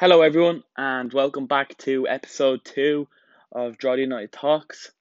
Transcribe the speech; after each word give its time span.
Hello, 0.00 0.22
everyone, 0.22 0.62
and 0.78 1.12
welcome 1.12 1.44
back 1.44 1.76
to 1.76 2.08
episode 2.08 2.64
two 2.64 3.06
of 3.52 3.76
Drogheda 3.76 4.00
United 4.00 4.32
Talks. 4.32 4.92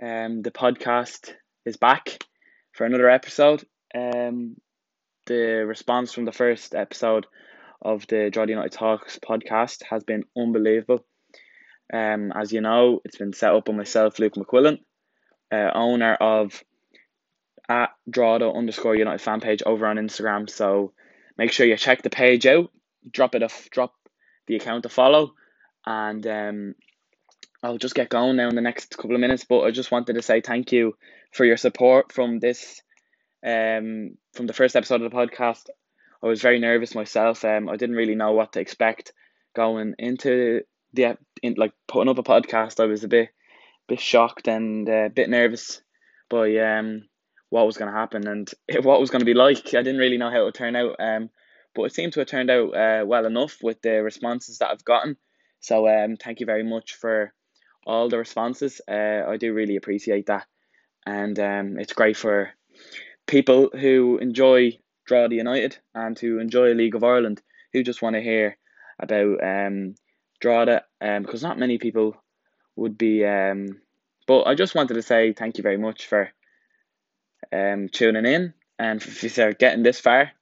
Um, 0.00 0.42
the 0.42 0.52
podcast 0.52 1.32
is 1.66 1.76
back 1.76 2.22
for 2.70 2.86
another 2.86 3.10
episode. 3.10 3.64
Um, 3.92 4.54
the 5.26 5.64
response 5.66 6.12
from 6.12 6.26
the 6.26 6.32
first 6.32 6.76
episode 6.76 7.26
of 7.82 8.06
the 8.06 8.30
Drogheda 8.30 8.52
United 8.52 8.70
Talks 8.70 9.18
podcast 9.18 9.82
has 9.90 10.04
been 10.04 10.22
unbelievable. 10.38 11.04
Um, 11.92 12.30
as 12.30 12.52
you 12.52 12.60
know, 12.60 13.00
it's 13.04 13.18
been 13.18 13.32
set 13.32 13.52
up 13.52 13.64
by 13.64 13.72
myself, 13.72 14.20
Luke 14.20 14.34
McQuillan, 14.34 14.78
uh, 15.50 15.72
owner 15.74 16.14
of 16.14 16.62
at 17.68 17.90
Drogheda 18.08 18.48
underscore 18.48 18.94
United 18.94 19.22
fan 19.22 19.40
page 19.40 19.64
over 19.66 19.88
on 19.88 19.96
Instagram. 19.96 20.48
So 20.48 20.92
make 21.36 21.50
sure 21.50 21.66
you 21.66 21.76
check 21.76 22.02
the 22.02 22.10
page 22.10 22.46
out. 22.46 22.70
Drop 23.10 23.34
it 23.34 23.42
a 23.42 23.48
drop 23.72 23.94
the 24.46 24.56
account 24.56 24.82
to 24.84 24.88
follow. 24.88 25.34
And 25.86 26.26
um, 26.26 26.74
I'll 27.62 27.78
just 27.78 27.94
get 27.94 28.08
going 28.08 28.36
now 28.36 28.48
in 28.48 28.54
the 28.54 28.60
next 28.60 28.96
couple 28.96 29.14
of 29.14 29.20
minutes. 29.20 29.44
But 29.44 29.60
I 29.62 29.70
just 29.70 29.90
wanted 29.90 30.14
to 30.14 30.22
say 30.22 30.40
thank 30.40 30.72
you 30.72 30.96
for 31.32 31.44
your 31.44 31.56
support 31.56 32.12
from 32.12 32.38
this, 32.38 32.82
um, 33.44 34.16
from 34.34 34.46
the 34.46 34.52
first 34.52 34.76
episode 34.76 35.02
of 35.02 35.10
the 35.10 35.16
podcast. 35.16 35.68
I 36.22 36.26
was 36.26 36.42
very 36.42 36.58
nervous 36.58 36.94
myself. 36.94 37.44
Um, 37.44 37.68
I 37.68 37.76
didn't 37.76 37.96
really 37.96 38.14
know 38.14 38.32
what 38.32 38.52
to 38.52 38.60
expect 38.60 39.12
going 39.54 39.94
into 39.98 40.62
the 40.92 41.16
in 41.42 41.54
like 41.56 41.72
putting 41.88 42.10
up 42.10 42.18
a 42.18 42.22
podcast. 42.22 42.80
I 42.80 42.86
was 42.86 43.04
a 43.04 43.08
bit, 43.08 43.30
bit 43.88 44.00
shocked 44.00 44.48
and 44.48 44.88
uh, 44.88 45.06
a 45.06 45.10
bit 45.10 45.30
nervous 45.30 45.80
by 46.28 46.56
um 46.58 47.08
what 47.48 47.66
was 47.66 47.76
going 47.76 47.90
to 47.90 47.98
happen 47.98 48.26
and 48.26 48.50
what 48.82 49.00
was 49.00 49.10
going 49.10 49.20
to 49.20 49.26
be 49.26 49.34
like. 49.34 49.68
I 49.68 49.82
didn't 49.82 49.98
really 49.98 50.18
know 50.18 50.30
how 50.30 50.42
it 50.42 50.44
would 50.44 50.54
turn 50.54 50.76
out. 50.76 50.96
Um, 50.98 51.30
but 51.74 51.84
it 51.84 51.94
seemed 51.94 52.12
to 52.14 52.20
have 52.20 52.28
turned 52.28 52.50
out 52.50 52.74
uh, 52.74 53.04
well 53.06 53.26
enough 53.26 53.58
with 53.62 53.80
the 53.82 54.02
responses 54.02 54.58
that 54.58 54.70
I've 54.70 54.84
gotten. 54.84 55.16
So 55.60 55.88
um, 55.88 56.16
thank 56.16 56.40
you 56.40 56.46
very 56.46 56.64
much 56.64 56.94
for 56.94 57.32
all 57.86 58.08
the 58.08 58.18
responses. 58.18 58.80
Uh, 58.88 59.22
I 59.28 59.36
do 59.36 59.52
really 59.52 59.76
appreciate 59.76 60.26
that, 60.26 60.46
and 61.06 61.38
um, 61.38 61.78
it's 61.78 61.92
great 61.92 62.16
for 62.16 62.50
people 63.26 63.70
who 63.72 64.18
enjoy 64.18 64.78
Drogheda 65.06 65.34
United 65.34 65.78
and 65.94 66.18
who 66.18 66.38
enjoy 66.38 66.72
League 66.74 66.94
of 66.94 67.04
Ireland 67.04 67.42
who 67.72 67.82
just 67.82 68.02
want 68.02 68.14
to 68.14 68.22
hear 68.22 68.56
about 68.98 69.42
um 69.42 69.94
Drogheda 70.40 70.84
um 71.00 71.22
because 71.22 71.42
not 71.42 71.58
many 71.58 71.78
people 71.78 72.16
would 72.76 72.96
be 72.96 73.24
um. 73.24 73.80
But 74.26 74.46
I 74.46 74.54
just 74.54 74.74
wanted 74.74 74.94
to 74.94 75.02
say 75.02 75.32
thank 75.32 75.58
you 75.58 75.62
very 75.62 75.78
much 75.78 76.06
for 76.06 76.30
um 77.52 77.88
tuning 77.88 78.26
in 78.26 78.54
and 78.78 79.02
if 79.22 79.36
you're 79.36 79.52
getting 79.52 79.82
this 79.82 80.00
far 80.00 80.32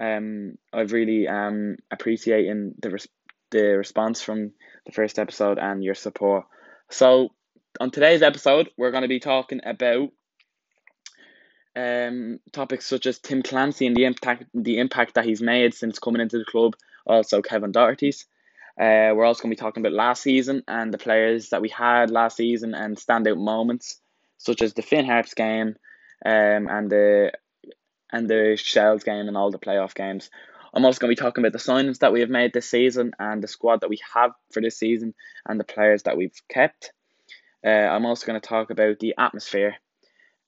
um, 0.00 0.56
I've 0.72 0.92
really 0.92 1.28
um 1.28 1.76
appreciating 1.90 2.74
the 2.80 2.90
res- 2.90 3.08
the 3.50 3.76
response 3.76 4.22
from 4.22 4.52
the 4.86 4.92
first 4.92 5.18
episode 5.18 5.58
and 5.58 5.84
your 5.84 5.94
support. 5.94 6.46
So 6.88 7.30
on 7.78 7.90
today's 7.90 8.22
episode, 8.22 8.70
we're 8.76 8.90
going 8.90 9.02
to 9.02 9.08
be 9.08 9.20
talking 9.20 9.60
about 9.64 10.08
um 11.76 12.40
topics 12.52 12.86
such 12.86 13.06
as 13.06 13.18
Tim 13.18 13.42
Clancy 13.42 13.86
and 13.86 13.94
the 13.94 14.06
impact 14.06 14.44
the 14.54 14.78
impact 14.78 15.14
that 15.14 15.26
he's 15.26 15.42
made 15.42 15.74
since 15.74 15.98
coming 15.98 16.22
into 16.22 16.38
the 16.38 16.44
club. 16.44 16.74
Also, 17.06 17.42
Kevin 17.42 17.72
Doherty's. 17.72 18.26
Uh, 18.80 19.12
we're 19.14 19.24
also 19.24 19.42
going 19.42 19.54
to 19.54 19.56
be 19.56 19.60
talking 19.60 19.82
about 19.82 19.92
last 19.92 20.22
season 20.22 20.62
and 20.66 20.94
the 20.94 20.98
players 20.98 21.50
that 21.50 21.60
we 21.60 21.68
had 21.68 22.10
last 22.10 22.36
season 22.36 22.74
and 22.74 22.96
standout 22.96 23.36
moments 23.36 24.00
such 24.38 24.62
as 24.62 24.72
the 24.72 24.80
Finn 24.80 25.04
Harps 25.04 25.34
game 25.34 25.76
um, 26.24 26.66
and 26.68 26.90
the 26.90 27.32
and 28.12 28.28
the 28.28 28.56
Shells 28.56 29.04
game 29.04 29.28
and 29.28 29.36
all 29.36 29.50
the 29.50 29.58
playoff 29.58 29.94
games. 29.94 30.30
I'm 30.72 30.84
also 30.84 31.00
going 31.00 31.14
to 31.14 31.20
be 31.20 31.24
talking 31.24 31.44
about 31.44 31.52
the 31.52 31.58
signings 31.58 31.98
that 31.98 32.12
we 32.12 32.20
have 32.20 32.30
made 32.30 32.52
this 32.52 32.70
season 32.70 33.12
and 33.18 33.42
the 33.42 33.48
squad 33.48 33.80
that 33.80 33.90
we 33.90 33.98
have 34.14 34.32
for 34.52 34.60
this 34.62 34.78
season 34.78 35.14
and 35.46 35.58
the 35.58 35.64
players 35.64 36.04
that 36.04 36.16
we've 36.16 36.40
kept. 36.48 36.92
Uh, 37.64 37.68
I'm 37.68 38.06
also 38.06 38.26
going 38.26 38.40
to 38.40 38.46
talk 38.46 38.70
about 38.70 38.98
the 39.00 39.14
atmosphere 39.18 39.76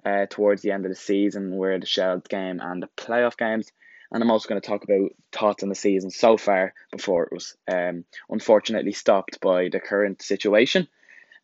uh, 0.05 0.27
towards 0.31 0.63
the 0.63 0.71
end 0.71 0.85
of 0.85 0.91
the 0.91 0.97
season, 0.97 1.57
where 1.57 1.79
the 1.79 1.87
Shells 1.87 2.23
game 2.29 2.61
and 2.61 2.83
the 2.83 2.89
playoff 2.97 3.37
games. 3.37 3.71
And 4.11 4.23
I'm 4.23 4.31
also 4.31 4.49
going 4.49 4.61
to 4.61 4.67
talk 4.67 4.85
about 4.85 5.11
thoughts 5.33 5.63
on 5.63 5.71
the 5.71 5.75
season 5.75 6.11
so 6.11 6.37
far 6.37 6.75
before 6.91 7.25
it 7.25 7.33
was 7.33 7.57
um, 7.71 8.05
unfortunately 8.29 8.93
stopped 8.93 9.41
by 9.41 9.69
the 9.71 9.81
current 9.81 10.23
situation. 10.23 10.87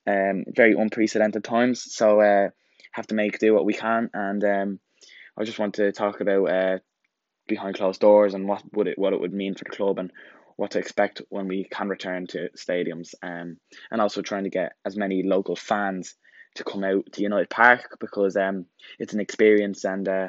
Um, 0.06 0.44
very 0.48 0.74
unprecedented 0.74 1.44
times, 1.44 1.92
so 1.92 2.20
uh, 2.20 2.50
have 2.92 3.06
to 3.08 3.14
make 3.14 3.38
do 3.38 3.54
what 3.54 3.64
we 3.64 3.74
can 3.74 4.10
and 4.14 4.44
um, 4.44 4.80
I 5.38 5.44
just 5.44 5.58
want 5.58 5.74
to 5.74 5.92
talk 5.92 6.20
about 6.20 6.44
uh, 6.46 6.78
behind 7.46 7.76
closed 7.76 8.00
doors 8.00 8.34
and 8.34 8.48
what 8.48 8.62
would 8.72 8.88
it 8.88 8.98
what 8.98 9.12
it 9.12 9.20
would 9.20 9.32
mean 9.32 9.54
for 9.54 9.64
the 9.64 9.70
club 9.70 9.98
and 9.98 10.10
what 10.56 10.72
to 10.72 10.78
expect 10.78 11.22
when 11.28 11.46
we 11.46 11.64
can 11.64 11.88
return 11.88 12.26
to 12.26 12.48
stadiums 12.56 13.14
um, 13.22 13.58
and 13.90 14.00
also 14.00 14.22
trying 14.22 14.44
to 14.44 14.50
get 14.50 14.72
as 14.84 14.96
many 14.96 15.22
local 15.22 15.54
fans 15.54 16.16
to 16.56 16.64
come 16.64 16.82
out 16.82 17.04
to 17.12 17.22
United 17.22 17.48
Park 17.48 17.96
because 18.00 18.36
um 18.36 18.66
it's 18.98 19.14
an 19.14 19.20
experience 19.20 19.84
and 19.84 20.08
uh, 20.08 20.28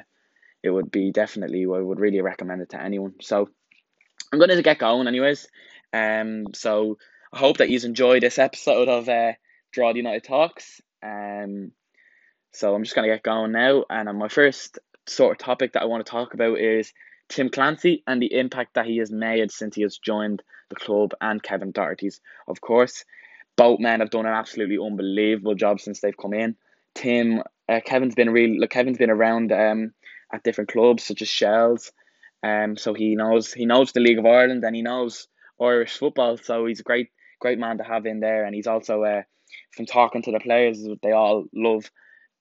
it 0.61 0.69
would 0.69 0.91
be 0.91 1.11
definitely 1.11 1.63
I 1.63 1.79
would 1.79 1.99
really 1.99 2.21
recommend 2.21 2.61
it 2.61 2.69
to 2.69 2.81
anyone. 2.81 3.15
So 3.21 3.49
I'm 4.31 4.39
going 4.39 4.49
to 4.49 4.61
get 4.61 4.77
going 4.77 5.07
anyways. 5.07 5.47
Um 5.91 6.53
so 6.53 6.97
I 7.33 7.39
hope 7.39 7.57
that 7.57 7.69
you 7.69 7.79
enjoy 7.83 8.19
this 8.19 8.37
episode 8.37 8.87
of 8.87 9.09
uh 9.09 9.33
Drogheda 9.71 9.97
United 9.97 10.23
Talks. 10.23 10.81
Um 11.01 11.71
so 12.53 12.75
I'm 12.75 12.83
just 12.83 12.95
gonna 12.95 13.07
get 13.07 13.23
going 13.23 13.51
now 13.51 13.85
and 13.89 14.09
on 14.09 14.17
my 14.17 14.27
first 14.27 14.77
sort 15.09 15.31
of 15.31 15.37
topic 15.37 15.73
that 15.73 15.81
I 15.81 15.85
want 15.85 16.05
to 16.05 16.11
talk 16.11 16.33
about 16.33 16.59
is 16.59 16.93
Tim 17.29 17.49
Clancy 17.49 18.03
and 18.07 18.21
the 18.21 18.33
impact 18.33 18.75
that 18.75 18.85
he 18.85 18.97
has 18.97 19.11
made 19.11 19.51
since 19.51 19.75
he 19.75 19.83
has 19.83 19.97
joined 19.97 20.41
the 20.69 20.75
club 20.75 21.13
and 21.21 21.41
Kevin 21.41 21.71
Doherty's, 21.71 22.21
of 22.47 22.61
course. 22.61 23.05
Both 23.55 23.79
men 23.79 23.99
have 23.99 24.09
done 24.09 24.25
an 24.25 24.33
absolutely 24.33 24.77
unbelievable 24.83 25.55
job 25.55 25.79
since 25.79 25.99
they've 25.99 26.15
come 26.15 26.33
in. 26.33 26.55
Tim, 26.95 27.43
uh, 27.67 27.81
Kevin's 27.85 28.15
been 28.15 28.29
really, 28.29 28.57
look, 28.59 28.69
Kevin's 28.69 28.97
been 28.97 29.09
around 29.09 29.51
um 29.51 29.93
at 30.31 30.43
different 30.43 30.71
clubs 30.71 31.03
such 31.03 31.21
as 31.21 31.27
Shells, 31.27 31.91
um, 32.43 32.77
so 32.77 32.93
he 32.93 33.15
knows 33.15 33.51
he 33.51 33.65
knows 33.65 33.91
the 33.91 33.99
League 33.99 34.19
of 34.19 34.25
Ireland 34.25 34.63
and 34.63 34.75
he 34.75 34.81
knows 34.81 35.27
Irish 35.59 35.97
football. 35.97 36.37
So 36.37 36.65
he's 36.67 36.79
a 36.79 36.83
great 36.83 37.09
great 37.39 37.59
man 37.59 37.77
to 37.79 37.83
have 37.83 38.05
in 38.05 38.19
there, 38.19 38.45
and 38.45 38.53
he's 38.55 38.67
also 38.67 39.03
uh, 39.03 39.23
from 39.71 39.85
talking 39.85 40.21
to 40.23 40.31
the 40.31 40.39
players, 40.39 40.85
they 41.01 41.11
all 41.11 41.45
love 41.53 41.89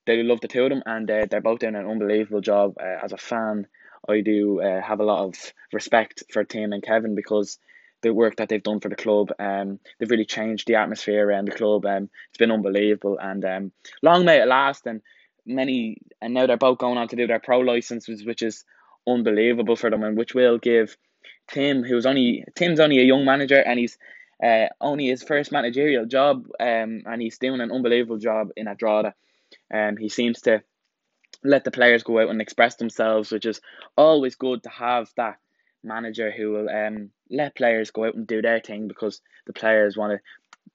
they 0.09 0.23
love 0.23 0.41
the 0.41 0.49
two 0.49 0.65
of 0.65 0.71
them, 0.71 0.83
and 0.87 1.09
uh, 1.11 1.27
they're 1.31 1.43
both 1.43 1.61
doing 1.61 1.77
an 1.77 1.87
unbelievable 1.87 2.41
job. 2.41 2.77
Uh, 2.81 3.05
as 3.05 3.13
a 3.13 3.19
fan, 3.19 3.67
I 4.09 4.23
do 4.23 4.61
uh, 4.61 4.81
have 4.81 5.01
a 5.01 5.05
lot 5.05 5.25
of 5.25 5.35
respect 5.73 6.25
for 6.33 6.45
Tim 6.45 6.73
and 6.73 6.83
Kevin 6.83 7.15
because 7.15 7.59
the 8.01 8.15
work 8.15 8.37
that 8.37 8.49
they've 8.49 8.63
done 8.63 8.81
for 8.81 8.89
the 8.89 8.97
club, 8.97 9.33
um, 9.39 9.79
they've 9.99 10.11
really 10.11 10.25
changed 10.25 10.67
the 10.67 10.77
atmosphere 10.77 11.29
around 11.29 11.47
the 11.47 11.53
club. 11.53 11.85
Um, 11.85 12.09
it's 12.31 12.39
been 12.39 12.51
unbelievable, 12.51 13.19
and 13.21 13.45
um, 13.45 13.73
long 14.03 14.25
may 14.25 14.41
it 14.41 14.49
last. 14.49 14.87
And 14.87 15.03
many, 15.45 15.99
and 16.23 16.33
now 16.33 16.47
they're 16.47 16.57
both 16.57 16.79
going 16.79 16.97
on 16.97 17.09
to 17.09 17.17
do 17.17 17.27
their 17.27 17.41
pro 17.41 17.59
licenses, 17.59 18.25
which 18.25 18.41
is 18.41 18.65
unbelievable 19.07 19.77
for 19.77 19.91
them, 19.91 20.05
and 20.05 20.17
which 20.17 20.35
will 20.35 20.57
give 20.57 20.97
Tim, 21.49 21.83
who's 21.83 22.07
only 22.07 22.45
Tim's 22.55 22.81
only 22.81 22.99
a 22.99 23.05
young 23.05 23.27
manager, 23.27 23.61
and 23.61 23.79
he's 23.79 23.99
uh, 24.43 24.69
only 24.81 25.09
his 25.09 25.23
first 25.23 25.53
managerial 25.53 26.07
job, 26.07 26.47
um, 26.59 27.03
and 27.05 27.21
he's 27.21 27.39
doing 27.39 27.61
an 27.61 27.73
unbelievable 27.73 28.19
job 28.19 28.49
in 28.57 28.67
Adrada. 28.67 29.13
Um, 29.73 29.97
he 29.97 30.09
seems 30.09 30.43
to 30.43 30.63
let 31.45 31.65
the 31.65 31.71
players 31.71 32.03
go 32.03 32.21
out 32.21 32.31
and 32.31 32.41
express 32.41 32.77
themselves, 32.77 33.31
which 33.31 33.47
is 33.47 33.61
always 33.97 34.37
good 34.37 34.63
to 34.65 34.71
have 34.71 35.11
that 35.17 35.39
manager 35.85 36.33
who 36.33 36.51
will 36.51 36.69
um 36.69 37.11
let 37.31 37.55
players 37.55 37.93
go 37.93 38.05
out 38.05 38.15
and 38.15 38.27
do 38.27 38.43
their 38.43 38.61
thing 38.61 38.89
because 38.89 39.21
the 39.47 39.53
players 39.53 39.97
want 39.97 40.21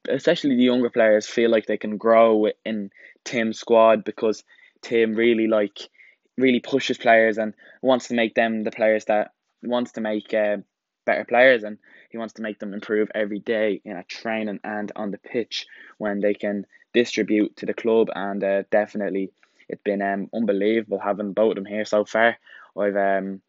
to, 0.05 0.13
especially 0.13 0.55
the 0.55 0.63
younger 0.63 0.89
players, 0.89 1.27
feel 1.27 1.49
like 1.49 1.65
they 1.65 1.77
can 1.77 1.97
grow 1.97 2.47
in 2.63 2.89
Tim's 3.25 3.59
squad 3.59 4.03
because 4.03 4.43
Tim 4.81 5.15
really 5.15 5.47
like 5.47 5.89
really 6.37 6.59
pushes 6.59 6.97
players 6.97 7.37
and 7.37 7.53
wants 7.81 8.07
to 8.07 8.15
make 8.15 8.33
them 8.35 8.63
the 8.63 8.71
players 8.71 9.05
that 9.05 9.31
wants 9.61 9.93
to 9.93 10.01
make 10.01 10.33
uh, 10.33 10.57
better 11.05 11.25
players. 11.25 11.63
And 11.63 11.77
he 12.13 12.19
wants 12.19 12.35
to 12.35 12.43
make 12.43 12.59
them 12.59 12.75
improve 12.75 13.09
every 13.15 13.39
day 13.39 13.81
in 13.83 13.97
a 13.97 14.03
training 14.03 14.59
and 14.63 14.91
on 14.95 15.09
the 15.09 15.17
pitch 15.17 15.65
when 15.97 16.19
they 16.19 16.35
can 16.35 16.63
distribute 16.93 17.57
to 17.57 17.65
the 17.65 17.73
club 17.73 18.07
and 18.15 18.43
uh, 18.43 18.61
definitely 18.69 19.31
it's 19.67 19.81
been 19.81 20.03
um 20.03 20.29
unbelievable 20.31 20.99
having 20.99 21.33
both 21.33 21.51
of 21.51 21.55
them 21.55 21.65
here 21.65 21.85
so 21.85 22.05
far. 22.05 22.37
I've 22.79 22.95
um 22.95 23.41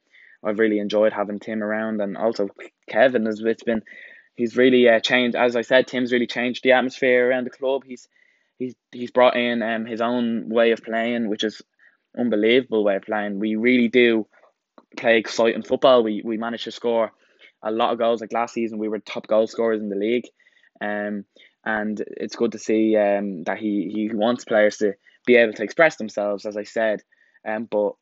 I've 0.43 0.58
really 0.58 0.78
enjoyed 0.78 1.12
having 1.12 1.40
Tim 1.40 1.62
around 1.62 2.00
and 2.00 2.16
also 2.16 2.49
Kevin 2.88 3.26
as 3.26 3.43
it's 3.44 3.62
been 3.62 3.82
he's 4.34 4.56
really 4.56 4.88
uh, 4.88 5.00
changed 5.00 5.37
as 5.37 5.56
I 5.56 5.61
said 5.61 5.87
Tim's 5.87 6.11
really 6.11 6.26
changed 6.26 6.64
the 6.64 6.72
atmosphere 6.72 7.28
around 7.28 7.44
the 7.44 7.50
club. 7.50 7.82
He's 7.84 8.08
he's 8.58 8.75
he's 8.93 9.11
brought 9.11 9.37
in 9.37 9.61
um 9.62 9.84
his 9.84 10.00
own 10.00 10.49
way 10.49 10.70
of 10.70 10.82
playing 10.82 11.28
which 11.28 11.44
is 11.44 11.61
unbelievable 12.16 12.82
way 12.82 12.96
of 12.96 13.02
playing. 13.02 13.40
We 13.40 13.56
really 13.56 13.88
do 13.88 14.26
play 14.96 15.19
exciting 15.19 15.64
football. 15.64 16.02
We 16.02 16.22
we 16.25 16.38
managed 16.38 16.64
to 16.64 16.72
score 16.72 17.12
a 17.64 17.70
lot 17.70 17.93
of 17.93 17.99
goals 17.99 18.20
like 18.20 18.32
last 18.32 18.55
season 18.55 18.78
we 18.78 18.88
were 18.88 18.99
top 18.99 19.26
goal 19.26 19.46
scorers 19.46 19.81
in 19.81 19.88
the 19.88 19.96
league. 19.96 20.26
Um 20.81 21.25
and 21.64 22.02
it's 22.06 22.37
good 22.37 22.52
to 22.52 22.58
see 22.58 22.96
um, 22.96 23.43
that 23.44 23.58
he, 23.58 23.90
he 23.93 24.11
wants 24.12 24.44
players 24.44 24.78
to 24.78 24.94
be 25.26 25.37
able 25.37 25.55
to 25.55 25.62
express 25.62 25.96
themselves, 25.96 26.44
as 26.44 26.56
I 26.56 26.64
said. 26.64 27.02
Um, 27.46 27.66
but 27.70 27.94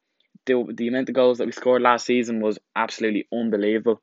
the, 0.47 0.65
the 0.75 0.89
amount 0.89 1.09
of 1.09 1.15
goals 1.15 1.39
that 1.39 1.47
we 1.47 1.53
scored 1.53 1.83
last 1.83 2.05
season 2.05 2.41
was 2.41 2.59
absolutely 2.75 3.27
unbelievable. 3.33 4.03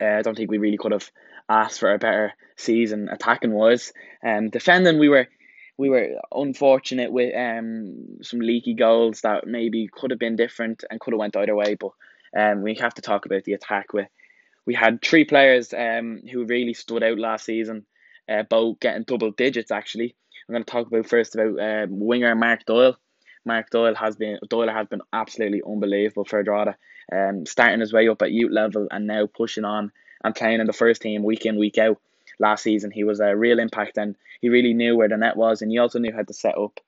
Uh, 0.00 0.18
I 0.18 0.22
don't 0.22 0.36
think 0.36 0.50
we 0.50 0.58
really 0.58 0.78
could 0.78 0.92
have 0.92 1.10
asked 1.48 1.80
for 1.80 1.92
a 1.92 1.98
better 1.98 2.32
season 2.56 3.08
attacking 3.10 3.52
wise. 3.52 3.92
And 4.22 4.46
um, 4.46 4.50
defending, 4.50 4.98
we 4.98 5.08
were 5.08 5.28
we 5.76 5.88
were 5.90 6.20
unfortunate 6.32 7.12
with 7.12 7.34
um 7.34 8.22
some 8.22 8.38
leaky 8.38 8.74
goals 8.74 9.22
that 9.22 9.46
maybe 9.46 9.88
could 9.92 10.12
have 10.12 10.20
been 10.20 10.36
different 10.36 10.84
and 10.88 11.00
could 11.00 11.12
have 11.12 11.18
went 11.18 11.36
either 11.36 11.54
way. 11.54 11.74
But 11.74 11.90
um, 12.36 12.62
we 12.62 12.76
have 12.76 12.94
to 12.94 13.02
talk 13.02 13.26
about 13.26 13.44
the 13.44 13.52
attack. 13.52 13.92
With 13.92 14.08
we 14.66 14.74
had 14.74 15.02
three 15.02 15.24
players 15.24 15.72
um 15.72 16.20
who 16.30 16.44
really 16.44 16.74
stood 16.74 17.02
out 17.02 17.18
last 17.18 17.44
season, 17.44 17.86
uh, 18.28 18.42
both 18.42 18.80
getting 18.80 19.04
double 19.04 19.30
digits 19.30 19.70
actually. 19.70 20.14
I'm 20.48 20.52
going 20.52 20.64
to 20.64 20.70
talk 20.70 20.86
about 20.86 21.06
first 21.08 21.34
about 21.34 21.58
uh, 21.58 21.86
winger 21.88 22.34
Mark 22.34 22.66
Doyle. 22.66 22.98
Mark 23.46 23.70
Doyle 23.70 23.94
has 23.94 24.16
been 24.16 24.38
Doyle 24.48 24.68
has 24.68 24.88
been 24.88 25.02
absolutely 25.12 25.62
unbelievable 25.66 26.24
for 26.24 26.42
Drogheda, 26.42 26.76
um, 27.12 27.46
starting 27.46 27.80
his 27.80 27.92
way 27.92 28.08
up 28.08 28.22
at 28.22 28.32
youth 28.32 28.52
level 28.52 28.88
and 28.90 29.06
now 29.06 29.26
pushing 29.26 29.64
on 29.64 29.92
and 30.22 30.34
playing 30.34 30.60
in 30.60 30.66
the 30.66 30.72
first 30.72 31.02
team 31.02 31.22
week 31.22 31.46
in 31.46 31.58
week 31.58 31.78
out. 31.78 32.00
Last 32.40 32.62
season, 32.64 32.90
he 32.90 33.04
was 33.04 33.20
a 33.20 33.36
real 33.36 33.60
impact 33.60 33.96
and 33.96 34.16
he 34.40 34.48
really 34.48 34.74
knew 34.74 34.96
where 34.96 35.08
the 35.08 35.16
net 35.16 35.36
was 35.36 35.62
and 35.62 35.70
he 35.70 35.78
also 35.78 35.98
knew 35.98 36.12
how 36.12 36.22
to 36.22 36.32
set 36.32 36.58
up 36.58 36.80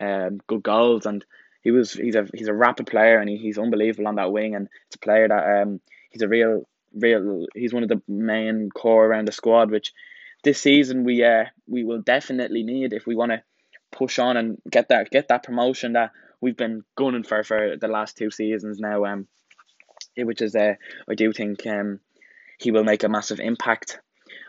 um, 0.00 0.40
good 0.46 0.62
goals 0.62 1.06
and 1.06 1.24
he 1.62 1.70
was 1.70 1.92
he's 1.92 2.14
a 2.14 2.26
he's 2.34 2.48
a 2.48 2.54
rapid 2.54 2.86
player 2.86 3.18
and 3.18 3.28
he, 3.28 3.36
he's 3.36 3.58
unbelievable 3.58 4.08
on 4.08 4.16
that 4.16 4.32
wing 4.32 4.54
and 4.54 4.68
it's 4.86 4.96
a 4.96 4.98
player 4.98 5.28
that 5.28 5.62
um 5.62 5.80
he's 6.10 6.22
a 6.22 6.28
real 6.28 6.66
real 6.94 7.46
he's 7.54 7.72
one 7.72 7.82
of 7.82 7.88
the 7.88 8.02
main 8.08 8.68
core 8.70 9.06
around 9.06 9.28
the 9.28 9.32
squad 9.32 9.70
which 9.70 9.92
this 10.42 10.60
season 10.60 11.04
we 11.04 11.22
uh 11.24 11.44
we 11.68 11.84
will 11.84 12.00
definitely 12.00 12.62
need 12.62 12.92
if 12.92 13.06
we 13.06 13.14
want 13.14 13.30
to 13.30 13.42
push 13.92 14.18
on 14.18 14.36
and 14.36 14.58
get 14.68 14.88
that 14.88 15.10
get 15.10 15.28
that 15.28 15.42
promotion 15.42 15.92
that 15.92 16.10
we've 16.40 16.56
been 16.56 16.82
gunning 16.96 17.22
for 17.22 17.42
for 17.44 17.76
the 17.76 17.88
last 17.88 18.16
two 18.16 18.30
seasons 18.30 18.78
now. 18.78 19.04
Um, 19.04 19.26
which 20.16 20.42
is 20.42 20.56
uh, 20.56 20.74
I 21.08 21.14
do 21.14 21.32
think 21.32 21.66
um 21.66 22.00
he 22.58 22.70
will 22.70 22.84
make 22.84 23.04
a 23.04 23.08
massive 23.08 23.40
impact. 23.40 24.00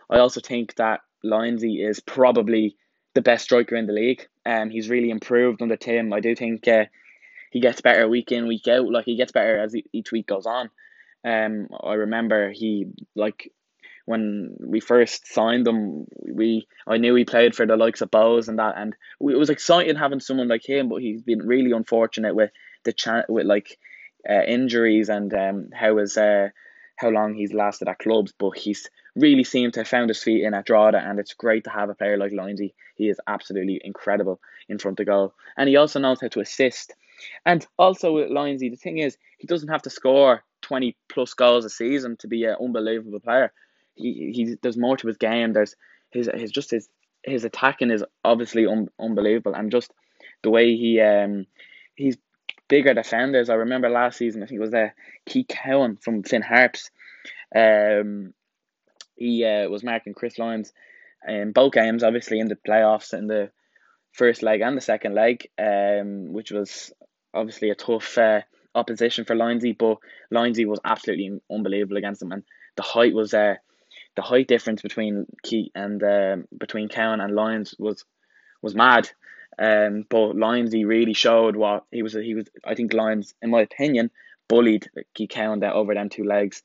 I 0.10 0.20
also 0.20 0.42
think 0.42 0.76
that 0.76 1.02
Lyonsy 1.24 1.88
is 1.88 2.00
probably 2.02 2.76
the 3.14 3.22
best 3.22 3.46
striker 3.46 3.76
in 3.76 3.86
the 3.86 3.94
league. 3.94 4.28
Um, 4.46 4.70
he's 4.70 4.90
really 4.90 5.10
improved 5.10 5.62
under 5.62 5.78
Tim. 5.78 6.12
I 6.12 6.20
do 6.20 6.36
think 6.36 6.68
uh, 6.68 6.86
he 7.52 7.62
gets 7.62 7.80
better 7.80 8.08
week 8.10 8.32
in 8.32 8.48
week 8.48 8.68
out. 8.68 8.90
Like 8.90 9.06
he 9.06 9.16
gets 9.16 9.32
better 9.32 9.60
as 9.60 9.76
each 9.94 10.12
week 10.12 10.28
goes 10.28 10.46
on. 10.46 10.70
Um, 11.24 11.68
I 11.84 11.94
remember 11.94 12.52
he 12.52 12.88
like 13.16 13.52
when 14.06 14.56
we 14.60 14.80
first 14.80 15.28
signed 15.32 15.68
him, 15.68 16.08
we 16.22 16.68
I 16.88 16.98
knew 16.98 17.16
he 17.16 17.26
played 17.26 17.56
for 17.56 17.66
the 17.66 17.78
likes 17.78 18.02
of 18.02 18.12
Bohs 18.12 18.48
and 18.48 18.60
that, 18.60 18.76
and 18.78 18.94
it 18.94 19.38
was 19.38 19.50
exciting 19.50 19.96
having 19.96 20.20
someone 20.20 20.48
like 20.48 20.68
him. 20.68 20.90
But 20.90 21.02
he's 21.02 21.22
been 21.22 21.46
really 21.46 21.72
unfortunate 21.72 22.36
with 22.36 22.52
the 22.84 22.94
chan- 22.94 23.26
with 23.30 23.46
like 23.46 23.78
uh, 24.30 24.44
injuries 24.44 25.10
and 25.10 25.34
um 25.34 25.70
how 25.74 25.98
his 25.98 26.18
uh 26.18 26.50
how 26.98 27.10
long 27.10 27.34
he's 27.34 27.54
lasted 27.54 27.88
at 27.88 28.00
clubs. 28.00 28.34
But 28.38 28.58
he's 28.58 28.90
really 29.16 29.44
seemed 29.44 29.74
to 29.74 29.82
have 29.82 29.88
found 29.88 30.10
his 30.10 30.24
feet 30.24 30.44
in 30.44 30.54
at 30.54 30.66
Drogheda, 30.66 30.98
and 31.00 31.20
it's 31.20 31.34
great 31.34 31.66
to 31.66 31.70
have 31.70 31.90
a 31.90 31.96
player 31.96 32.18
like 32.18 32.32
Lyonsy. 32.32 32.74
He 32.96 33.10
is 33.10 33.20
absolutely 33.28 33.82
incredible 33.84 34.40
in 34.70 34.78
front 34.78 35.00
of 35.00 35.06
goal, 35.06 35.34
and 35.58 35.70
he 35.70 35.76
also 35.76 36.00
knows 36.00 36.22
how 36.22 36.28
to 36.30 36.42
assist. 36.42 36.94
And 37.46 37.66
also 37.78 38.14
with 38.14 38.30
Lyonsy, 38.30 38.70
the 38.70 38.76
thing 38.76 38.98
is, 38.98 39.18
he 39.38 39.48
doesn't 39.48 39.70
have 39.70 39.82
to 39.84 39.90
score 39.90 40.44
20 40.62 40.96
plus 41.10 41.34
goals 41.34 41.66
a 41.66 41.70
season 41.70 42.18
to 42.18 42.28
be 42.28 42.44
an 42.46 42.56
unbelievable 42.62 43.20
player 43.20 43.52
he, 43.96 44.32
he 44.34 44.56
there's 44.62 44.78
more 44.78 44.98
to 44.98 45.08
his 45.08 45.18
game. 45.18 45.54
There's 45.54 45.76
his 46.10 46.30
his 46.34 46.52
just 46.52 46.72
his 46.72 46.90
his 47.24 47.46
attacking 47.46 47.92
is 47.92 48.04
obviously 48.24 48.66
un, 48.66 48.90
unbelievable, 49.00 49.54
and 49.54 49.72
just 49.72 49.92
the 50.44 50.50
way 50.50 50.76
he 50.76 51.00
um 51.02 51.46
he's 51.96 52.18
bigger 52.68 52.94
defenders. 52.94 53.50
I 53.50 53.56
remember 53.56 53.90
last 53.90 54.18
season, 54.18 54.44
I 54.44 54.46
think 54.46 54.60
it 54.60 54.64
was 54.64 54.74
uh, 54.74 54.90
Keith 55.26 55.48
Cowan 55.48 55.98
from 55.98 56.24
Finn 56.24 56.42
Harps. 56.42 56.90
Um, 57.54 58.34
he 59.16 59.44
uh, 59.46 59.68
was 59.68 59.84
marking 59.84 60.14
Chris 60.14 60.40
Lyons 60.40 60.72
in 61.28 61.52
both 61.52 61.74
games, 61.74 62.04
obviously 62.04 62.40
in 62.40 62.48
the 62.48 62.56
playoffs 62.56 63.14
in 63.14 63.28
the 63.28 63.52
first 64.14 64.42
leg 64.42 64.62
and 64.62 64.76
the 64.76 64.82
second 64.82 65.14
leg, 65.14 65.48
um, 65.60 66.34
which 66.34 66.52
was 66.52 66.92
obviously 67.34 67.70
a 67.70 67.76
tough 67.76 68.18
uh, 68.18 68.42
opposition 68.76 69.26
for 69.26 69.36
Lyonsy, 69.36 69.78
but 69.78 69.98
Lyonsy 70.32 70.66
was 70.66 70.80
absolutely 70.84 71.42
unbelievable 71.52 71.98
against 71.98 72.22
him, 72.22 72.32
and 72.32 72.44
the 72.76 72.84
height 72.84 73.14
was 73.14 73.34
uh, 73.34 73.56
the 74.16 74.22
height 74.22 74.48
difference 74.48 74.82
between 74.82 75.26
Key 75.44 75.72
and 75.76 76.02
uh, 76.04 76.38
between 76.58 76.90
Cowan 76.90 77.22
and 77.22 77.36
Lyons 77.36 77.76
was 77.78 78.06
was 78.62 78.76
mad. 78.76 79.10
Um, 79.60 80.06
but 80.10 80.36
Lyons 80.36 80.74
he 80.74 80.86
really 80.86 81.14
showed 81.14 81.56
what 81.56 81.86
he 81.92 82.04
was. 82.04 82.14
He 82.14 82.36
was. 82.36 82.48
I 82.66 82.76
think 82.76 82.94
Lyons, 82.94 83.34
in 83.42 83.50
my 83.50 83.62
opinion, 83.62 84.12
bullied 84.48 84.90
Key 85.14 85.28
Cowan 85.28 85.60
that 85.62 85.74
over 85.74 85.94
them 85.94 86.10
two 86.10 86.24
legs. 86.24 86.64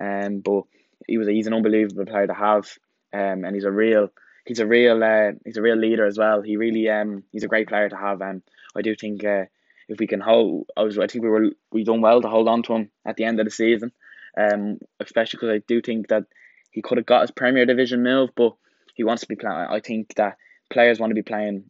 Um, 0.00 0.40
but 0.40 0.62
he 1.06 1.18
was. 1.18 1.28
He's 1.28 1.46
an 1.46 1.54
unbelievable 1.54 2.06
player 2.06 2.26
to 2.26 2.34
have. 2.34 2.66
Um, 3.12 3.44
and 3.44 3.54
he's 3.54 3.64
a 3.64 3.70
real. 3.70 4.10
He's 4.44 4.60
a 4.60 4.66
real. 4.66 5.02
Uh, 5.02 5.32
he's 5.44 5.56
a 5.56 5.62
real 5.62 5.76
leader 5.76 6.06
as 6.06 6.18
well. 6.18 6.42
He 6.42 6.56
really. 6.56 6.88
Um, 6.88 7.24
he's 7.32 7.44
a 7.44 7.48
great 7.48 7.68
player 7.68 7.88
to 7.88 7.96
have. 7.96 8.20
And 8.22 8.42
I 8.76 8.82
do 8.82 8.94
think. 8.94 9.24
Uh, 9.24 9.46
if 9.88 9.98
we 9.98 10.06
can 10.06 10.20
hold, 10.20 10.68
I 10.76 10.82
was. 10.82 10.98
I 10.98 11.06
think 11.06 11.24
we 11.24 11.30
were. 11.30 11.50
We 11.72 11.84
done 11.84 12.00
well 12.00 12.20
to 12.20 12.28
hold 12.28 12.48
on 12.48 12.62
to 12.64 12.74
him 12.74 12.90
at 13.06 13.16
the 13.16 13.24
end 13.24 13.40
of 13.40 13.46
the 13.46 13.50
season. 13.50 13.92
Um, 14.36 14.78
especially 15.00 15.38
because 15.38 15.54
I 15.54 15.62
do 15.66 15.80
think 15.80 16.08
that 16.08 16.24
he 16.70 16.82
could 16.82 16.98
have 16.98 17.06
got 17.06 17.22
his 17.22 17.30
Premier 17.30 17.66
Division 17.66 18.02
move, 18.02 18.30
but 18.36 18.54
he 18.94 19.04
wants 19.04 19.22
to 19.22 19.28
be 19.28 19.36
playing. 19.36 19.66
I 19.70 19.80
think 19.80 20.14
that 20.14 20.36
players 20.70 21.00
want 21.00 21.10
to 21.10 21.14
be 21.14 21.22
playing 21.22 21.64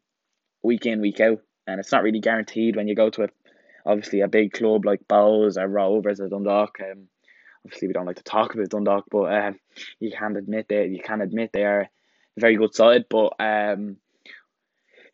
week 0.63 0.85
in, 0.85 1.01
week 1.01 1.21
out, 1.21 1.41
and 1.67 1.81
it's 1.81 1.93
not 1.93 2.03
really 2.03 2.21
guaranteed 2.21 2.77
when 2.77 2.89
you 2.89 2.95
go 2.95 3.11
to 3.11 3.25
a 3.25 3.29
obviously 3.87 4.21
a 4.21 4.29
big 4.29 4.53
club 4.53 4.85
like 4.85 5.09
Bohs 5.09 5.57
or 5.57 5.67
Rovers 5.67 6.21
or 6.21 6.29
Dundalk. 6.29 6.79
Um, 6.81 7.09
obviously 7.65 7.89
we 7.89 7.95
don't 7.95 8.07
like 8.07 8.17
to 8.17 8.23
talk 8.23 8.55
about 8.55 8.69
Dundalk, 8.69 9.05
but 9.11 9.33
um, 9.33 9.59
you 9.99 10.11
can 10.11 10.37
admit 10.37 10.69
that 10.69 10.89
you 10.89 11.01
can 11.01 11.21
admit 11.21 11.51
they 11.53 11.65
are 11.65 11.83
a 11.83 12.41
very 12.41 12.57
good 12.57 12.75
side. 12.75 13.07
But 13.09 13.35
um, 13.39 13.97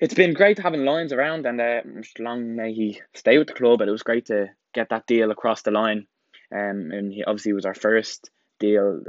it's 0.04 0.12
been 0.12 0.34
great 0.34 0.58
having 0.58 0.84
Lyons 0.84 1.14
around, 1.14 1.46
and 1.46 1.58
uh, 1.58 1.80
long 2.18 2.54
may 2.54 2.74
he 2.74 3.00
stay 3.14 3.38
with 3.38 3.48
the 3.48 3.54
club. 3.54 3.78
But 3.78 3.88
it 3.88 3.92
was 3.92 4.02
great 4.02 4.26
to 4.26 4.50
get 4.74 4.90
that 4.90 5.06
deal 5.06 5.30
across 5.30 5.62
the 5.62 5.70
line. 5.70 6.06
Um, 6.52 6.90
and 6.92 7.10
he 7.10 7.24
obviously 7.24 7.54
was 7.54 7.64
our 7.64 7.74
first 7.74 8.30
deal 8.60 9.00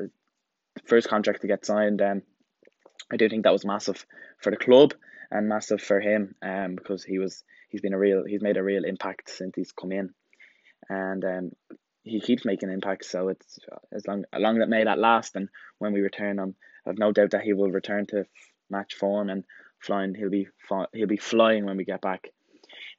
first 0.86 1.10
contract 1.10 1.42
to 1.42 1.48
get 1.48 1.66
signed. 1.66 2.02
Um, 2.02 2.22
I 3.12 3.18
do 3.18 3.28
think 3.28 3.44
that 3.44 3.52
was 3.52 3.66
massive 3.66 4.06
for 4.40 4.52
the 4.52 4.58
club 4.58 4.94
and 5.30 5.50
massive 5.50 5.82
for 5.82 6.00
him. 6.00 6.36
Um, 6.42 6.76
because 6.76 7.04
he 7.04 7.20
was 7.20 7.44
he's 7.68 7.82
been 7.82 7.94
a 7.94 8.00
real 8.00 8.24
he's 8.26 8.42
made 8.42 8.56
a 8.56 8.64
real 8.64 8.86
impact 8.86 9.30
since 9.30 9.54
he's 9.54 9.74
come 9.74 9.92
in, 9.92 10.12
and 10.88 11.26
um, 11.26 11.52
he 12.04 12.22
keeps 12.22 12.46
making 12.46 12.72
impacts. 12.72 13.12
So 13.12 13.28
it's 13.28 13.60
as 13.94 14.08
long 14.08 14.24
as 14.32 14.42
long 14.42 14.60
that 14.60 14.70
may 14.70 14.86
that 14.86 14.98
last, 14.98 15.36
and 15.36 15.50
when 15.78 15.92
we 15.92 16.00
return 16.00 16.40
him, 16.40 16.56
I've 16.88 16.98
no 16.98 17.12
doubt 17.12 17.32
that 17.32 17.44
he 17.44 17.52
will 17.52 17.70
return 17.70 18.06
to 18.12 18.28
match 18.70 18.94
form 18.94 19.30
and 19.30 19.44
flying. 19.80 20.16
He'll 20.16 20.30
be 20.30 20.48
he'll 20.94 21.08
be 21.08 21.18
flying 21.18 21.66
when 21.66 21.78
we 21.78 21.86
get 21.86 22.02
back. 22.02 22.30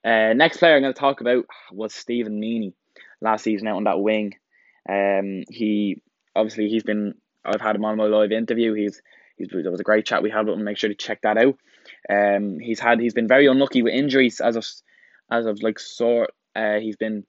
Uh, 0.04 0.32
next 0.34 0.58
player 0.58 0.76
I'm 0.76 0.82
going 0.82 0.94
to 0.94 1.00
talk 1.00 1.20
about 1.20 1.46
was 1.72 1.92
Stephen 1.92 2.38
Meany 2.38 2.74
last 3.20 3.44
season 3.44 3.68
out 3.68 3.76
on 3.76 3.84
that 3.84 4.00
wing. 4.00 4.34
Um, 4.88 5.42
he 5.50 6.02
obviously 6.34 6.68
he's 6.68 6.84
been 6.84 7.14
I've 7.44 7.60
had 7.60 7.76
him 7.76 7.84
on 7.84 7.96
my 7.96 8.04
live 8.04 8.32
interview. 8.32 8.74
He's 8.74 9.00
he's 9.36 9.48
there 9.48 9.70
was 9.70 9.80
a 9.80 9.84
great 9.84 10.06
chat 10.06 10.22
we 10.22 10.30
had. 10.30 10.46
Make 10.46 10.78
sure 10.78 10.88
to 10.88 10.94
check 10.94 11.22
that 11.22 11.38
out. 11.38 11.58
Um, 12.08 12.58
he's 12.60 12.80
had 12.80 13.00
he's 13.00 13.14
been 13.14 13.28
very 13.28 13.46
unlucky 13.46 13.82
with 13.82 13.94
injuries 13.94 14.40
as 14.40 14.56
of 14.56 14.66
as 15.30 15.46
of 15.46 15.62
like 15.62 15.78
sort. 15.78 16.30
Uh, 16.54 16.78
he's 16.78 16.96
been, 16.96 17.24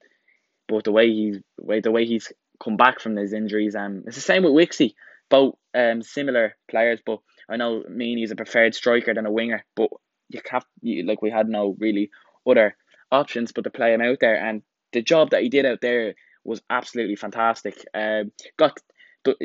but 0.68 0.84
the 0.84 0.92
way 0.92 1.10
he's 1.10 1.38
way 1.58 1.80
the 1.80 1.90
way 1.90 2.06
he's 2.06 2.32
come 2.62 2.76
back 2.76 3.00
from 3.00 3.16
his 3.16 3.32
injuries. 3.32 3.74
Um, 3.74 4.04
it's 4.06 4.16
the 4.16 4.22
same 4.22 4.42
with 4.42 4.52
Wixie. 4.52 4.94
Both 5.28 5.56
um 5.74 6.02
similar 6.02 6.56
players, 6.70 7.00
but 7.04 7.20
I 7.48 7.56
know 7.56 7.84
Meany 7.88 8.22
is 8.22 8.30
a 8.30 8.36
preferred 8.36 8.74
striker 8.74 9.14
than 9.14 9.26
a 9.26 9.32
winger. 9.32 9.64
But 9.74 9.90
you 10.28 10.40
have 10.50 10.64
you, 10.82 11.04
like 11.04 11.22
we 11.22 11.30
had 11.30 11.48
no 11.48 11.76
really 11.78 12.10
other 12.46 12.76
options 13.10 13.52
but 13.52 13.64
to 13.64 13.70
play 13.70 13.94
him 13.94 14.02
out 14.02 14.18
there, 14.20 14.36
and 14.36 14.62
the 14.92 15.02
job 15.02 15.30
that 15.30 15.42
he 15.42 15.48
did 15.48 15.66
out 15.66 15.80
there 15.80 16.14
was 16.44 16.62
absolutely 16.70 17.16
fantastic. 17.16 17.84
Um, 17.94 18.32
got 18.56 18.78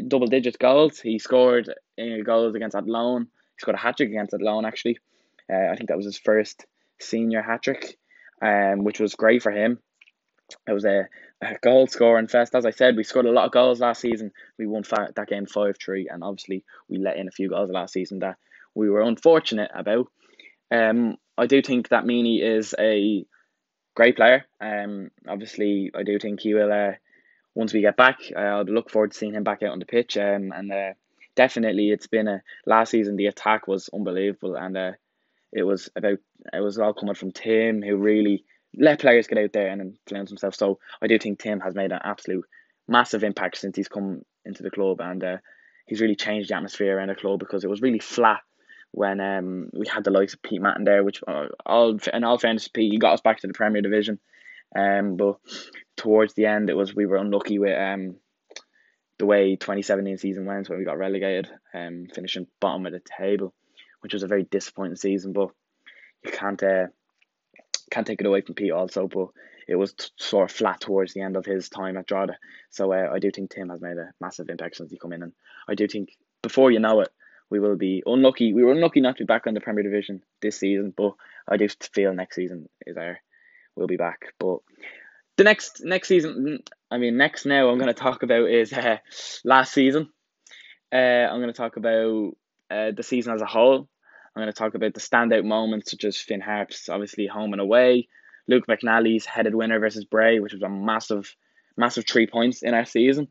double 0.07 0.27
digit 0.27 0.57
goals. 0.59 0.99
He 0.99 1.19
scored 1.19 1.69
uh, 1.69 2.23
goals 2.23 2.55
against 2.55 2.75
Athlone. 2.75 3.23
He 3.23 3.59
scored 3.59 3.75
a 3.75 3.79
hat 3.79 3.97
trick 3.97 4.09
against 4.09 4.33
Athlone 4.33 4.65
actually. 4.65 4.97
Uh, 5.51 5.71
I 5.71 5.75
think 5.75 5.89
that 5.89 5.97
was 5.97 6.05
his 6.05 6.17
first 6.17 6.65
senior 6.99 7.41
hat 7.41 7.63
trick, 7.63 7.97
um, 8.41 8.83
which 8.83 8.99
was 8.99 9.15
great 9.15 9.43
for 9.43 9.51
him. 9.51 9.79
It 10.67 10.73
was 10.73 10.85
a, 10.85 11.07
a 11.41 11.55
goal 11.61 11.87
scoring 11.87 12.27
fest. 12.27 12.55
As 12.55 12.65
I 12.65 12.71
said, 12.71 12.95
we 12.95 13.03
scored 13.03 13.25
a 13.25 13.31
lot 13.31 13.45
of 13.45 13.51
goals 13.51 13.79
last 13.79 14.01
season. 14.01 14.31
We 14.57 14.67
won 14.67 14.83
that 14.89 15.27
game 15.27 15.45
5 15.45 15.75
3, 15.83 16.09
and 16.11 16.23
obviously 16.23 16.63
we 16.87 16.97
let 16.97 17.17
in 17.17 17.27
a 17.27 17.31
few 17.31 17.49
goals 17.49 17.69
last 17.69 17.93
season 17.93 18.19
that 18.19 18.37
we 18.75 18.89
were 18.89 19.01
unfortunate 19.01 19.71
about. 19.73 20.07
Um, 20.71 21.17
I 21.37 21.47
do 21.47 21.61
think 21.61 21.89
that 21.89 22.05
Meany 22.05 22.41
is 22.41 22.73
a 22.79 23.25
great 23.95 24.15
player. 24.15 24.45
Um, 24.59 25.11
obviously, 25.27 25.91
I 25.95 26.03
do 26.03 26.19
think 26.19 26.41
he 26.41 26.53
will 26.53 26.71
uh, 26.71 26.93
once 27.55 27.73
we 27.73 27.81
get 27.81 27.97
back, 27.97 28.19
I'll 28.35 28.63
look 28.63 28.89
forward 28.89 29.11
to 29.11 29.17
seeing 29.17 29.33
him 29.33 29.43
back 29.43 29.63
out 29.63 29.71
on 29.71 29.79
the 29.79 29.85
pitch. 29.85 30.17
Um, 30.17 30.51
and 30.55 30.71
uh, 30.71 30.93
definitely, 31.35 31.89
it's 31.89 32.07
been 32.07 32.27
a 32.27 32.41
last 32.65 32.91
season. 32.91 33.15
The 33.15 33.27
attack 33.27 33.67
was 33.67 33.89
unbelievable, 33.93 34.55
and 34.55 34.75
uh, 34.75 34.91
it 35.51 35.63
was 35.63 35.89
about 35.95 36.19
it 36.51 36.59
was 36.59 36.79
all 36.79 36.93
coming 36.93 37.15
from 37.15 37.31
Tim, 37.31 37.81
who 37.81 37.97
really 37.97 38.43
let 38.77 38.99
players 38.99 39.27
get 39.27 39.37
out 39.37 39.53
there 39.53 39.69
and 39.69 39.81
influence 39.81 40.29
themselves. 40.29 40.57
So 40.57 40.79
I 41.01 41.07
do 41.07 41.17
think 41.19 41.39
Tim 41.39 41.59
has 41.59 41.75
made 41.75 41.91
an 41.91 41.99
absolute 42.03 42.45
massive 42.87 43.23
impact 43.23 43.57
since 43.57 43.75
he's 43.75 43.87
come 43.87 44.23
into 44.45 44.63
the 44.63 44.71
club, 44.71 44.99
and 45.01 45.23
uh, 45.23 45.37
he's 45.85 46.01
really 46.01 46.15
changed 46.15 46.49
the 46.49 46.55
atmosphere 46.55 46.97
around 46.97 47.09
the 47.09 47.15
club 47.15 47.39
because 47.39 47.63
it 47.63 47.69
was 47.69 47.81
really 47.81 47.99
flat 47.99 48.41
when 48.91 49.19
um 49.19 49.69
we 49.73 49.87
had 49.87 50.03
the 50.03 50.11
likes 50.11 50.35
of 50.35 50.43
Pete 50.43 50.61
Mahon 50.61 50.83
there, 50.83 51.03
which 51.03 51.21
uh, 51.27 51.47
all 51.65 51.97
in 52.13 52.23
all 52.23 52.37
fairness, 52.37 52.67
Pete, 52.67 52.91
he 52.91 52.99
got 52.99 53.13
us 53.13 53.21
back 53.21 53.39
to 53.39 53.47
the 53.47 53.53
Premier 53.53 53.81
Division, 53.81 54.19
um, 54.75 55.17
but 55.17 55.37
towards 55.97 56.33
the 56.35 56.45
end, 56.45 56.69
it 56.69 56.77
was 56.77 56.95
we 56.95 57.07
were 57.07 57.17
unlucky 57.17 57.57
with 57.57 57.77
um 57.77 58.15
the 59.17 59.25
way 59.25 59.55
twenty 59.55 59.81
seventeen 59.81 60.17
season 60.17 60.45
went 60.45 60.69
when 60.69 60.77
we 60.77 60.85
got 60.85 60.97
relegated, 60.99 61.49
um, 61.73 62.05
finishing 62.13 62.47
bottom 62.59 62.85
of 62.85 62.91
the 62.91 63.01
table, 63.17 63.53
which 64.01 64.13
was 64.13 64.23
a 64.23 64.27
very 64.27 64.43
disappointing 64.43 64.95
season, 64.95 65.33
but 65.33 65.49
you 66.23 66.31
can't 66.31 66.61
uh, 66.61 66.85
can't 67.93 68.07
take 68.07 68.21
it 68.21 68.27
away 68.27 68.41
from 68.41 68.55
Pete 68.55 68.71
also, 68.71 69.07
but 69.07 69.27
it 69.67 69.75
was 69.75 69.93
t- 69.93 70.07
sort 70.17 70.49
of 70.49 70.55
flat 70.55 70.81
towards 70.81 71.13
the 71.13 71.21
end 71.21 71.37
of 71.37 71.45
his 71.45 71.69
time 71.69 71.95
at 71.95 72.07
Drogheda. 72.07 72.37
So 72.71 72.91
uh, 72.91 73.09
I 73.13 73.19
do 73.19 73.29
think 73.31 73.51
Tim 73.51 73.69
has 73.69 73.81
made 73.81 73.97
a 73.97 74.11
massive 74.19 74.49
impact 74.49 74.77
since 74.77 74.91
he 74.91 74.97
come 74.97 75.13
in, 75.13 75.23
and 75.23 75.33
I 75.67 75.75
do 75.75 75.87
think 75.87 76.09
before 76.41 76.71
you 76.71 76.79
know 76.79 77.01
it, 77.01 77.09
we 77.49 77.59
will 77.59 77.75
be 77.75 78.01
unlucky. 78.05 78.51
We 78.51 78.63
were 78.63 78.71
unlucky 78.71 78.99
not 78.99 79.17
to 79.17 79.23
be 79.23 79.27
back 79.27 79.45
on 79.45 79.53
the 79.53 79.61
Premier 79.61 79.83
Division 79.83 80.23
this 80.41 80.59
season, 80.59 80.91
but 80.95 81.13
I 81.47 81.57
do 81.57 81.67
feel 81.93 82.13
next 82.13 82.35
season 82.35 82.67
is 82.87 82.97
our 82.97 83.19
we'll 83.75 83.87
be 83.87 83.97
back. 83.97 84.33
But 84.39 84.59
the 85.37 85.43
next 85.43 85.81
next 85.83 86.07
season, 86.07 86.63
I 86.89 86.97
mean, 86.97 87.17
next 87.17 87.45
now 87.45 87.69
I'm 87.69 87.77
going 87.77 87.87
to 87.87 87.93
talk 87.93 88.23
about 88.23 88.49
is 88.49 88.73
uh, 88.73 88.97
last 89.45 89.71
season. 89.71 90.09
Uh, 90.91 90.95
I'm 91.29 91.39
going 91.39 91.53
to 91.53 91.57
talk 91.57 91.77
about 91.77 92.37
uh, 92.71 92.91
the 92.91 93.03
season 93.03 93.33
as 93.33 93.41
a 93.41 93.47
whole. 93.47 93.87
I'm 94.35 94.41
going 94.41 94.51
to 94.51 94.57
talk 94.57 94.75
about 94.75 94.93
the 94.93 94.99
standout 94.99 95.45
moments 95.45 95.91
such 95.91 96.03
as 96.05 96.17
Finn 96.17 96.41
Harps, 96.41 96.89
obviously 96.89 97.27
home 97.27 97.53
and 97.53 97.61
away, 97.61 98.07
Luke 98.47 98.65
McNally's 98.67 99.25
headed 99.25 99.55
winner 99.55 99.79
versus 99.79 100.05
Bray, 100.05 100.39
which 100.39 100.53
was 100.53 100.63
a 100.63 100.69
massive, 100.69 101.35
massive 101.77 102.05
three 102.07 102.27
points 102.27 102.63
in 102.63 102.73
our 102.73 102.85
season, 102.85 103.27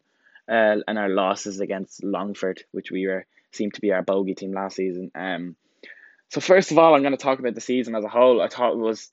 uh, 0.49 0.77
and 0.87 0.99
our 0.99 1.09
losses 1.09 1.61
against 1.61 2.05
Longford, 2.05 2.63
which 2.73 2.91
we 2.91 3.07
were 3.07 3.27
seemed 3.53 3.75
to 3.75 3.81
be 3.81 3.93
our 3.93 4.03
bogey 4.03 4.35
team 4.35 4.53
last 4.53 4.77
season. 4.77 5.11
Um, 5.15 5.57
so 6.31 6.41
first 6.41 6.71
of 6.71 6.79
all, 6.79 6.95
I'm 6.95 7.03
going 7.03 7.17
to 7.17 7.23
talk 7.23 7.39
about 7.39 7.55
the 7.55 7.61
season 7.61 7.95
as 7.95 8.05
a 8.05 8.09
whole. 8.09 8.41
I 8.41 8.49
thought 8.49 8.73
it 8.73 8.79
was 8.79 9.11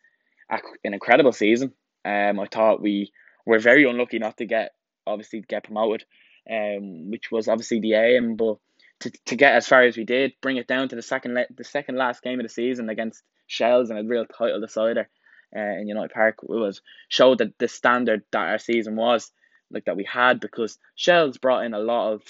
a, 0.50 0.60
an 0.86 0.94
incredible 0.94 1.34
season. 1.34 1.74
Um, 2.06 2.40
I 2.40 2.46
thought 2.46 2.82
we 2.82 3.12
were 3.46 3.60
very 3.60 3.84
unlucky 3.84 4.20
not 4.20 4.38
to 4.38 4.46
get 4.46 4.72
obviously 5.06 5.42
get 5.42 5.66
promoted, 5.66 6.06
um, 6.50 7.10
which 7.10 7.32
was 7.32 7.48
obviously 7.48 7.80
the 7.82 7.96
aim, 7.96 8.36
but 8.36 8.58
to, 9.02 9.12
to 9.26 9.36
get 9.36 9.54
as 9.54 9.68
far 9.68 9.84
as 9.84 9.98
we 9.98 10.04
did, 10.04 10.34
bring 10.42 10.58
it 10.58 10.68
down 10.68 10.90
to 10.90 10.96
the 10.96 11.02
second 11.02 11.34
le- 11.34 11.46
the 11.56 11.64
second 11.64 11.96
last 11.96 12.22
game 12.22 12.40
of 12.40 12.46
the 12.46 12.50
season 12.50 12.90
against 12.90 13.24
Shells 13.48 13.90
and 13.90 14.00
a 14.00 14.04
real 14.04 14.26
title 14.26 14.60
decider 14.60 15.10
uh, 15.56 15.60
in 15.60 15.88
United 15.88 16.14
Park 16.14 16.38
it 16.44 16.50
was 16.50 16.82
showed 17.08 17.40
that 17.40 17.58
the 17.58 17.68
standard 17.68 18.24
that 18.32 18.50
our 18.50 18.60
season 18.60 18.96
was 18.96 19.32
like 19.72 19.86
that 19.86 19.98
we 19.98 20.04
had 20.04 20.40
because 20.40 20.78
Shells 20.96 21.38
brought 21.38 21.66
in 21.66 21.74
a 21.74 21.80
lot 21.80 22.14
of 22.14 22.22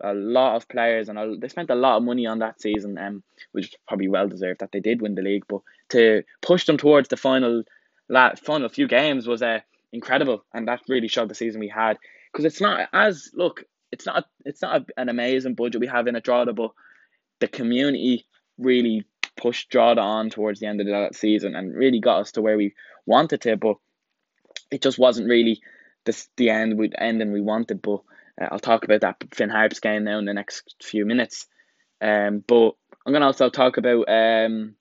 a 0.00 0.12
lot 0.12 0.56
of 0.56 0.68
players 0.68 1.08
and 1.08 1.18
a, 1.18 1.36
they 1.36 1.48
spent 1.48 1.70
a 1.70 1.74
lot 1.74 1.96
of 1.96 2.02
money 2.02 2.26
on 2.26 2.40
that 2.40 2.60
season, 2.60 2.98
um, 2.98 3.22
which 3.52 3.74
probably 3.86 4.08
well 4.08 4.28
deserved 4.28 4.60
that 4.60 4.72
they 4.72 4.80
did 4.80 5.00
win 5.00 5.14
the 5.14 5.22
league. 5.22 5.44
But 5.48 5.60
to 5.90 6.22
push 6.42 6.66
them 6.66 6.76
towards 6.76 7.08
the 7.08 7.16
final, 7.16 7.62
la, 8.08 8.34
final 8.34 8.68
few 8.68 8.88
games 8.88 9.26
was 9.26 9.42
uh, 9.42 9.60
incredible, 9.92 10.44
and 10.52 10.68
that 10.68 10.82
really 10.88 11.08
showed 11.08 11.30
the 11.30 11.34
season 11.34 11.60
we 11.60 11.68
had. 11.68 11.98
Because 12.32 12.44
it's 12.44 12.60
not 12.60 12.88
as 12.92 13.30
look, 13.34 13.64
it's 13.94 14.06
not 14.06 14.26
it's 14.44 14.60
not 14.60 14.82
a, 14.82 15.00
an 15.00 15.08
amazing 15.08 15.54
budget 15.54 15.80
we 15.80 15.86
have 15.86 16.08
in 16.08 16.16
a 16.16 16.20
Drogheda, 16.20 16.52
but 16.52 16.72
the 17.40 17.46
community 17.46 18.26
really 18.58 19.04
pushed 19.36 19.70
Drogheda 19.70 20.00
on 20.00 20.30
towards 20.30 20.58
the 20.58 20.66
end 20.66 20.80
of 20.80 20.88
that 20.88 21.14
season 21.14 21.54
and 21.54 21.74
really 21.74 22.00
got 22.00 22.20
us 22.20 22.32
to 22.32 22.42
where 22.42 22.56
we 22.56 22.74
wanted 23.06 23.40
to, 23.42 23.56
but 23.56 23.76
it 24.70 24.82
just 24.82 24.98
wasn't 24.98 25.28
really 25.28 25.60
the 26.04 26.26
the 26.36 26.50
end 26.50 26.76
we 26.76 26.90
ending 26.98 27.32
we 27.32 27.40
wanted. 27.40 27.80
But 27.80 28.00
uh, 28.40 28.48
I'll 28.50 28.58
talk 28.58 28.84
about 28.84 29.02
that 29.02 29.22
Finn 29.32 29.48
Harps 29.48 29.78
game 29.78 30.04
now 30.04 30.18
in 30.18 30.24
the 30.24 30.34
next 30.34 30.74
few 30.82 31.06
minutes. 31.06 31.46
Um, 32.00 32.42
but 32.46 32.72
I'm 33.06 33.12
gonna 33.12 33.26
also 33.26 33.48
talk 33.48 33.76
about 33.76 34.08
um, 34.08 34.74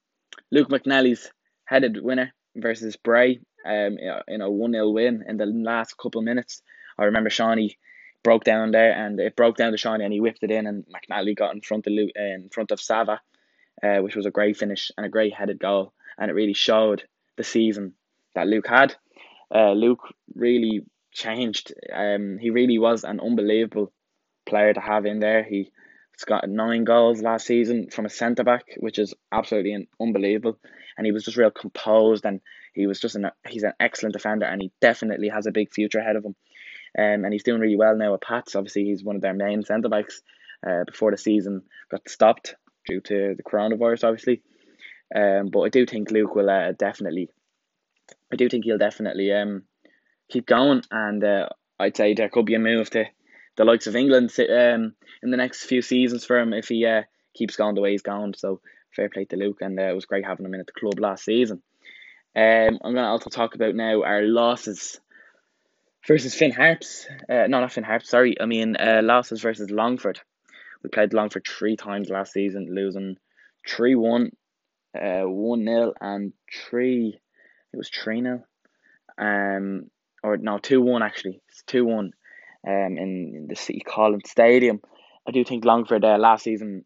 Luke 0.51 0.70
McNally's 0.70 1.32
headed 1.65 2.01
winner 2.01 2.34
versus 2.55 2.98
Bray. 2.98 3.39
Um, 3.65 3.98
in 4.27 4.41
a 4.41 4.50
one 4.51 4.74
0 4.74 4.89
win 4.89 5.24
in 5.25 5.38
the 5.38 5.46
last 5.46 5.98
couple 5.98 6.20
of 6.20 6.25
minutes. 6.25 6.62
I 6.98 7.05
remember 7.05 7.29
Shawnee 7.29 7.77
broke 8.24 8.44
down 8.44 8.72
there, 8.72 8.92
and 8.92 9.20
it 9.20 9.36
broke 9.36 9.58
down 9.58 9.72
to 9.72 9.77
Shawnee, 9.77 10.03
and 10.03 10.13
he 10.13 10.20
whipped 10.20 10.44
it 10.44 10.51
in, 10.51 10.65
and 10.68 10.86
McNally 10.86 11.36
got 11.36 11.53
in 11.53 11.62
front 11.62 11.88
of 11.88 11.94
Luke, 11.94 12.12
in 12.15 12.50
front 12.51 12.72
of 12.72 12.82
Sava, 12.82 13.22
uh, 13.82 13.98
which 13.98 14.15
was 14.15 14.25
a 14.25 14.32
great 14.32 14.58
finish 14.58 14.92
and 14.98 15.06
a 15.06 15.10
great 15.10 15.34
headed 15.34 15.60
goal, 15.60 15.94
and 16.18 16.32
it 16.32 16.34
really 16.34 16.53
showed 16.53 17.03
the 17.38 17.44
season 17.44 17.94
that 18.36 18.48
Luke 18.48 18.68
had. 18.68 18.96
Uh, 19.53 19.74
Luke 19.74 20.13
really 20.34 20.86
changed. 21.12 21.74
Um, 21.94 22.38
he 22.39 22.50
really 22.50 22.80
was 22.80 23.03
an 23.03 23.20
unbelievable 23.20 23.92
player 24.46 24.74
to 24.74 24.80
have 24.80 25.06
in 25.06 25.20
there. 25.20 25.44
He 25.44 25.72
has 26.18 26.25
got 26.25 26.50
nine 26.50 26.84
goals 26.84 27.22
last 27.22 27.46
season 27.46 27.89
from 27.89 28.06
a 28.06 28.10
centre 28.10 28.44
back, 28.44 28.65
which 28.77 29.00
is 29.00 29.13
absolutely 29.32 29.88
unbelievable. 30.00 30.60
And 30.98 31.06
he 31.06 31.12
was 31.12 31.25
just 31.25 31.38
real 31.38 31.51
composed, 31.51 32.25
and 32.25 32.42
he 32.74 32.88
was 32.88 33.00
just 33.00 33.15
an 33.15 33.32
he's 33.48 33.63
an 33.63 33.74
excellent 33.80 34.13
defender, 34.13 34.46
and 34.46 34.62
he 34.62 34.72
definitely 34.82 35.30
has 35.30 35.46
a 35.46 35.51
big 35.51 35.74
future 35.74 36.00
ahead 36.00 36.15
of 36.15 36.25
him. 36.25 36.36
Um, 36.97 37.25
and 37.25 37.33
he's 37.33 37.43
doing 37.43 37.62
really 37.62 37.75
well 37.75 37.95
now 37.95 38.13
at 38.13 38.21
Pats. 38.21 38.55
Obviously, 38.55 38.85
he's 38.85 39.03
one 39.03 39.15
of 39.15 39.21
their 39.21 39.33
main 39.33 39.63
centre 39.63 39.89
backs. 39.89 40.21
Uh, 40.65 40.85
before 40.85 41.12
the 41.12 41.17
season 41.17 41.62
got 41.91 42.07
stopped 42.07 42.55
due 42.88 43.01
to 43.01 43.35
the 43.35 43.43
coronavirus, 43.43 44.05
obviously. 44.05 44.41
Um, 45.13 45.50
but 45.50 45.62
I 45.62 45.69
do 45.69 45.85
think 45.85 46.09
Luke 46.09 46.35
will 46.35 46.50
uh, 46.50 46.71
definitely, 46.71 47.29
I 48.31 48.38
do 48.38 48.47
think 48.47 48.63
he'll 48.63 48.77
definitely 48.77 49.33
um 49.33 49.63
keep 50.29 50.45
going, 50.45 50.83
and 50.89 51.21
uh, 51.21 51.50
I'd 51.79 51.97
say 51.97 52.13
there 52.13 52.29
could 52.29 52.45
be 52.45 52.55
a 52.55 52.59
move 52.59 52.89
to 52.91 53.05
the 53.57 53.65
likes 53.65 53.88
of 53.88 53.97
England 53.97 54.31
um 54.39 54.95
in 55.21 55.31
the 55.31 55.38
next 55.38 55.65
few 55.65 55.81
seasons 55.81 56.23
for 56.23 56.39
him 56.39 56.53
if 56.53 56.69
he 56.69 56.85
uh, 56.85 57.01
keeps 57.33 57.57
going 57.57 57.75
the 57.75 57.81
way 57.81 57.91
he's 57.91 58.01
going. 58.01 58.33
So 58.33 58.62
fair 58.95 59.09
play 59.09 59.25
to 59.25 59.35
Luke, 59.35 59.57
and 59.59 59.77
uh, 59.77 59.83
it 59.83 59.95
was 59.95 60.05
great 60.05 60.25
having 60.25 60.45
him 60.45 60.53
in 60.53 60.62
at 60.62 60.67
the 60.67 60.79
club 60.79 60.97
last 60.97 61.25
season. 61.25 61.62
Um, 62.38 62.79
I'm 62.81 62.95
to 62.95 63.03
also 63.03 63.29
talk 63.29 63.53
about 63.53 63.75
now 63.75 64.03
our 64.03 64.21
losses 64.21 65.01
versus 66.07 66.36
Finn 66.36 66.51
Harps. 66.51 67.07
Uh, 67.29 67.48
no, 67.48 67.60
not 67.60 67.72
Finn 67.72 67.83
Harps. 67.83 68.10
Sorry, 68.10 68.39
I 68.39 68.45
mean 68.45 68.75
uh, 68.75 69.01
losses 69.03 69.41
versus 69.41 69.69
Longford. 69.69 70.19
We 70.83 70.89
played 70.89 71.13
Longford 71.13 71.48
three 71.48 71.75
times 71.75 72.10
last 72.10 72.33
season, 72.33 72.67
losing 72.74 73.17
three 73.67 73.95
one, 73.95 74.31
uh, 75.00 75.24
one 75.24 75.63
nil, 75.63 75.93
and 76.00 76.33
three. 76.69 77.19
It 77.72 77.77
was 77.77 77.89
three 77.89 78.22
nil. 78.22 78.43
Um, 79.17 79.89
or 80.24 80.38
no, 80.38 80.57
two 80.57 80.81
one 80.81 81.03
actually. 81.03 81.41
It's 81.50 81.63
two 81.67 81.86
one. 81.86 82.12
Um, 82.65 82.98
in, 82.98 83.33
in 83.36 83.48
the 83.50 83.57
City 83.57 83.81
Calling 83.86 84.22
Stadium. 84.25 84.79
I 85.27 85.31
do 85.31 85.43
think 85.43 85.65
Longford 85.65 86.05
uh, 86.05 86.17
last 86.17 86.43
season 86.43 86.86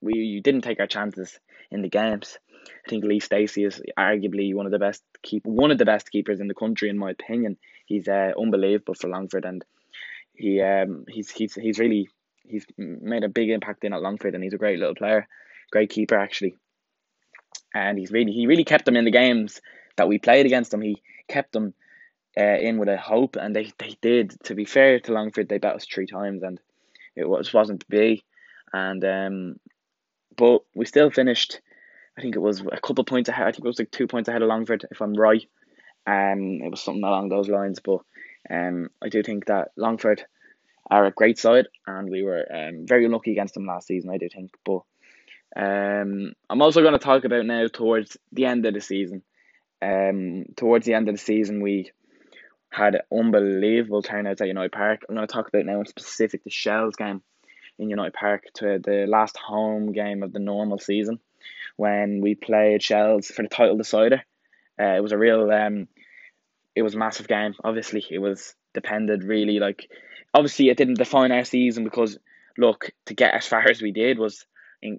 we 0.00 0.14
you 0.18 0.42
didn't 0.42 0.62
take 0.62 0.80
our 0.80 0.86
chances 0.86 1.38
in 1.70 1.82
the 1.82 1.88
games. 1.88 2.38
I 2.68 2.88
think 2.88 3.04
Lee 3.04 3.20
Steacy 3.20 3.66
is 3.66 3.82
arguably 3.98 4.54
one 4.54 4.66
of 4.66 4.72
the 4.72 4.78
best 4.78 5.02
keep 5.22 5.44
one 5.44 5.70
of 5.70 5.78
the 5.78 5.84
best 5.84 6.10
keepers 6.10 6.40
in 6.40 6.48
the 6.48 6.54
country 6.54 6.88
in 6.88 6.98
my 6.98 7.10
opinion. 7.10 7.56
He's 7.86 8.08
uh, 8.08 8.32
unbelievable 8.38 8.94
for 8.94 9.08
Longford 9.08 9.44
and 9.44 9.64
he 10.34 10.60
um 10.60 11.04
he's 11.08 11.30
he's 11.30 11.54
he's 11.54 11.78
really 11.78 12.08
he's 12.46 12.66
made 12.76 13.24
a 13.24 13.28
big 13.28 13.50
impact 13.50 13.84
in 13.84 13.92
at 13.92 14.02
Longford 14.02 14.34
and 14.34 14.42
he's 14.42 14.54
a 14.54 14.58
great 14.58 14.78
little 14.78 14.94
player, 14.94 15.26
great 15.70 15.90
keeper 15.90 16.16
actually. 16.16 16.54
And 17.72 17.98
he's 17.98 18.12
really 18.12 18.32
he 18.32 18.46
really 18.46 18.64
kept 18.64 18.84
them 18.84 18.96
in 18.96 19.04
the 19.04 19.10
games 19.10 19.60
that 19.96 20.08
we 20.08 20.18
played 20.18 20.46
against 20.46 20.70
them. 20.70 20.80
He 20.80 21.02
kept 21.28 21.52
them 21.52 21.74
uh, 22.38 22.58
in 22.58 22.78
with 22.78 22.88
a 22.88 22.96
hope, 22.96 23.36
and 23.36 23.54
they, 23.54 23.72
they 23.78 23.96
did. 24.00 24.34
To 24.44 24.54
be 24.54 24.64
fair 24.64 25.00
to 25.00 25.12
Longford, 25.12 25.48
they 25.48 25.58
bet 25.58 25.76
us 25.76 25.86
three 25.86 26.06
times, 26.06 26.42
and 26.42 26.60
it 27.16 27.28
was 27.28 27.52
wasn't 27.52 27.80
to 27.80 27.86
be. 27.88 28.24
And 28.72 29.04
um, 29.04 29.60
but 30.36 30.62
we 30.74 30.84
still 30.84 31.10
finished. 31.10 31.60
I 32.16 32.22
think 32.22 32.36
it 32.36 32.40
was 32.40 32.60
a 32.60 32.80
couple 32.80 33.04
points 33.04 33.28
ahead. 33.28 33.46
I 33.46 33.52
think 33.52 33.64
it 33.64 33.68
was 33.68 33.78
like 33.78 33.90
two 33.90 34.06
points 34.06 34.28
ahead 34.28 34.42
of 34.42 34.48
Longford, 34.48 34.86
if 34.90 35.00
I'm 35.00 35.14
right. 35.14 35.44
Um, 36.06 36.60
it 36.62 36.70
was 36.70 36.80
something 36.80 37.02
along 37.02 37.28
those 37.28 37.48
lines. 37.48 37.80
But 37.80 38.00
um, 38.48 38.90
I 39.02 39.08
do 39.08 39.22
think 39.22 39.46
that 39.46 39.72
Longford 39.76 40.24
are 40.90 41.06
a 41.06 41.10
great 41.10 41.38
side, 41.38 41.66
and 41.86 42.10
we 42.10 42.22
were 42.22 42.46
um 42.52 42.86
very 42.86 43.06
unlucky 43.06 43.32
against 43.32 43.54
them 43.54 43.66
last 43.66 43.88
season. 43.88 44.10
I 44.10 44.18
do 44.18 44.28
think, 44.28 44.54
but 44.64 44.82
um, 45.56 46.34
I'm 46.50 46.62
also 46.62 46.82
going 46.82 46.92
to 46.92 46.98
talk 46.98 47.24
about 47.24 47.46
now 47.46 47.66
towards 47.68 48.16
the 48.32 48.44
end 48.44 48.66
of 48.66 48.74
the 48.74 48.80
season. 48.80 49.22
Um, 49.80 50.46
towards 50.56 50.86
the 50.86 50.94
end 50.94 51.08
of 51.08 51.14
the 51.14 51.20
season, 51.20 51.62
we 51.62 51.90
had 52.70 53.02
unbelievable 53.12 54.02
turnouts 54.02 54.40
at 54.40 54.48
United 54.48 54.72
Park. 54.72 55.04
I'm 55.08 55.14
going 55.14 55.26
to 55.26 55.32
talk 55.32 55.48
about 55.48 55.64
now 55.64 55.80
in 55.80 55.86
specific 55.86 56.42
the 56.44 56.50
Shells 56.50 56.96
game 56.96 57.22
in 57.78 57.90
United 57.90 58.14
Park 58.14 58.44
to 58.54 58.80
the 58.82 59.06
last 59.08 59.36
home 59.36 59.92
game 59.92 60.22
of 60.22 60.32
the 60.32 60.38
normal 60.38 60.78
season 60.78 61.20
when 61.76 62.20
we 62.20 62.34
played 62.34 62.82
Shells 62.82 63.28
for 63.28 63.42
the 63.42 63.48
title 63.48 63.76
decider. 63.76 64.22
Uh, 64.80 64.96
it 64.96 65.02
was 65.02 65.12
a 65.12 65.18
real 65.18 65.50
um, 65.50 65.88
it 66.74 66.82
was 66.82 66.94
a 66.94 66.98
massive 66.98 67.28
game. 67.28 67.54
Obviously, 67.62 68.04
it 68.10 68.18
was 68.18 68.54
depended 68.72 69.22
really 69.22 69.60
like 69.60 69.88
obviously 70.32 70.68
it 70.68 70.76
didn't 70.76 70.98
define 70.98 71.30
our 71.30 71.44
season 71.44 71.84
because 71.84 72.18
look 72.58 72.90
to 73.06 73.14
get 73.14 73.34
as 73.34 73.46
far 73.46 73.68
as 73.68 73.80
we 73.80 73.92
did 73.92 74.18
was 74.18 74.44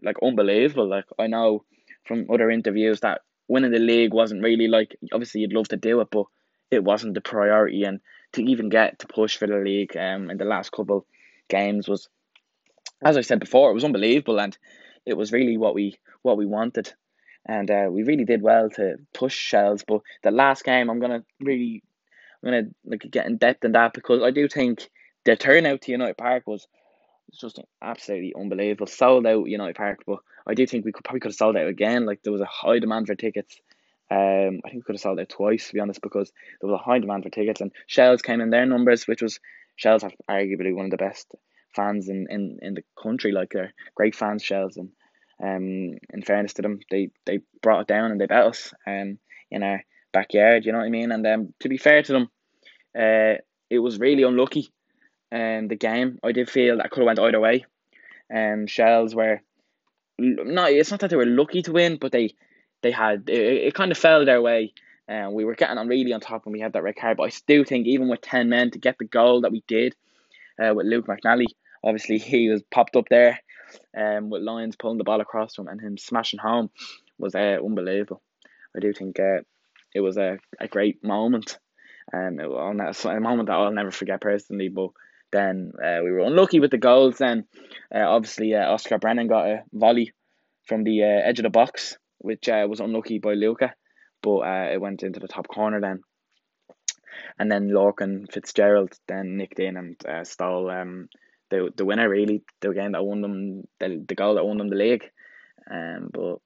like 0.03 0.17
unbelievable. 0.23 0.89
Like 0.89 1.05
I 1.19 1.27
know 1.27 1.63
from 2.05 2.27
other 2.31 2.49
interviews 2.49 3.01
that 3.01 3.21
winning 3.47 3.71
the 3.71 3.79
league 3.79 4.13
wasn't 4.13 4.43
really 4.43 4.67
like 4.67 4.95
obviously 5.13 5.41
you'd 5.41 5.53
love 5.53 5.67
to 5.69 5.77
do 5.77 6.01
it, 6.01 6.07
but 6.09 6.25
it 6.71 6.83
wasn't 6.83 7.13
the 7.13 7.21
priority. 7.21 7.83
And 7.83 7.99
to 8.33 8.43
even 8.43 8.69
get 8.69 8.99
to 8.99 9.07
push 9.07 9.37
for 9.37 9.47
the 9.47 9.57
league 9.57 9.95
um 9.97 10.29
in 10.29 10.37
the 10.37 10.45
last 10.45 10.71
couple 10.71 11.05
games 11.49 11.87
was, 11.87 12.07
as 13.03 13.17
I 13.17 13.21
said 13.21 13.39
before, 13.39 13.69
it 13.71 13.75
was 13.75 13.83
unbelievable, 13.83 14.39
and 14.39 14.57
it 15.05 15.15
was 15.15 15.31
really 15.31 15.57
what 15.57 15.75
we 15.75 15.97
what 16.21 16.37
we 16.37 16.45
wanted, 16.45 16.93
and 17.45 17.69
uh, 17.69 17.87
we 17.89 18.03
really 18.03 18.25
did 18.25 18.41
well 18.41 18.69
to 18.71 18.97
push 19.13 19.35
Shells. 19.35 19.83
But 19.87 20.01
the 20.23 20.31
last 20.31 20.63
game, 20.63 20.89
I'm 20.89 20.99
gonna 20.99 21.23
really, 21.39 21.83
I'm 22.43 22.51
gonna 22.51 22.67
like 22.85 23.05
get 23.09 23.25
in 23.25 23.37
depth 23.37 23.63
in 23.63 23.73
that 23.73 23.93
because 23.93 24.23
I 24.23 24.31
do 24.31 24.47
think 24.47 24.89
the 25.25 25.35
turnout 25.35 25.81
to 25.81 25.91
United 25.91 26.17
Park 26.17 26.43
was 26.47 26.67
just 27.33 27.59
absolutely 27.81 28.33
unbelievable. 28.39 28.87
Sold 28.87 29.25
out 29.27 29.45
United 29.45 29.75
Park, 29.75 30.03
but 30.05 30.19
I 30.47 30.53
do 30.53 30.65
think 30.65 30.85
we 30.85 30.91
could 30.91 31.03
probably 31.03 31.19
could 31.19 31.31
have 31.31 31.35
sold 31.35 31.57
out 31.57 31.67
again. 31.67 32.05
Like 32.05 32.21
there 32.23 32.33
was 32.33 32.41
a 32.41 32.45
high 32.45 32.79
demand 32.79 33.07
for 33.07 33.15
tickets. 33.15 33.59
Um, 34.11 34.61
I 34.63 34.69
think 34.69 34.75
we 34.75 34.81
could 34.81 34.95
have 34.95 35.01
sold 35.01 35.19
out 35.19 35.29
twice 35.29 35.67
to 35.67 35.73
be 35.73 35.79
honest 35.79 35.99
because 36.01 36.31
there 36.61 36.69
was 36.69 36.79
a 36.79 36.83
high 36.83 36.99
demand 36.99 37.23
for 37.23 37.31
tickets 37.31 37.59
and 37.59 37.71
Shells 37.87 38.21
came 38.21 38.39
in 38.39 38.51
their 38.51 38.67
numbers, 38.67 39.07
which 39.07 39.23
was 39.23 39.39
Shells 39.77 40.03
have 40.03 40.13
arguably 40.29 40.75
one 40.75 40.85
of 40.85 40.91
the 40.91 40.97
best 40.97 41.33
fans 41.75 42.09
in, 42.09 42.27
in, 42.29 42.59
in 42.61 42.73
the 42.75 42.83
country. 43.01 43.31
Like 43.31 43.51
they're 43.51 43.73
great 43.95 44.15
fans, 44.15 44.43
Shells, 44.43 44.77
and 44.77 44.89
um, 45.43 45.97
in 46.13 46.21
fairness 46.25 46.53
to 46.53 46.61
them, 46.61 46.79
they 46.89 47.09
they 47.25 47.39
brought 47.61 47.81
it 47.81 47.87
down 47.87 48.11
and 48.11 48.19
they 48.19 48.25
bet 48.25 48.45
us 48.45 48.73
um 48.87 49.19
in 49.51 49.63
our 49.63 49.83
backyard. 50.13 50.65
You 50.65 50.71
know 50.71 50.79
what 50.79 50.85
I 50.85 50.89
mean? 50.89 51.11
And 51.11 51.25
um, 51.27 51.53
to 51.59 51.69
be 51.69 51.77
fair 51.77 52.01
to 52.03 52.11
them, 52.11 52.29
uh, 52.97 53.35
it 53.69 53.79
was 53.79 53.99
really 53.99 54.23
unlucky 54.23 54.71
um, 55.31 55.67
the 55.67 55.75
game. 55.75 56.19
I 56.23 56.31
did 56.31 56.49
feel 56.49 56.77
that 56.77 56.89
could 56.91 57.01
have 57.01 57.07
went 57.07 57.19
either 57.19 57.39
way. 57.39 57.65
Um, 58.33 58.67
Shells 58.67 59.13
were 59.13 59.41
not. 60.17 60.71
It's 60.71 60.91
not 60.91 61.01
that 61.01 61.09
they 61.09 61.15
were 61.15 61.25
lucky 61.25 61.61
to 61.63 61.73
win, 61.73 61.97
but 61.97 62.11
they 62.11 62.33
they 62.81 62.91
had 62.91 63.29
it, 63.29 63.67
it 63.67 63.73
kind 63.73 63.91
of 63.91 63.97
fell 63.97 64.25
their 64.25 64.41
way. 64.41 64.73
And 65.07 65.27
uh, 65.27 65.29
we 65.29 65.45
were 65.45 65.53
getting 65.53 65.77
on 65.77 65.87
really 65.87 66.13
on 66.13 66.19
top 66.19 66.45
when 66.45 66.53
we 66.53 66.61
had 66.61 66.73
that 66.73 66.81
red 66.81 66.95
card. 66.95 67.17
But 67.17 67.23
I 67.23 67.29
still 67.29 67.63
think 67.63 67.85
even 67.85 68.07
with 68.07 68.21
ten 68.21 68.49
men 68.49 68.71
to 68.71 68.79
get 68.79 68.97
the 68.97 69.05
goal 69.05 69.41
that 69.41 69.51
we 69.51 69.63
did, 69.67 69.95
uh, 70.59 70.73
with 70.73 70.87
Luke 70.87 71.05
McNally, 71.05 71.45
obviously 71.85 72.17
he 72.19 72.49
was 72.49 72.63
popped 72.71 72.95
up 72.95 73.05
there, 73.09 73.39
um, 73.97 74.29
with 74.29 74.41
Lyons 74.41 74.75
pulling 74.75 74.97
the 74.97 75.03
ball 75.03 75.21
across 75.21 75.55
from 75.55 75.67
and 75.67 75.79
him 75.79 75.97
smashing 75.97 76.39
home 76.39 76.69
was 77.17 77.35
uh, 77.35 77.57
unbelievable. 77.63 78.21
I 78.75 78.79
do 78.79 78.91
think 78.93 79.19
uh, 79.19 79.41
it 79.93 80.01
was 80.01 80.17
a, 80.17 80.37
a 80.59 80.67
great 80.67 81.03
moment. 81.03 81.57
Um, 82.13 82.39
it 82.39 82.49
was 82.49 83.05
a 83.05 83.19
moment 83.19 83.47
that 83.47 83.55
I'll 83.55 83.71
never 83.71 83.91
forget 83.91 84.21
personally. 84.21 84.69
But 84.69 84.89
then 85.31 85.71
uh, 85.81 85.99
we 86.03 86.11
were 86.11 86.19
unlucky 86.19 86.59
with 86.59 86.71
the 86.71 86.77
goals. 86.77 87.17
Then 87.17 87.45
uh, 87.93 87.99
obviously 87.99 88.53
uh, 88.53 88.71
Oscar 88.71 88.99
Brennan 88.99 89.27
got 89.27 89.47
a 89.47 89.63
volley 89.73 90.13
from 90.65 90.83
the 90.83 91.03
uh, 91.03 91.27
edge 91.27 91.39
of 91.39 91.43
the 91.43 91.49
box, 91.49 91.97
which 92.19 92.49
uh, 92.49 92.65
was 92.69 92.79
unlucky 92.79 93.19
by 93.19 93.33
Luca, 93.33 93.73
but 94.21 94.37
uh, 94.39 94.69
it 94.73 94.81
went 94.81 95.03
into 95.03 95.19
the 95.19 95.27
top 95.27 95.47
corner 95.47 95.79
then. 95.79 96.01
And 97.39 97.51
then 97.51 97.69
Lorcan 97.69 98.31
Fitzgerald 98.31 98.93
then 99.07 99.37
nicked 99.37 99.59
in 99.59 99.77
and 99.77 100.05
uh, 100.05 100.23
stole 100.25 100.69
um, 100.69 101.07
the 101.49 101.71
the 101.75 101.85
winner 101.85 102.09
really 102.09 102.43
the 102.61 102.71
game 102.71 102.93
that 102.93 103.05
won 103.05 103.21
them 103.21 103.63
the, 103.79 104.03
the 104.07 104.15
goal 104.15 104.35
that 104.35 104.45
won 104.45 104.57
them 104.57 104.69
the 104.69 104.75
league. 104.75 105.09
Um, 105.69 106.09
but 106.13 106.37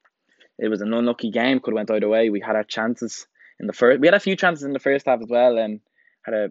it 0.58 0.70
was 0.70 0.82
an 0.82 0.94
unlucky 0.94 1.32
game. 1.32 1.60
Could 1.60 1.72
have 1.72 1.76
went 1.76 1.92
either 1.92 2.10
way. 2.10 2.30
We 2.30 2.42
had 2.42 2.56
our 2.56 2.64
chances 2.64 3.28
in 3.60 3.68
the 3.68 3.74
first. 3.74 4.00
We 4.00 4.08
had 4.08 4.14
a 4.14 4.20
few 4.20 4.36
chances 4.36 4.64
in 4.64 4.74
the 4.74 4.80
first 4.80 5.06
half 5.06 5.22
as 5.22 5.30
well, 5.30 5.58
and 5.58 5.80
had 6.24 6.34
a 6.34 6.50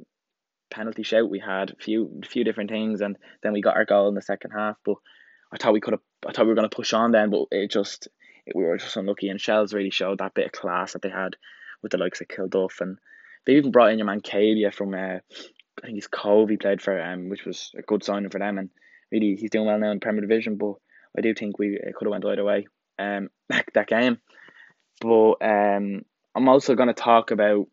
penalty 0.71 1.02
shout. 1.02 1.31
We 1.31 1.40
had 1.40 1.71
a 1.71 1.76
few 1.76 2.21
few 2.26 2.45
different 2.45 2.71
things, 2.71 3.00
and 3.00 3.17
then 3.43 3.52
we 3.52 3.62
got 3.62 3.76
our 3.76 3.85
goal 3.85 4.09
in 4.09 4.14
the 4.14 4.23
second 4.23 4.52
half. 4.52 4.76
But 4.85 4.97
I 5.52 5.57
thought 5.57 5.73
we 5.73 5.81
could 5.81 5.95
have. 5.95 6.02
I 6.26 6.33
thought 6.33 6.45
we 6.45 6.50
were 6.50 6.57
going 6.57 6.69
to 6.69 6.76
push 6.76 6.93
on 6.93 7.12
then, 7.12 7.31
but 7.31 7.47
it 7.50 7.71
just 7.71 8.09
it, 8.47 8.57
we 8.57 8.64
were 8.64 8.78
just 8.78 8.97
unlucky. 8.97 9.28
And 9.28 9.40
Shells 9.40 9.75
really 9.75 9.90
showed 9.90 10.19
that 10.19 10.35
bit 10.35 10.47
of 10.47 10.52
class 10.52 10.93
that 10.93 11.02
they 11.02 11.11
had 11.11 11.37
with 11.83 11.93
the 11.93 11.99
likes 11.99 12.21
of 12.21 12.28
Kilduff, 12.28 12.81
and 12.81 12.99
they 13.47 13.55
even 13.55 13.71
brought 13.71 13.93
in 13.93 13.99
your 13.99 14.07
man 14.07 14.21
from 14.73 14.95
uh, 14.95 15.19
I 15.83 15.87
think 15.87 15.95
he's 15.95 16.07
Cobh. 16.07 16.49
He 16.49 16.57
played 16.57 16.83
for 16.83 17.01
um, 17.01 17.29
which 17.29 17.45
was 17.45 17.73
a 17.77 17.83
good 17.83 18.05
signing 18.05 18.31
for 18.31 18.39
them, 18.39 18.59
and 18.59 18.71
really 19.11 19.37
he's 19.37 19.51
doing 19.51 19.67
well 19.67 19.79
now 19.79 19.91
in 19.91 20.01
Premier 20.01 20.21
Division. 20.21 20.57
But 20.57 20.75
I 21.17 21.21
do 21.21 21.35
think 21.35 21.59
we 21.59 21.79
could 21.97 22.07
have 22.07 22.11
went 22.11 22.25
either 22.25 22.45
way. 22.45 22.67
Um, 22.99 23.31
that 23.49 23.67
that 23.75 23.87
game, 23.89 24.19
but 25.01 25.33
um, 25.43 26.03
I'm 26.35 26.49
also 26.49 26.75
going 26.75 26.88
to 26.88 26.95
talk 26.95 27.31
about 27.31 27.67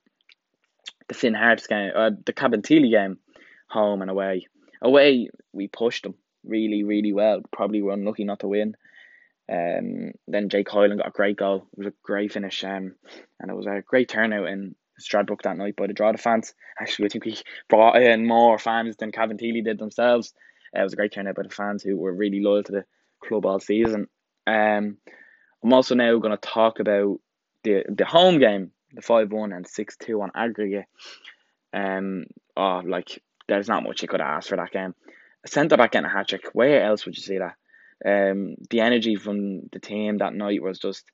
the 1.08 1.13
Finn 1.13 1.34
Harps 1.34 1.68
game, 1.68 1.91
uh, 1.96 2.12
the 2.26 2.34
Cabinteely 2.34 2.91
game, 2.91 3.18
home 3.70 4.02
and 4.02 4.12
away. 4.12 4.48
Away, 4.82 5.30
we 5.54 5.68
pushed 5.68 6.04
them 6.04 6.15
really, 6.44 6.84
really 6.84 7.13
well. 7.13 7.41
Probably 7.52 7.82
were 7.82 7.94
unlucky 7.94 8.24
not 8.24 8.39
to 8.39 8.48
win. 8.48 8.76
Um, 9.52 10.13
then 10.28 10.50
Jake 10.50 10.70
Hyland 10.70 11.00
got 11.00 11.10
a 11.10 11.12
great 11.12 11.38
goal. 11.38 11.68
It 11.74 11.78
was 11.78 11.88
a 11.88 11.94
great 12.04 12.32
finish. 12.32 12.63
Um, 12.63 12.96
and 13.39 13.52
it 13.52 13.56
was 13.56 13.68
a 13.68 13.84
great 13.86 14.10
turnout 14.10 14.48
in 14.48 14.76
Stradbrook 14.99 15.41
that 15.43 15.58
night 15.58 15.75
by 15.75 15.88
the 15.88 15.93
Drogheda 15.93 16.17
fans. 16.17 16.53
Actually, 16.79 17.05
I 17.05 17.10
think 17.10 17.25
we 17.25 17.38
brought 17.69 18.01
in 18.01 18.27
more 18.27 18.58
fans 18.58 18.95
than 18.97 19.12
Cabinteely 19.12 19.63
did 19.63 19.79
themselves. 19.79 20.34
Uh, 20.75 20.81
it 20.81 20.84
was 20.84 20.93
a 20.93 20.95
great 20.95 21.13
turnout 21.13 21.36
by 21.36 21.43
the 21.43 21.49
fans 21.49 21.84
who 21.84 21.97
were 21.97 22.13
really 22.13 22.41
loyal 22.41 22.63
to 22.63 22.71
the 22.71 22.86
club 23.23 23.45
all 23.45 23.60
season. 23.60 24.08
Um, 24.47 24.97
I'm 25.63 25.73
also 25.73 25.95
now 25.95 26.17
going 26.19 26.38
to 26.38 26.38
talk 26.38 26.79
about 26.79 27.19
the 27.63 27.84
the 27.89 28.05
home 28.05 28.39
game 28.39 28.71
the 28.95 29.01
five 29.01 29.31
one 29.31 29.51
and 29.51 29.67
six 29.67 29.97
two 29.97 30.21
on 30.21 30.31
aggregate. 30.36 30.86
Um, 31.73 32.25
oh, 32.55 32.81
like 32.86 33.21
there's 33.47 33.67
not 33.67 33.84
much 33.84 34.01
you 34.01 34.08
could 34.08 34.21
ask 34.21 34.49
for 34.49 34.55
that 34.55 34.71
game. 34.71 34.95
A 35.43 35.47
centre 35.47 35.77
back 35.77 35.91
getting 35.91 36.10
a 36.10 36.13
hat 36.13 36.29
trick. 36.29 36.49
Where 36.53 36.84
else 36.84 37.05
would 37.05 37.15
you 37.15 37.23
see 37.23 37.39
that? 37.39 37.55
Um, 38.03 38.55
the 38.69 38.81
energy 38.81 39.15
from 39.15 39.69
the 39.71 39.79
team 39.79 40.17
that 40.17 40.34
night 40.34 40.62
was 40.62 40.79
just 40.79 41.05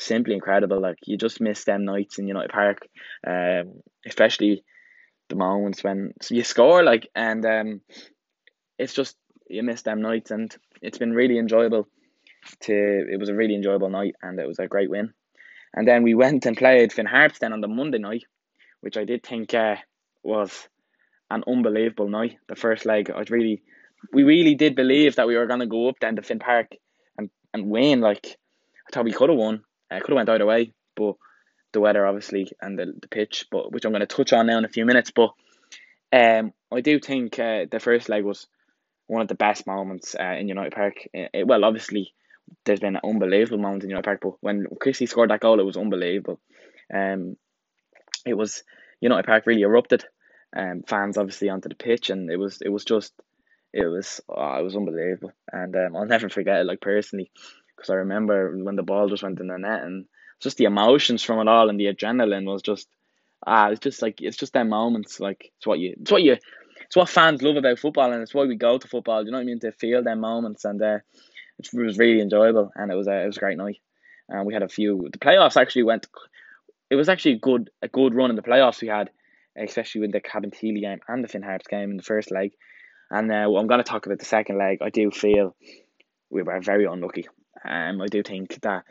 simply 0.00 0.34
incredible. 0.34 0.80
Like 0.80 0.98
you 1.04 1.16
just 1.16 1.40
miss 1.40 1.64
them 1.64 1.84
nights 1.84 2.18
in 2.18 2.28
United 2.28 2.50
Park, 2.50 2.88
um, 3.26 3.82
especially 4.06 4.64
the 5.28 5.36
moments 5.36 5.84
when 5.84 6.12
you 6.30 6.44
score. 6.44 6.82
Like 6.82 7.08
and 7.14 7.44
um, 7.46 7.80
it's 8.78 8.94
just 8.94 9.16
you 9.48 9.62
miss 9.62 9.82
them 9.82 10.02
nights, 10.02 10.30
and 10.30 10.54
it's 10.82 10.98
been 10.98 11.12
really 11.12 11.38
enjoyable. 11.38 11.86
To 12.60 12.72
it 12.72 13.20
was 13.20 13.28
a 13.28 13.34
really 13.34 13.54
enjoyable 13.54 13.90
night, 13.90 14.14
and 14.22 14.38
it 14.40 14.48
was 14.48 14.58
a 14.58 14.66
great 14.66 14.90
win. 14.90 15.12
And 15.74 15.86
then 15.86 16.02
we 16.02 16.14
went 16.14 16.46
and 16.46 16.56
played 16.56 16.92
Finn 16.92 17.06
Harps 17.06 17.38
then 17.38 17.52
on 17.52 17.60
the 17.60 17.68
Monday 17.68 17.98
night, 17.98 18.24
which 18.80 18.96
I 18.96 19.04
did 19.04 19.22
think 19.22 19.54
uh, 19.54 19.76
was 20.22 20.68
an 21.30 21.44
unbelievable 21.46 22.08
night. 22.08 22.38
The 22.48 22.56
first 22.56 22.84
leg, 22.84 23.10
I 23.10 23.22
really, 23.28 23.62
we 24.12 24.24
really 24.24 24.54
did 24.56 24.74
believe 24.74 25.16
that 25.16 25.28
we 25.28 25.36
were 25.36 25.46
to 25.46 25.66
go 25.66 25.88
up 25.88 25.96
then 26.00 26.16
to 26.16 26.22
Finn 26.22 26.40
Park 26.40 26.72
and, 27.16 27.30
and 27.54 27.70
win. 27.70 28.00
Like, 28.00 28.26
I 28.88 28.92
thought 28.92 29.04
we 29.04 29.12
could 29.12 29.30
have 29.30 29.38
won. 29.38 29.62
I 29.90 29.96
uh, 29.96 30.00
could 30.00 30.10
have 30.10 30.16
went 30.16 30.28
either 30.28 30.46
way, 30.46 30.72
but 30.96 31.14
the 31.72 31.80
weather 31.80 32.06
obviously 32.06 32.50
and 32.60 32.78
the, 32.78 32.92
the 33.00 33.08
pitch, 33.08 33.46
but 33.50 33.72
which 33.72 33.84
I'm 33.84 33.92
going 33.92 34.00
to 34.00 34.06
touch 34.06 34.32
on 34.32 34.46
now 34.46 34.58
in 34.58 34.64
a 34.64 34.68
few 34.68 34.84
minutes. 34.84 35.10
But 35.10 35.32
um, 36.12 36.52
I 36.72 36.80
do 36.80 36.98
think 36.98 37.38
uh, 37.38 37.66
the 37.70 37.80
first 37.80 38.08
leg 38.08 38.24
was 38.24 38.46
one 39.06 39.22
of 39.22 39.28
the 39.28 39.34
best 39.34 39.66
moments 39.66 40.14
uh, 40.18 40.36
in 40.38 40.48
United 40.48 40.72
Park. 40.72 40.94
It, 41.12 41.30
it, 41.32 41.46
well, 41.46 41.64
obviously 41.64 42.12
there's 42.64 42.80
been 42.80 42.98
unbelievable 43.02 43.58
moments 43.58 43.84
in 43.84 43.90
United 43.90 44.04
Park, 44.04 44.20
but 44.22 44.34
when 44.40 44.66
Christie 44.80 45.06
scored 45.06 45.30
that 45.30 45.40
goal, 45.40 45.60
it 45.60 45.66
was 45.66 45.76
unbelievable. 45.76 46.40
Um, 46.92 47.36
it 48.26 48.34
was 48.34 48.62
United 49.00 49.26
Park 49.26 49.46
really 49.46 49.62
erupted. 49.62 50.04
Um, 50.56 50.82
fans 50.86 51.16
obviously 51.16 51.48
onto 51.48 51.68
the 51.68 51.76
pitch, 51.76 52.10
and 52.10 52.30
it 52.30 52.36
was 52.36 52.60
it 52.60 52.68
was 52.70 52.84
just 52.84 53.12
it 53.72 53.86
was 53.86 54.20
oh, 54.28 54.58
it 54.58 54.62
was 54.62 54.74
unbelievable, 54.74 55.32
and 55.52 55.74
um, 55.76 55.96
I'll 55.96 56.06
never 56.06 56.28
forget 56.28 56.60
it. 56.60 56.66
Like 56.66 56.80
personally, 56.80 57.30
because 57.80 57.90
I 57.90 57.96
remember 57.96 58.56
when 58.56 58.76
the 58.76 58.82
ball 58.82 59.08
just 59.08 59.22
went 59.22 59.40
in 59.40 59.46
the 59.46 59.58
net, 59.58 59.82
and 59.82 60.06
just 60.40 60.58
the 60.58 60.64
emotions 60.64 61.22
from 61.22 61.40
it 61.40 61.50
all, 61.50 61.68
and 61.70 61.80
the 61.80 61.92
adrenaline 61.92 62.44
was 62.44 62.62
just 62.62 62.88
ah, 63.46 63.68
it's 63.70 63.80
just 63.80 64.02
like 64.02 64.20
it's 64.20 64.36
just 64.36 64.52
them 64.52 64.68
moments. 64.68 65.18
Like 65.18 65.52
it's 65.56 65.66
what 65.66 65.78
you 65.78 65.96
it's 66.00 66.10
what 66.10 66.22
you 66.22 66.36
it's 66.82 66.96
what 66.96 67.08
fans 67.08 67.42
love 67.42 67.56
about 67.56 67.78
football, 67.78 68.12
and 68.12 68.22
it's 68.22 68.34
why 68.34 68.44
we 68.44 68.56
go 68.56 68.78
to 68.78 68.88
football. 68.88 69.24
You 69.24 69.30
know 69.30 69.38
what 69.38 69.42
I 69.42 69.46
mean? 69.46 69.60
To 69.60 69.72
feel 69.72 70.02
them 70.02 70.20
moments, 70.20 70.64
and 70.64 70.80
uh, 70.82 70.98
it 71.60 71.68
was 71.72 71.98
really 71.98 72.20
enjoyable 72.20 72.72
and 72.74 72.90
it 72.90 72.94
was 72.94 73.06
a 73.06 73.22
it 73.22 73.26
was 73.26 73.36
a 73.36 73.40
great 73.40 73.58
night. 73.58 73.78
And 74.28 74.46
we 74.46 74.54
had 74.54 74.62
a 74.62 74.68
few. 74.68 75.08
The 75.10 75.18
playoffs 75.18 75.60
actually 75.60 75.82
went. 75.84 76.06
It 76.88 76.96
was 76.96 77.08
actually 77.08 77.32
a 77.32 77.38
good 77.38 77.70
a 77.82 77.88
good 77.88 78.14
run 78.14 78.30
in 78.30 78.36
the 78.36 78.42
playoffs 78.42 78.80
we 78.80 78.88
had, 78.88 79.10
especially 79.56 80.02
with 80.02 80.12
the 80.12 80.20
Cabin 80.20 80.50
Cabinteely 80.50 80.80
game 80.80 81.00
and 81.08 81.24
the 81.24 81.28
Finn 81.28 81.42
Harps 81.42 81.66
game 81.66 81.90
in 81.90 81.96
the 81.96 82.02
first 82.02 82.30
leg. 82.30 82.52
And 83.10 83.26
now 83.26 83.56
uh, 83.56 83.58
I'm 83.58 83.66
going 83.66 83.82
to 83.82 83.88
talk 83.88 84.06
about 84.06 84.20
the 84.20 84.24
second 84.24 84.58
leg. 84.58 84.78
I 84.82 84.90
do 84.90 85.10
feel 85.10 85.56
we 86.30 86.42
were 86.42 86.60
very 86.60 86.84
unlucky. 86.84 87.26
Um, 87.64 88.00
I 88.00 88.06
do 88.06 88.22
think 88.22 88.60
that 88.62 88.84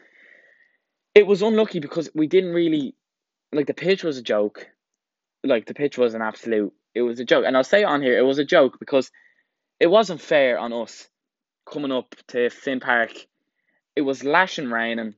it 1.15 1.27
was 1.27 1.41
unlucky 1.41 1.79
because 1.79 2.09
we 2.13 2.27
didn't 2.27 2.53
really 2.53 2.95
like 3.51 3.67
the 3.67 3.73
pitch 3.73 4.03
was 4.03 4.17
a 4.17 4.23
joke. 4.23 4.67
Like 5.43 5.65
the 5.65 5.73
pitch 5.73 5.97
was 5.97 6.13
an 6.13 6.21
absolute. 6.21 6.73
It 6.93 7.01
was 7.01 7.19
a 7.19 7.25
joke, 7.25 7.45
and 7.45 7.55
I'll 7.55 7.63
say 7.63 7.83
on 7.83 8.01
here 8.01 8.17
it 8.17 8.25
was 8.25 8.39
a 8.39 8.45
joke 8.45 8.77
because 8.79 9.11
it 9.79 9.87
wasn't 9.87 10.21
fair 10.21 10.59
on 10.59 10.73
us 10.73 11.07
coming 11.71 11.91
up 11.91 12.15
to 12.29 12.49
Finn 12.49 12.79
Park, 12.79 13.11
it 13.95 14.01
was 14.01 14.23
lashing 14.23 14.69
rain 14.71 14.99
and 14.99 15.15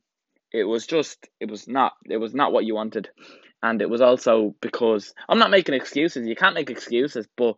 It 0.51 0.65
was 0.65 0.85
just, 0.85 1.29
it 1.39 1.49
was 1.49 1.67
not, 1.67 1.93
it 2.09 2.17
was 2.17 2.33
not 2.33 2.51
what 2.51 2.65
you 2.65 2.75
wanted, 2.75 3.09
and 3.63 3.81
it 3.81 3.89
was 3.89 4.01
also 4.01 4.53
because 4.61 5.13
I'm 5.29 5.39
not 5.39 5.51
making 5.51 5.75
excuses. 5.75 6.27
You 6.27 6.35
can't 6.35 6.55
make 6.55 6.69
excuses, 6.69 7.27
but 7.37 7.55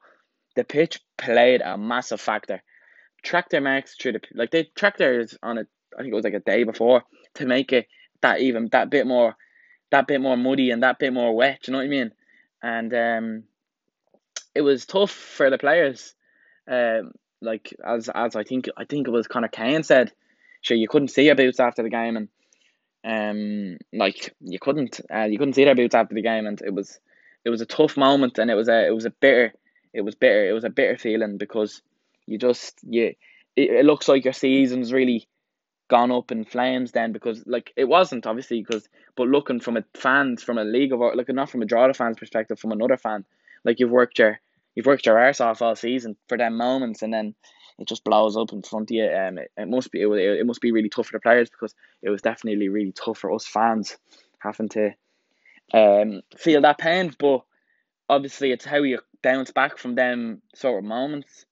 the 0.55 0.63
pitch 0.63 0.99
played 1.17 1.61
a 1.61 1.77
massive 1.77 2.21
factor. 2.21 2.61
Tractor 3.23 3.61
marks 3.61 3.95
through 3.95 4.13
the 4.13 4.21
like 4.35 4.51
they 4.51 4.69
tractors 4.75 5.37
on 5.41 5.57
it. 5.57 5.67
I 5.97 6.01
think 6.01 6.11
it 6.11 6.15
was 6.15 6.25
like 6.25 6.33
a 6.33 6.39
day 6.39 6.63
before 6.63 7.03
to 7.35 7.45
make 7.45 7.73
it 7.73 7.87
that 8.21 8.41
even 8.41 8.69
that 8.71 8.89
bit 8.89 9.07
more, 9.07 9.35
that 9.91 10.07
bit 10.07 10.21
more 10.21 10.37
muddy 10.37 10.71
and 10.71 10.83
that 10.83 10.99
bit 10.99 11.13
more 11.13 11.35
wet. 11.35 11.67
You 11.67 11.73
know 11.73 11.79
what 11.79 11.85
I 11.85 11.89
mean? 11.89 12.11
And 12.61 12.93
um, 12.93 13.43
it 14.55 14.61
was 14.61 14.85
tough 14.85 15.11
for 15.11 15.49
the 15.49 15.57
players. 15.57 16.15
Um, 16.67 17.11
like 17.41 17.73
as 17.85 18.09
as 18.13 18.35
I 18.35 18.43
think 18.43 18.69
I 18.77 18.85
think 18.85 19.07
it 19.07 19.11
was 19.11 19.27
Connor 19.27 19.49
Kane 19.49 19.83
said, 19.83 20.13
sure 20.63 20.77
you 20.77 20.87
couldn't 20.87 21.09
see 21.09 21.25
your 21.25 21.35
boots 21.35 21.59
after 21.59 21.83
the 21.83 21.89
game 21.89 22.17
and 22.17 22.29
um 23.05 23.77
like 23.91 24.33
you 24.39 24.57
couldn't 24.57 25.01
uh, 25.13 25.23
you 25.25 25.37
couldn't 25.37 25.53
see 25.53 25.65
their 25.65 25.75
boots 25.75 25.93
after 25.93 26.15
the 26.15 26.21
game 26.21 26.47
and 26.47 26.61
it 26.61 26.73
was 26.73 26.99
it 27.45 27.49
was 27.49 27.61
a 27.61 27.65
tough 27.65 27.97
moment 27.97 28.39
and 28.39 28.49
it 28.49 28.55
was 28.55 28.69
a 28.69 28.87
it 28.87 28.95
was 28.95 29.05
a 29.05 29.09
bitter 29.09 29.53
it 29.93 30.01
was 30.01 30.15
bitter 30.15 30.49
it 30.49 30.53
was 30.53 30.63
a 30.63 30.69
bitter 30.69 30.97
feeling 30.97 31.37
because 31.37 31.81
you 32.25 32.37
just 32.37 32.79
you 32.87 33.13
it, 33.55 33.69
it 33.69 33.85
looks 33.85 34.07
like 34.07 34.23
your 34.23 34.33
season's 34.33 34.93
really 34.93 35.27
gone 35.93 36.11
up 36.11 36.31
in 36.31 36.43
flames 36.43 36.91
then 36.91 37.11
because 37.11 37.43
like 37.45 37.71
it 37.75 37.83
wasn't 37.83 38.25
obviously 38.25 38.59
because 38.59 38.89
but 39.15 39.27
looking 39.27 39.59
from 39.59 39.77
a 39.77 39.83
fans 39.93 40.41
from 40.41 40.57
a 40.57 40.63
league 40.63 40.91
of 40.91 40.99
like 41.13 41.29
not 41.29 41.51
from 41.51 41.61
a 41.61 41.65
Drogheda 41.65 41.93
fans 41.93 42.17
perspective 42.17 42.57
from 42.57 42.71
another 42.71 42.97
fan 42.97 43.23
like 43.63 43.79
you've 43.79 43.91
worked 43.91 44.17
your 44.17 44.39
you've 44.73 44.87
worked 44.87 45.05
your 45.05 45.19
arse 45.19 45.39
off 45.39 45.61
all 45.61 45.75
season 45.75 46.15
for 46.27 46.35
them 46.35 46.57
moments 46.57 47.03
and 47.03 47.13
then 47.13 47.35
it 47.77 47.87
just 47.87 48.03
blows 48.03 48.35
up 48.35 48.51
in 48.53 48.63
front 48.63 48.89
of 48.89 48.95
you 48.95 49.05
um 49.05 49.37
it, 49.37 49.51
it 49.55 49.67
must 49.67 49.91
be 49.91 50.01
it, 50.01 50.39
it 50.39 50.47
must 50.47 50.61
be 50.61 50.71
really 50.71 50.89
tough 50.89 51.05
for 51.05 51.15
the 51.15 51.21
players 51.21 51.51
because 51.51 51.75
it 52.01 52.09
was 52.09 52.23
definitely 52.23 52.69
really 52.69 52.91
tough 52.91 53.19
for 53.19 53.31
us 53.31 53.45
fans 53.45 53.95
having 54.39 54.69
to 54.69 54.89
um 55.75 56.21
feel 56.35 56.61
that 56.61 56.79
pain 56.79 57.13
but 57.19 57.43
obviously 58.09 58.51
it's 58.51 58.65
how 58.65 58.81
you 58.81 58.97
bounce 59.21 59.51
back 59.51 59.77
from 59.77 59.93
them 59.93 60.41
sort 60.55 60.83
of 60.83 60.89
moments 60.89 61.45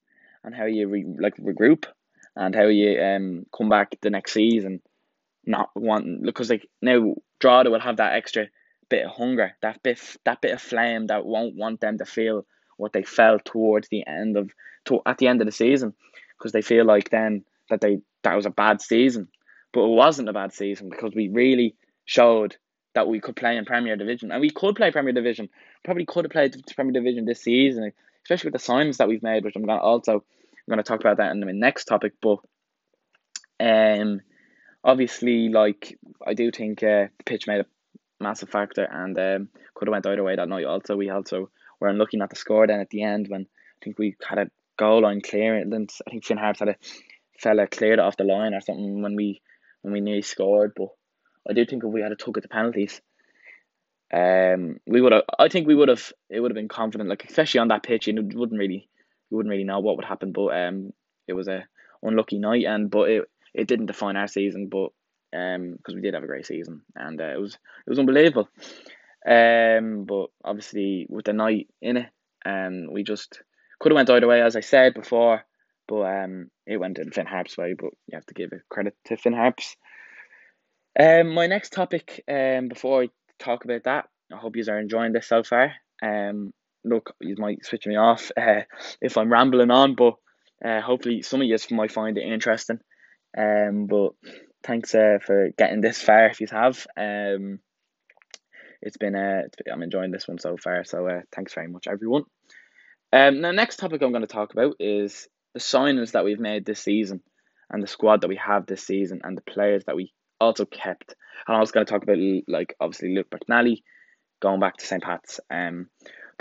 and 0.43 0.55
how 0.55 0.65
you 0.65 0.87
re, 0.87 1.05
like 1.19 1.37
regroup 1.37 1.85
and 2.35 2.55
how 2.55 2.67
you 2.67 3.01
um 3.01 3.45
come 3.55 3.69
back 3.69 3.95
the 4.01 4.09
next 4.09 4.33
season 4.33 4.81
not 5.45 5.69
wanting 5.75 6.21
because 6.23 6.49
like 6.49 6.67
now 6.81 7.15
Drogheda 7.39 7.71
will 7.71 7.79
have 7.79 7.97
that 7.97 8.13
extra 8.13 8.47
bit 8.91 9.05
of 9.05 9.11
hunger, 9.11 9.55
that 9.61 9.81
bit 9.81 9.99
that 10.25 10.41
bit 10.41 10.51
of 10.51 10.61
flame 10.61 11.07
that 11.07 11.25
won't 11.25 11.55
want 11.55 11.81
them 11.81 11.97
to 11.97 12.05
feel 12.05 12.45
what 12.77 12.93
they 12.93 13.03
felt 13.03 13.45
towards 13.45 13.87
the 13.89 14.05
end 14.05 14.37
of 14.37 14.51
to 14.85 14.99
at 15.05 15.17
the 15.17 15.27
end 15.27 15.41
of 15.41 15.47
the 15.47 15.51
season 15.51 15.93
because 16.37 16.51
they 16.51 16.61
feel 16.61 16.85
like 16.85 17.09
then 17.09 17.43
that 17.69 17.81
they 17.81 18.01
that 18.23 18.35
was 18.35 18.45
a 18.45 18.51
bad 18.51 18.81
season, 18.81 19.29
but 19.73 19.81
it 19.81 19.95
wasn't 19.95 20.29
a 20.29 20.33
bad 20.33 20.53
season 20.53 20.89
because 20.89 21.15
we 21.15 21.29
really 21.29 21.75
showed 22.05 22.57
that 22.93 23.07
we 23.07 23.21
could 23.21 23.35
play 23.35 23.55
in 23.55 23.65
Premier 23.65 23.95
Division 23.95 24.31
and 24.31 24.41
we 24.41 24.49
could 24.49 24.75
play 24.75 24.91
Premier 24.91 25.13
Division. 25.13 25.49
Probably 25.83 26.05
could 26.05 26.25
have 26.25 26.31
played 26.31 26.55
Premier 26.75 26.91
Division 26.91 27.25
this 27.25 27.41
season, 27.41 27.91
especially 28.23 28.49
with 28.49 28.61
the 28.61 28.65
signs 28.65 28.97
that 28.97 29.07
we've 29.07 29.23
made, 29.23 29.43
which 29.43 29.55
I'm 29.55 29.65
gonna 29.65 29.81
also 29.81 30.23
I'm 30.67 30.73
going 30.73 30.83
to 30.83 30.87
talk 30.87 30.99
about 30.99 31.17
that 31.17 31.31
in 31.31 31.39
the 31.39 31.53
next 31.53 31.85
topic, 31.85 32.13
but 32.21 32.39
um, 33.59 34.21
obviously, 34.83 35.49
like 35.49 35.97
I 36.25 36.33
do 36.33 36.51
think 36.51 36.83
uh, 36.83 37.07
the 37.17 37.23
pitch 37.25 37.47
made 37.47 37.61
a 37.61 37.65
massive 38.19 38.49
factor 38.49 38.83
and 38.83 39.17
um, 39.17 39.49
could 39.73 39.87
have 39.87 39.91
went 39.91 40.05
either 40.05 40.23
way 40.23 40.35
that 40.35 40.49
night. 40.49 40.65
Also, 40.65 40.95
we 40.95 41.09
also 41.09 41.49
were 41.79 41.93
looking 41.93 42.21
at 42.21 42.29
the 42.29 42.35
score 42.35 42.67
then 42.67 42.79
at 42.79 42.89
the 42.89 43.03
end 43.03 43.27
when 43.27 43.41
I 43.41 43.83
think 43.83 43.97
we 43.97 44.15
had 44.27 44.37
a 44.39 44.51
goal 44.77 45.01
line 45.01 45.21
clearance. 45.21 46.01
I 46.07 46.11
think 46.11 46.25
Finn 46.25 46.37
Harps 46.37 46.59
had 46.59 46.69
a 46.69 46.75
fella 47.39 47.67
cleared 47.67 47.99
off 47.99 48.17
the 48.17 48.23
line 48.23 48.53
or 48.53 48.61
something 48.61 49.01
when 49.01 49.15
we 49.15 49.41
when 49.81 49.93
we 49.93 50.01
nearly 50.01 50.21
scored. 50.21 50.73
But 50.75 50.89
I 51.49 51.53
do 51.53 51.65
think 51.65 51.83
if 51.83 51.91
we 51.91 52.01
had 52.01 52.11
a 52.11 52.15
took 52.15 52.37
at 52.37 52.43
the 52.43 52.49
penalties, 52.49 53.01
um, 54.13 54.79
we 54.85 55.01
would 55.01 55.11
have. 55.11 55.23
I 55.37 55.49
think 55.49 55.67
we 55.67 55.75
would 55.75 55.89
have. 55.89 56.11
It 56.29 56.39
would 56.39 56.51
have 56.51 56.55
been 56.55 56.67
confident, 56.67 57.09
like 57.09 57.25
especially 57.25 57.59
on 57.59 57.69
that 57.69 57.83
pitch. 57.83 58.07
and 58.07 58.19
it 58.19 58.37
wouldn't 58.37 58.59
really 58.59 58.87
you 59.31 59.37
wouldn't 59.37 59.51
really 59.51 59.63
know 59.63 59.79
what 59.79 59.95
would 59.95 60.05
happen. 60.05 60.31
But 60.31 60.47
um, 60.49 60.93
it 61.27 61.33
was 61.33 61.47
a 61.47 61.65
unlucky 62.03 62.37
night, 62.37 62.65
and 62.65 62.91
but 62.91 63.09
it 63.09 63.23
it 63.53 63.67
didn't 63.67 63.87
define 63.87 64.17
our 64.17 64.27
season, 64.27 64.67
but 64.67 64.91
um, 65.33 65.73
because 65.77 65.95
we 65.95 66.01
did 66.01 66.13
have 66.13 66.23
a 66.23 66.27
great 66.27 66.45
season, 66.45 66.81
and 66.95 67.19
uh, 67.19 67.33
it 67.33 67.39
was 67.39 67.53
it 67.53 67.89
was 67.89 67.99
unbelievable. 67.99 68.49
Um, 69.27 70.05
but 70.05 70.27
obviously 70.43 71.05
with 71.09 71.25
the 71.25 71.33
night 71.33 71.67
in 71.81 71.97
it, 71.97 72.09
um, 72.45 72.91
we 72.91 73.03
just 73.03 73.41
could 73.79 73.91
have 73.91 73.95
went 73.95 74.09
either 74.09 74.27
way, 74.27 74.41
as 74.41 74.55
I 74.55 74.61
said 74.61 74.93
before. 74.93 75.43
But 75.87 76.01
um, 76.03 76.49
it 76.65 76.77
went 76.77 76.99
in 76.99 77.11
Finn 77.11 77.25
Harps' 77.25 77.57
way. 77.57 77.73
But 77.73 77.91
you 78.07 78.15
have 78.15 78.25
to 78.27 78.33
give 78.33 78.51
it 78.51 78.61
credit 78.69 78.95
to 79.05 79.17
Finn 79.17 79.33
Harps. 79.33 79.75
Um, 80.99 81.29
my 81.33 81.47
next 81.47 81.71
topic, 81.71 82.23
um, 82.27 82.67
before 82.67 83.03
I 83.03 83.09
talk 83.39 83.63
about 83.63 83.83
that, 83.85 84.09
I 84.31 84.37
hope 84.37 84.55
you 84.55 84.63
are 84.67 84.79
enjoying 84.79 85.13
this 85.13 85.27
so 85.27 85.43
far. 85.43 85.73
Um, 86.03 86.53
look, 86.83 87.13
you 87.19 87.35
might 87.37 87.65
switch 87.65 87.85
me 87.85 87.95
off 87.95 88.31
uh, 88.37 88.61
if 89.01 89.17
I'm 89.17 89.31
rambling 89.31 89.71
on, 89.71 89.95
but 89.95 90.15
uh, 90.63 90.81
hopefully 90.81 91.21
some 91.21 91.41
of 91.41 91.47
you 91.47 91.57
might 91.71 91.91
find 91.91 92.17
it 92.17 92.27
interesting. 92.27 92.79
Um, 93.37 93.87
but 93.87 94.11
thanks 94.63 94.93
uh, 94.93 95.19
for 95.25 95.49
getting 95.57 95.81
this 95.81 96.01
far 96.01 96.27
if 96.27 96.41
you 96.41 96.47
have. 96.51 96.85
Um, 96.97 97.59
it's 98.81 98.97
been 98.97 99.15
uh, 99.15 99.43
I'm 99.71 99.83
enjoying 99.83 100.11
this 100.11 100.27
one 100.27 100.39
so 100.39 100.57
far, 100.57 100.83
so 100.83 101.07
uh, 101.07 101.21
thanks 101.33 101.53
very 101.53 101.67
much, 101.67 101.87
everyone. 101.87 102.23
Um, 103.13 103.41
the 103.41 103.51
next 103.51 103.77
topic 103.77 104.01
I'm 104.01 104.11
going 104.11 104.21
to 104.21 104.27
talk 104.27 104.53
about 104.53 104.75
is 104.79 105.27
the 105.53 105.59
signings 105.59 106.11
that 106.11 106.25
we've 106.25 106.39
made 106.39 106.65
this 106.65 106.81
season, 106.81 107.21
and 107.69 107.83
the 107.83 107.87
squad 107.87 108.21
that 108.21 108.27
we 108.27 108.37
have 108.37 108.65
this 108.65 108.85
season, 108.85 109.21
and 109.23 109.37
the 109.37 109.41
players 109.41 109.83
that 109.85 109.95
we 109.95 110.13
also 110.39 110.65
kept. 110.65 111.15
And 111.47 111.55
I 111.55 111.59
was 111.59 111.71
going 111.71 111.85
to 111.85 111.91
talk 111.91 112.03
about 112.03 112.17
like 112.47 112.75
obviously 112.79 113.13
Luke 113.15 113.29
McNally 113.29 113.83
going 114.41 114.59
back 114.59 114.77
to 114.77 114.85
St. 114.85 115.03
Pat's. 115.03 115.39
Um, 115.49 115.87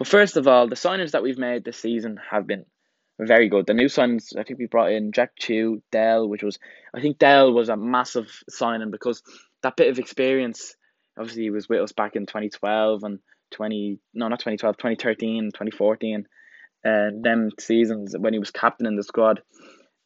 but 0.01 0.09
first 0.09 0.39
of 0.39 0.49
all, 0.49 0.67
the 0.67 0.77
signings 0.77 1.11
that 1.11 1.23
we've 1.23 1.37
made 1.37 1.63
this 1.63 1.77
season 1.77 2.19
have 2.31 2.47
been 2.47 2.65
very 3.19 3.51
good. 3.51 3.67
The 3.67 3.75
new 3.75 3.85
signings, 3.85 4.35
I 4.35 4.45
think 4.45 4.59
we 4.59 4.65
brought 4.65 4.93
in 4.93 5.13
Jack 5.13 5.37
Tew, 5.39 5.83
Dell, 5.93 6.27
which 6.27 6.43
was, 6.43 6.59
I 6.95 7.03
think 7.03 7.19
Dell 7.19 7.53
was 7.53 7.69
a 7.69 7.77
massive 7.77 8.43
signing 8.49 8.91
because 8.91 9.23
that 9.63 9.77
bit 9.77 9.91
of 9.91 9.99
experience, 9.99 10.75
obviously 11.19 11.43
he 11.43 11.51
was 11.51 11.69
with 11.69 11.83
us 11.83 11.93
back 11.93 12.17
in 12.17 12.25
2012 12.25 13.05
and 13.05 13.19
20, 13.51 13.99
no, 14.15 14.29
not 14.29 14.39
2012, 14.39 14.79
2013, 14.79 15.51
2014, 15.53 16.27
and 16.83 17.23
them 17.23 17.51
seasons 17.61 18.15
when 18.19 18.33
he 18.33 18.39
was 18.39 18.51
captain 18.51 18.87
in 18.87 18.97
the 18.97 19.03
squad, 19.03 19.43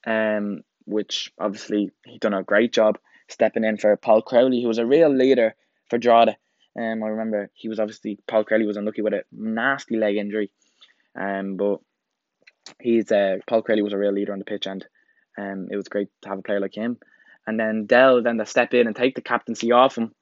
um, 0.09 0.63
which 0.87 1.31
obviously 1.39 1.93
he 2.05 2.19
done 2.19 2.35
a 2.35 2.43
great 2.43 2.73
job 2.73 2.99
stepping 3.29 3.63
in 3.63 3.77
for 3.77 3.97
Paul 3.97 4.23
Crowley, 4.23 4.61
who 4.61 4.67
was 4.67 4.79
a 4.79 4.87
real 4.87 5.15
leader 5.15 5.55
for 5.89 5.99
Drogheda 5.99 6.37
um, 6.77 7.03
I 7.03 7.09
remember 7.09 7.51
he 7.55 7.69
was 7.69 7.79
obviously 7.79 8.19
Paul 8.27 8.45
Crowley 8.45 8.67
was 8.67 8.77
unlucky 8.77 9.03
with 9.03 9.15
a 9.15 9.25
nasty 9.33 9.97
leg 9.97 10.17
injury, 10.17 10.51
um, 11.15 11.57
but 11.57 11.81
he's 12.81 13.13
uh, 13.13 13.37
Paul 13.47 13.63
Crowley 13.63 13.83
was 13.83 13.93
a 13.93 13.99
real 13.99 14.13
leader 14.13 14.33
on 14.33 14.41
the 14.41 14.45
pitch, 14.45 14.67
and 14.67 14.85
um, 15.39 15.69
it 15.71 15.77
was 15.77 15.89
great 15.89 16.09
to 16.23 16.29
have 16.29 16.39
a 16.39 16.43
player 16.43 16.61
like 16.61 16.75
him. 16.75 16.99
And 17.47 17.61
then 17.61 17.87
Dell, 17.87 18.23
then 18.23 18.39
to 18.39 18.47
step 18.47 18.75
in 18.75 18.87
and 18.87 18.97
take 18.97 19.15
the 19.15 19.21
captaincy 19.21 19.71
off 19.71 19.97
him, 19.97 20.15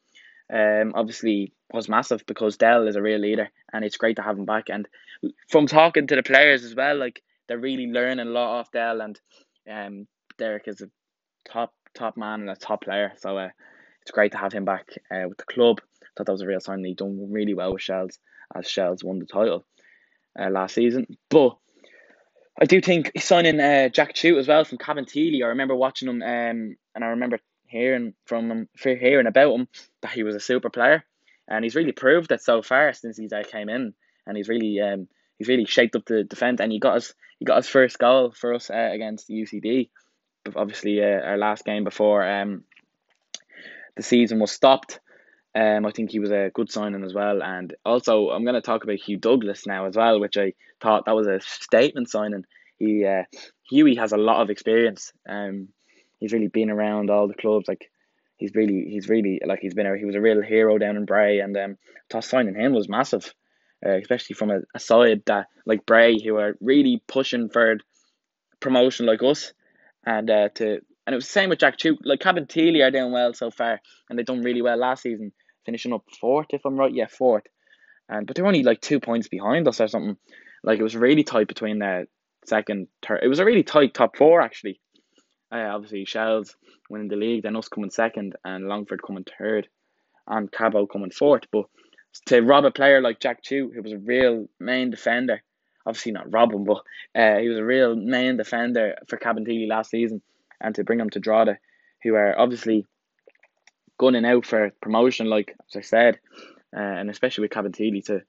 um, 0.53 0.93
obviously 0.95 1.53
was 1.73 1.89
massive 1.89 2.27
because 2.27 2.57
Dell 2.59 2.87
is 2.87 2.97
a 2.97 3.03
real 3.03 3.21
leader, 3.21 3.49
and 3.73 3.85
it's 3.85 3.97
great 3.97 4.17
to 4.17 4.23
have 4.23 4.39
him 4.39 4.45
back. 4.45 4.69
And 4.69 4.87
from 5.49 5.67
talking 5.67 6.07
to 6.07 6.17
the 6.17 6.23
players 6.23 6.65
as 6.65 6.75
well, 6.75 6.97
like 6.97 7.23
they're 7.49 7.59
really 7.59 7.87
learning 7.87 8.27
a 8.27 8.31
lot 8.31 8.59
off 8.59 8.73
Dell, 8.73 9.01
and 9.01 9.19
um, 9.71 10.07
Derek 10.37 10.69
is 10.69 10.83
a 10.83 10.91
top 11.51 11.73
top 11.95 12.19
man 12.19 12.41
and 12.41 12.51
a 12.51 12.57
top 12.57 12.83
player, 12.83 13.13
so 13.17 13.39
uh, 13.39 13.49
it's 14.03 14.11
great 14.11 14.33
to 14.33 14.39
have 14.39 14.53
him 14.53 14.67
back 14.67 14.89
uh, 15.11 15.29
with 15.29 15.39
the 15.39 15.45
club 15.45 15.81
thought 16.17 16.27
that 16.27 16.33
was 16.33 16.43
a 16.43 16.47
real 16.47 16.61
sign. 16.61 16.85
He 16.85 16.95
done 16.95 17.31
really 17.31 17.55
well 17.55 17.73
with 17.73 17.83
Shells 17.83 18.19
as 18.55 18.69
Shells 18.69 19.03
won 19.03 19.19
the 19.19 19.27
title 19.27 19.65
uh, 20.39 20.51
last 20.51 20.75
season. 20.75 21.07
But 21.29 21.57
I 22.61 22.67
do 22.67 22.81
think 22.81 23.13
signing 23.19 23.61
uh, 23.61 23.89
Jack 23.89 24.15
Tew 24.15 24.39
as 24.39 24.49
well 24.49 24.65
from 24.65 24.79
Cabinteely. 24.79 25.43
I 25.43 25.49
remember 25.49 25.75
watching 25.75 26.09
him, 26.09 26.23
um, 26.23 26.77
and 26.95 27.05
I 27.05 27.07
remember 27.09 27.39
hearing 27.67 28.15
from 28.27 28.51
him, 28.51 28.69
hearing 28.77 29.27
about 29.27 29.55
him 29.55 29.69
that 30.03 30.13
he 30.13 30.23
was 30.23 30.37
a 30.37 30.41
super 30.41 30.71
player, 30.71 31.05
and 31.49 31.65
he's 31.65 31.75
really 31.75 31.93
proved 31.93 32.29
that 32.29 32.43
so 32.43 32.63
far 32.63 32.93
since 32.93 33.17
he 33.17 33.29
uh, 33.35 33.43
came 33.45 33.69
in, 33.69 33.95
and 34.27 34.37
he's 34.37 34.49
really 34.49 34.81
um 34.81 35.09
he's 35.39 35.49
really 35.49 35.65
shaped 35.65 35.97
up 35.97 36.05
the 36.05 36.25
defence, 36.25 36.61
and 36.61 36.71
he 36.71 36.79
got 36.79 36.95
his 36.95 37.15
he 37.39 37.45
got 37.45 37.57
his 37.57 37.69
first 37.69 37.99
goal 37.99 38.33
for 38.33 38.55
us 38.55 38.71
uh, 38.71 38.91
against 38.93 39.31
UCD, 39.31 39.89
obviously 40.55 41.03
uh, 41.03 41.21
our 41.21 41.39
last 41.39 41.65
game 41.65 41.85
before 41.85 42.27
um 42.27 42.65
the 43.97 44.03
season 44.03 44.39
was 44.39 44.51
stopped. 44.51 45.01
Um, 45.55 45.85
I 45.85 45.91
think 45.91 46.11
he 46.11 46.19
was 46.19 46.31
a 46.31 46.51
good 46.55 46.71
signing 46.71 47.05
as 47.05 47.13
well. 47.13 47.43
And 47.43 47.75
also, 47.85 48.31
I'm 48.31 48.45
going 48.45 48.55
to 48.55 48.63
talk 48.63 48.85
about 48.85 48.97
Hugh 48.97 49.19
Douglas 49.19 49.67
now 49.67 49.87
as 49.87 49.97
well, 49.97 50.19
which 50.19 50.39
I 50.39 50.55
thought 50.81 51.05
that 51.05 51.15
was 51.15 51.27
a 51.27 51.41
statement 51.41 52.11
signing. 52.11 52.45
He 52.79 53.05
uh, 53.05 53.25
Hughie 53.71 53.97
has 53.97 54.13
a 54.13 54.17
lot 54.17 54.41
of 54.41 54.51
experience. 54.51 55.13
Um, 55.29 55.69
he's 56.19 56.33
really 56.33 56.49
been 56.49 56.71
around 56.71 57.11
all 57.11 57.29
the 57.29 57.35
clubs. 57.35 57.69
Like 57.69 57.91
he's 58.39 58.55
really, 58.55 58.87
he's 58.89 59.09
really 59.09 59.41
like 59.45 59.61
he's 59.61 59.75
been 59.75 59.87
a, 59.87 59.97
he 59.97 60.07
was 60.07 60.15
a 60.15 60.21
real 60.21 60.43
hero 60.43 60.79
down 60.79 60.97
in 60.97 61.05
Bray, 61.05 61.41
and 61.41 61.57
um, 61.57 61.77
thought 62.09 62.25
signing 62.25 62.55
him 62.55 62.73
was 62.73 62.89
massive, 62.89 63.35
uh, 63.85 63.99
especially 63.99 64.35
from 64.35 64.51
a, 64.51 64.61
a 64.75 64.81
side 64.81 65.23
that 65.27 65.49
like 65.67 65.85
Bray 65.85 66.19
who 66.19 66.37
are 66.37 66.57
really 66.63 67.03
pushing 67.07 67.51
for 67.51 67.77
promotion 68.59 69.05
like 69.05 69.23
us, 69.23 69.53
and 70.07 70.31
uh, 70.31 70.49
to 70.55 70.81
and 71.07 71.15
it 71.15 71.17
was 71.17 71.27
the 71.27 71.33
same 71.33 71.51
with 71.51 71.59
Jack 71.59 71.77
Tew. 71.77 71.99
Like 72.05 72.21
Cabinteely 72.21 72.83
are 72.83 72.91
doing 72.91 73.13
well 73.13 73.35
so 73.35 73.51
far, 73.51 73.83
and 74.09 74.19
they 74.19 74.23
done 74.23 74.41
really 74.41 74.63
well 74.63 74.79
last 74.79 75.03
season 75.03 75.33
finishing 75.65 75.93
up 75.93 76.05
fourth, 76.21 76.49
if 76.51 76.65
I'm 76.65 76.77
right. 76.77 76.93
Yeah, 76.93 77.07
fourth. 77.07 77.45
And 78.09 78.27
but 78.27 78.37
they're 78.37 78.47
only 78.47 78.63
like 78.63 78.81
two 78.81 79.01
points 79.01 79.29
behind 79.29 79.69
us 79.69 79.81
or 79.81 79.89
something. 79.89 80.17
Like 80.63 80.79
it 80.79 80.83
was 80.83 80.97
really 80.97 81.25
tight 81.25 81.49
between 81.49 81.79
the 81.79 82.07
second, 82.45 82.89
third. 83.07 83.21
It 83.23 83.29
was 83.29 83.39
a 83.39 83.45
really 83.45 83.63
tight 83.63 83.95
top 83.95 84.17
four 84.17 84.41
actually. 84.41 84.81
Uh, 85.51 85.69
obviously, 85.71 86.05
Shells 86.05 86.57
winning 86.89 87.09
the 87.09 87.17
league, 87.17 87.43
then 87.43 87.57
us 87.57 87.69
coming 87.69 87.91
second, 87.91 88.37
and 88.45 88.69
Longford 88.69 89.03
coming 89.07 89.27
third, 89.39 89.69
and 90.27 90.51
Cabo 90.51 90.87
coming 90.87 91.11
fourth. 91.11 91.45
But 91.53 91.67
to 92.27 92.41
rob 92.41 92.65
a 92.65 92.71
player 92.71 93.03
like 93.03 93.21
Jack 93.21 93.43
Chu, 93.43 93.71
who 93.75 93.83
was 93.83 93.93
a 93.93 93.99
real 93.99 94.49
main 94.59 94.91
defender 94.91 95.43
obviously 95.87 96.13
not 96.13 96.33
rob 96.33 96.53
him, 96.53 96.65
but 96.65 96.83
uh, 97.15 97.39
he 97.39 97.49
was 97.49 97.59
a 97.59 97.65
real 97.65 97.97
main 97.97 98.37
defender 98.37 98.97
for 99.09 99.19
Cabinteely 99.19 99.69
last 99.69 99.91
season, 99.91 100.23
and 100.61 100.75
to 100.75 100.85
bring 100.85 101.01
him 101.01 101.11
to 101.11 101.21
Drogheda, 101.21 101.59
who 102.03 102.15
are 102.15 102.39
obviously 102.39 102.87
gunning 104.03 104.25
out 104.25 104.45
for 104.45 104.73
promotion, 104.83 105.31
like 105.31 105.55
as 105.69 105.77
I 105.77 105.81
said, 105.83 106.19
uh, 106.77 106.81
and 106.81 107.09
especially 107.09 107.43
with 107.43 107.53
Cabinteely 107.53 108.05
to 108.07 108.23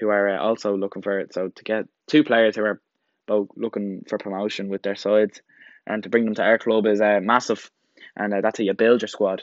who 0.00 0.08
are 0.08 0.30
uh, 0.30 0.38
also 0.38 0.74
looking 0.74 1.02
for 1.02 1.18
it. 1.20 1.34
So 1.34 1.48
to 1.48 1.64
get 1.64 1.84
two 2.06 2.24
players 2.24 2.56
who 2.56 2.64
are 2.64 2.80
both 3.26 3.48
looking 3.54 4.04
for 4.08 4.16
promotion 4.16 4.70
with 4.70 4.82
their 4.82 4.96
sides, 4.96 5.42
and 5.86 6.02
to 6.02 6.08
bring 6.08 6.24
them 6.24 6.34
to 6.36 6.42
our 6.42 6.56
club 6.56 6.86
is 6.86 7.02
uh, 7.02 7.20
massive, 7.22 7.70
and 8.16 8.32
uh, 8.32 8.40
that's 8.40 8.58
how 8.58 8.64
you 8.64 8.72
build 8.72 9.02
your 9.02 9.08
squad. 9.08 9.42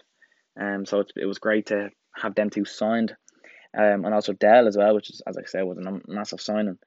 Um, 0.59 0.87
so 0.87 1.01
it, 1.01 1.11
it 1.15 1.25
was 1.27 1.37
great 1.37 1.67
to 1.67 1.89
have 2.15 2.33
them 2.33 2.49
two 2.49 2.65
signed, 2.65 3.15
um, 3.77 4.05
and 4.05 4.13
also 4.15 4.33
Dell 4.33 4.67
as 4.67 4.75
well, 4.75 4.95
which 4.95 5.11
is 5.11 5.21
as 5.27 5.37
I 5.37 5.43
said 5.45 5.65
was 5.65 5.77
a 5.77 6.11
massive 6.11 6.41
signing. 6.41 6.79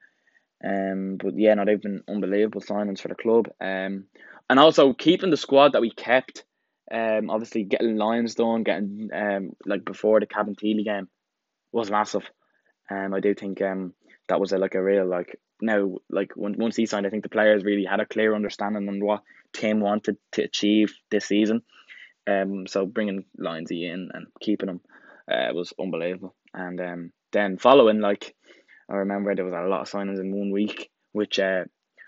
Um, 0.65 1.19
but 1.23 1.39
yeah, 1.39 1.55
no, 1.55 1.65
they've 1.65 1.81
been 1.81 2.03
unbelievable 2.09 2.63
signings 2.63 2.99
for 2.99 3.07
the 3.07 3.15
club. 3.15 3.47
Um, 3.61 4.07
and 4.51 4.59
also 4.59 4.93
keeping 4.93 5.31
the 5.31 5.37
squad 5.37 5.73
that 5.73 5.83
we 5.83 5.91
kept. 5.93 6.43
Um, 6.91 7.31
obviously 7.31 7.65
getting 7.65 7.97
Lyons 7.97 8.35
done, 8.35 8.63
getting 8.63 9.11
um 9.13 9.51
like 9.67 9.85
before 9.85 10.21
the 10.21 10.27
Cabin 10.27 10.55
Cabinteely 10.55 10.85
game 10.85 11.09
was 11.73 11.91
massive. 11.91 12.29
Um, 12.91 13.13
I 13.13 13.21
do 13.21 13.35
think 13.35 13.61
um 13.61 13.95
that 14.29 14.41
was 14.41 14.53
a, 14.53 14.59
like 14.59 14.75
a 14.75 14.83
real 14.83 15.07
like 15.07 15.39
now 15.61 15.97
like 16.11 16.33
when, 16.35 16.57
once 16.59 16.77
he 16.77 16.87
signed, 16.87 17.07
I 17.07 17.11
think 17.11 17.23
the 17.23 17.29
players 17.29 17.65
really 17.65 17.85
had 17.85 18.01
a 18.01 18.07
clear 18.07 18.35
understanding 18.35 18.89
on 18.89 19.05
what 19.05 19.23
Tim 19.53 19.81
wanted 19.81 20.17
to 20.33 20.43
achieve 20.43 20.95
this 21.11 21.27
season. 21.27 21.63
Um, 22.27 22.67
so 22.67 22.87
bringing 22.87 23.25
Lyonsy 23.39 23.91
in 23.91 24.11
and 24.13 24.27
keeping 24.41 24.69
him 24.69 24.81
uh, 25.31 25.53
was 25.55 25.73
unbelievable. 25.81 26.35
And 26.55 26.81
um, 26.81 27.13
then 27.33 27.59
following 27.59 28.01
like 28.01 28.35
I 28.89 28.97
remember 28.97 29.35
there 29.35 29.45
was 29.45 29.55
a 29.55 29.63
lot 29.63 29.83
of 29.83 29.91
signings 29.91 30.21
in 30.21 30.35
one 30.35 30.51
week, 30.51 30.91
which 31.13 31.39
uh, 31.39 31.65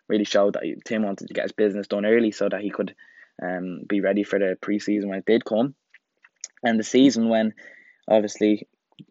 really 0.08 0.24
showed 0.24 0.54
that 0.54 0.64
Tim 0.84 1.02
wanted 1.02 1.28
to 1.28 1.34
get 1.34 1.44
his 1.44 1.52
business 1.52 1.86
done 1.86 2.06
early 2.06 2.32
so 2.32 2.48
that 2.48 2.60
he 2.60 2.70
could 2.70 2.94
um 3.42 3.82
be 3.88 4.00
ready 4.00 4.22
for 4.22 4.38
the 4.38 4.56
preseason 4.60 5.06
when 5.06 5.18
it 5.18 5.26
did 5.26 5.44
come, 5.44 5.74
and 6.62 6.78
the 6.78 6.84
season 6.84 7.28
when 7.28 7.54
obviously 8.08 8.66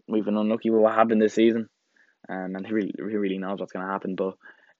we've 0.07 0.25
been 0.25 0.37
unlucky 0.37 0.69
with 0.69 0.81
what 0.81 0.95
happened 0.95 1.21
this 1.21 1.33
season, 1.33 1.69
um, 2.27 2.55
and 2.55 2.65
he 2.65 2.73
really, 2.73 2.93
he 2.95 3.03
really 3.03 3.37
knows 3.37 3.59
what's 3.59 3.71
going 3.71 3.85
to 3.85 3.91
happen. 3.91 4.15
But 4.15 4.35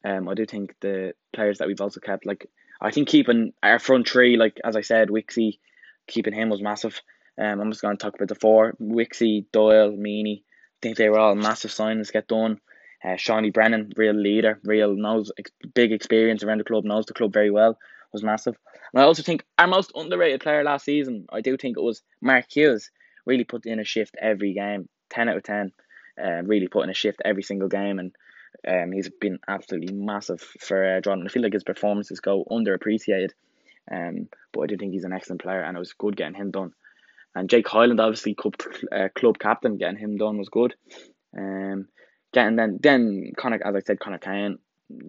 um, 0.05 0.29
I 0.29 0.33
do 0.33 0.45
think 0.45 0.75
the 0.81 1.13
players 1.33 1.57
that 1.57 1.67
we've 1.67 1.81
also 1.81 1.99
kept, 1.99 2.25
like 2.25 2.49
I 2.81 2.91
think 2.91 3.07
keeping 3.07 3.53
our 3.61 3.79
front 3.79 4.07
three, 4.07 4.37
like 4.37 4.57
as 4.63 4.75
I 4.75 4.81
said, 4.81 5.09
Wixie, 5.09 5.59
keeping 6.07 6.33
him 6.33 6.49
was 6.49 6.61
massive. 6.61 7.01
Um, 7.37 7.61
I'm 7.61 7.71
just 7.71 7.81
going 7.81 7.97
to 7.97 8.03
talk 8.03 8.15
about 8.15 8.27
the 8.27 8.35
four: 8.35 8.73
Wixie, 8.81 9.45
Doyle, 9.51 9.91
Meany. 9.91 10.43
I 10.47 10.79
think 10.81 10.97
they 10.97 11.09
were 11.09 11.19
all 11.19 11.35
massive 11.35 11.71
signings 11.71 12.11
get 12.11 12.27
done. 12.27 12.59
Uh, 13.03 13.15
Shawnee 13.15 13.49
Brennan, 13.49 13.93
real 13.95 14.13
leader, 14.13 14.59
real 14.63 14.93
knows 14.93 15.31
ex- 15.37 15.51
big 15.73 15.93
experience 15.93 16.43
around 16.43 16.59
the 16.59 16.65
club, 16.65 16.83
knows 16.83 17.05
the 17.05 17.13
club 17.13 17.31
very 17.33 17.49
well, 17.49 17.77
was 18.11 18.23
massive. 18.23 18.57
And 18.93 19.01
I 19.01 19.05
also 19.05 19.23
think 19.23 19.43
our 19.57 19.67
most 19.67 19.91
underrated 19.95 20.41
player 20.41 20.63
last 20.63 20.85
season, 20.85 21.27
I 21.31 21.41
do 21.41 21.57
think 21.57 21.77
it 21.77 21.83
was 21.83 22.01
Mark 22.21 22.45
Hughes, 22.51 22.89
really 23.25 23.43
put 23.43 23.65
in 23.65 23.79
a 23.79 23.83
shift 23.83 24.15
every 24.19 24.53
game, 24.53 24.89
ten 25.09 25.29
out 25.29 25.37
of 25.37 25.43
ten, 25.43 25.71
uh, 26.21 26.41
really 26.43 26.67
put 26.67 26.83
in 26.83 26.89
a 26.89 26.93
shift 26.95 27.21
every 27.23 27.43
single 27.43 27.69
game, 27.69 27.99
and 27.99 28.15
um, 28.67 28.91
he's 28.91 29.09
been 29.09 29.39
absolutely 29.47 29.93
massive 29.93 30.41
for 30.41 30.97
uh, 30.97 31.01
John. 31.01 31.25
I 31.25 31.29
feel 31.29 31.43
like 31.43 31.53
his 31.53 31.63
performances 31.63 32.19
go 32.19 32.43
underappreciated, 32.49 33.31
um, 33.91 34.27
but 34.51 34.61
I 34.61 34.67
do 34.67 34.77
think 34.77 34.93
he's 34.93 35.05
an 35.05 35.13
excellent 35.13 35.41
player, 35.41 35.61
and 35.61 35.75
it 35.75 35.79
was 35.79 35.93
good 35.93 36.17
getting 36.17 36.35
him 36.35 36.51
done. 36.51 36.73
And 37.35 37.49
Jake 37.49 37.67
Hyland, 37.67 37.99
obviously 37.99 38.33
club 38.33 38.55
uh, 38.91 39.09
club 39.15 39.37
captain, 39.37 39.77
getting 39.77 39.99
him 39.99 40.17
done 40.17 40.37
was 40.37 40.49
good. 40.49 40.73
Um, 41.37 41.87
getting 42.33 42.55
then 42.55 42.79
then 42.81 43.31
Connor, 43.37 43.59
as 43.63 43.75
I 43.75 43.79
said, 43.81 43.99
Connor 43.99 44.17
Kane, 44.17 44.57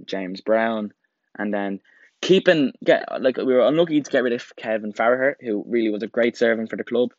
James 0.04 0.42
Brown, 0.42 0.92
and 1.38 1.52
then 1.52 1.80
keeping 2.20 2.72
get 2.84 3.04
like 3.20 3.36
we 3.36 3.44
were 3.44 3.66
unlucky 3.66 4.00
to 4.00 4.10
get 4.10 4.22
rid 4.22 4.32
of 4.32 4.52
Kevin 4.56 4.92
Farrer, 4.92 5.36
who 5.40 5.64
really 5.66 5.90
was 5.90 6.02
a 6.02 6.08
great 6.08 6.36
servant 6.36 6.70
for 6.70 6.76
the 6.76 6.84
club, 6.84 7.10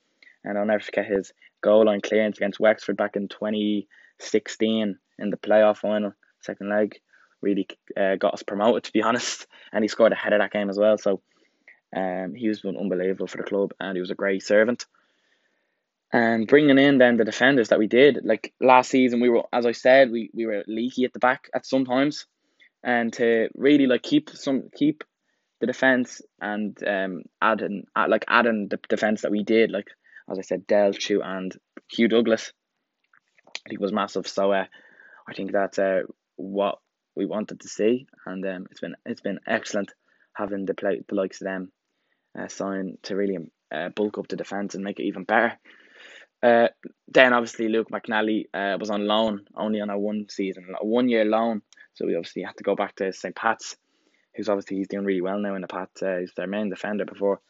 and 0.43 0.57
I'll 0.57 0.65
never 0.65 0.83
forget 0.83 1.05
his 1.05 1.33
goal 1.61 1.89
on 1.89 2.01
clearance 2.01 2.37
against 2.37 2.59
Wexford 2.59 2.97
back 2.97 3.15
in 3.15 3.27
twenty 3.27 3.87
sixteen 4.19 4.97
in 5.19 5.29
the 5.29 5.37
playoff 5.37 5.77
final, 5.77 6.13
second 6.41 6.69
leg. 6.69 6.99
Really 7.41 7.67
uh, 7.97 8.15
got 8.15 8.35
us 8.35 8.43
promoted 8.43 8.83
to 8.85 8.93
be 8.93 9.01
honest, 9.01 9.47
and 9.71 9.83
he 9.83 9.87
scored 9.87 10.11
ahead 10.11 10.33
of 10.33 10.39
that 10.39 10.51
game 10.51 10.69
as 10.69 10.77
well. 10.77 10.97
So, 10.97 11.21
um, 11.95 12.35
he 12.35 12.47
was 12.47 12.63
unbelievable 12.63 13.27
for 13.27 13.37
the 13.37 13.43
club, 13.43 13.73
and 13.79 13.95
he 13.95 14.01
was 14.01 14.11
a 14.11 14.15
great 14.15 14.43
servant 14.43 14.85
and 16.13 16.47
bringing 16.47 16.77
in 16.77 16.97
then 16.97 17.17
the 17.17 17.25
defenders 17.25 17.69
that 17.69 17.79
we 17.79 17.87
did 17.87 18.19
like 18.23 18.53
last 18.59 18.89
season 18.89 19.21
we 19.21 19.29
were 19.29 19.43
as 19.53 19.65
i 19.65 19.71
said 19.71 20.11
we, 20.11 20.29
we 20.33 20.45
were 20.45 20.63
leaky 20.67 21.05
at 21.05 21.13
the 21.13 21.19
back 21.19 21.49
at 21.53 21.65
sometimes 21.65 22.25
and 22.83 23.13
to 23.13 23.49
really 23.55 23.87
like 23.87 24.03
keep 24.03 24.29
some 24.29 24.69
keep 24.75 25.03
the 25.59 25.67
defense 25.67 26.21
and 26.39 26.77
um 26.87 27.23
adding 27.41 27.83
add, 27.95 28.09
like 28.09 28.25
adding 28.27 28.67
the 28.69 28.79
defense 28.89 29.21
that 29.21 29.31
we 29.31 29.43
did. 29.43 29.71
Like 29.71 29.87
as 30.29 30.39
i 30.39 30.41
said 30.41 30.67
Del 30.67 30.93
Chu 30.93 31.21
and 31.21 31.55
Hugh 31.91 32.07
Douglas. 32.07 32.51
I 33.65 33.69
think 33.69 33.81
was 33.81 33.93
massive. 33.93 34.27
So 34.27 34.51
uh, 34.51 34.65
I 35.27 35.33
think 35.33 35.51
that's 35.51 35.77
uh, 35.77 36.01
what 36.35 36.79
we 37.15 37.25
wanted 37.25 37.59
to 37.59 37.67
see. 37.67 38.07
And 38.25 38.45
um 38.45 38.67
it's 38.71 38.79
been 38.79 38.95
it's 39.05 39.21
been 39.21 39.39
excellent 39.47 39.93
having 40.33 40.65
the 40.65 40.73
play 40.73 41.01
the 41.07 41.15
likes 41.15 41.41
of 41.41 41.45
them 41.45 41.71
uh, 42.37 42.47
sign 42.47 42.97
to 43.03 43.15
really 43.15 43.37
uh, 43.71 43.89
bulk 43.89 44.17
up 44.17 44.27
the 44.27 44.35
defense 44.35 44.75
and 44.75 44.83
make 44.83 44.99
it 44.99 45.03
even 45.05 45.23
better. 45.23 45.57
Uh, 46.43 46.67
then 47.07 47.33
obviously 47.33 47.67
Luke 47.67 47.89
McNally 47.91 48.45
uh, 48.53 48.77
was 48.79 48.89
on 48.89 49.05
loan, 49.05 49.45
only 49.55 49.79
on 49.79 49.89
a 49.89 49.99
one 49.99 50.27
season, 50.29 50.65
a 50.79 50.85
one 50.85 51.07
year 51.07 51.25
loan. 51.25 51.61
So 51.93 52.05
we 52.05 52.15
obviously 52.15 52.43
had 52.43 52.57
to 52.57 52.63
go 52.63 52.75
back 52.75 52.95
to 52.97 53.13
St. 53.13 53.35
Pat's, 53.35 53.75
who's 54.35 54.49
obviously 54.49 54.77
he's 54.77 54.87
doing 54.87 55.05
really 55.05 55.21
well 55.21 55.39
now 55.39 55.55
in 55.55 55.61
the 55.61 55.67
Pat. 55.67 55.89
Uh, 56.01 56.17
he's 56.17 56.33
their 56.35 56.47
main 56.47 56.69
defender 56.69 57.05
before, 57.05 57.41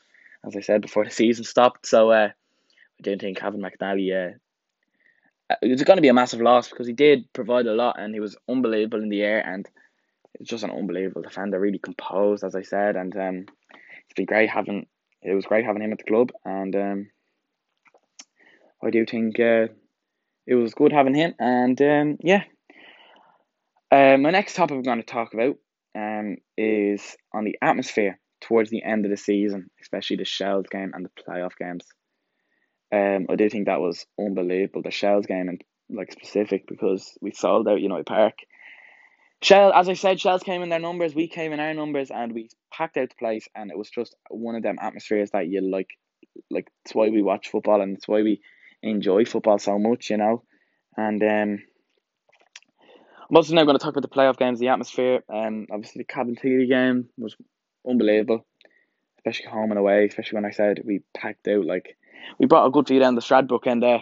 as 0.46 0.56
I 0.56 0.62
said, 0.62 0.82
before 0.82 1.06
the 1.06 1.12
season 1.12 1.44
stopped. 1.44 1.86
So 1.86 2.12
uh, 2.12 2.30
I 2.30 3.02
don't 3.02 3.22
think 3.22 3.40
having 3.40 3.62
McNally, 3.62 4.14
uh, 4.14 4.34
uh 5.52 5.56
it 5.62 5.70
was 5.70 5.84
going 5.84 5.98
to 5.98 6.02
be 6.02 6.08
a 6.08 6.14
massive 6.14 6.42
loss 6.42 6.70
because 6.70 6.88
he 6.88 6.94
did 6.94 7.32
provide 7.34 7.68
a 7.68 7.74
lot 7.74 8.00
and 8.00 8.14
he 8.14 8.20
was 8.20 8.38
unbelievable 8.50 9.02
in 9.02 9.10
the 9.10 9.22
air 9.22 9.46
and 9.46 9.68
it's 10.36 10.50
just 10.50 10.64
an 10.64 10.72
unbelievable 10.72 11.22
defender, 11.22 11.60
really 11.60 11.80
composed, 11.80 12.44
as 12.44 12.56
I 12.56 12.62
said, 12.62 12.96
and 12.96 13.16
um, 13.16 13.46
it's 14.06 14.14
been 14.16 14.26
great 14.26 14.50
having. 14.50 14.88
It 15.22 15.36
was 15.36 15.46
great 15.46 15.66
having 15.66 15.84
him 15.84 15.92
at 15.92 16.00
the 16.00 16.04
club 16.06 16.32
and 16.44 16.76
um 16.76 17.12
I 18.84 18.90
do 18.90 19.06
think 19.06 19.40
uh, 19.40 19.68
it 20.48 20.56
was 20.56 20.74
good 20.74 20.92
having 20.92 21.14
him. 21.14 21.34
And 21.40 21.82
um, 21.82 22.18
yeah, 22.22 22.44
uh, 23.92 24.18
my 24.18 24.32
next 24.32 24.56
topic 24.56 24.76
I'm 24.76 24.84
going 24.84 25.00
to 25.00 25.04
talk 25.04 25.34
about 25.34 25.58
um, 25.96 26.38
is 26.58 27.16
on 27.34 27.44
the 27.44 27.58
atmosphere 27.62 28.20
towards 28.42 28.70
the 28.70 28.84
end 28.84 29.06
of 29.06 29.12
the 29.12 29.18
season, 29.18 29.70
especially 29.82 30.18
the 30.18 30.26
Shells 30.26 30.66
game 30.72 30.92
and 30.94 31.06
the 31.06 31.24
playoff 31.24 31.58
games. 31.60 31.86
Um, 32.94 33.28
I 33.30 33.36
do 33.36 33.50
think 33.50 33.68
that 33.68 33.80
was 33.80 34.06
unbelievable. 34.20 34.82
The 34.82 34.92
Shells 34.92 35.26
game 35.26 35.50
and 35.50 35.62
like 35.90 36.12
specific 36.12 36.68
because 36.68 37.18
we 37.22 37.32
sold 37.32 37.68
out 37.68 37.82
United 37.82 38.06
Park. 38.06 38.36
Shell, 39.42 39.74
as 39.74 39.90
I 39.90 39.94
said, 39.94 40.20
Shells 40.20 40.44
came 40.44 40.62
in 40.62 40.70
their 40.70 40.80
numbers, 40.80 41.16
we 41.16 41.28
came 41.28 41.52
in 41.52 41.60
our 41.60 41.74
numbers, 41.74 42.12
and 42.12 42.32
we 42.32 42.50
packed 42.72 42.98
out 42.98 43.10
the 43.10 43.16
place, 43.16 43.48
and 43.56 43.72
it 43.72 43.78
was 43.78 43.90
just 43.90 44.16
one 44.30 44.56
of 44.56 44.62
them 44.62 44.78
atmospheres 44.80 45.32
that 45.32 45.48
you 45.48 45.62
like. 45.62 45.90
Like 46.50 46.72
it's 46.86 46.94
why 46.94 47.10
we 47.10 47.22
watch 47.22 47.50
football, 47.50 47.82
and 47.82 47.98
it's 47.98 48.08
why 48.08 48.22
we 48.22 48.42
enjoy 48.84 49.26
football 49.26 49.58
so 49.58 49.80
much, 49.80 50.10
you 50.10 50.18
know. 50.18 50.44
And 50.96 51.24
um, 51.24 51.60
Also 53.34 53.54
now 53.54 53.64
going 53.64 53.78
to 53.78 53.84
talk 53.84 53.96
about 53.96 54.02
the 54.02 54.16
playoff 54.16 54.38
games, 54.38 54.60
the 54.60 54.68
atmosphere. 54.68 55.24
Um, 55.34 55.68
obviously 55.72 56.04
the 56.04 56.14
Cabinteely 56.14 56.68
game 56.68 57.08
was 57.18 57.36
unbelievable, 57.88 58.46
especially 59.18 59.50
home 59.50 59.72
and 59.72 59.80
away. 59.80 60.06
Especially 60.06 60.36
when 60.36 60.46
I 60.46 60.52
said 60.52 60.82
we 60.84 61.02
packed 61.16 61.48
out 61.48 61.66
like 61.66 61.98
we 62.40 62.46
brought 62.46 62.68
a 62.68 62.72
good 62.72 62.88
few 62.88 63.00
down 63.00 63.16
the 63.16 63.22
Stradbrook 63.22 63.68
and 63.68 63.84
uh, 63.84 64.00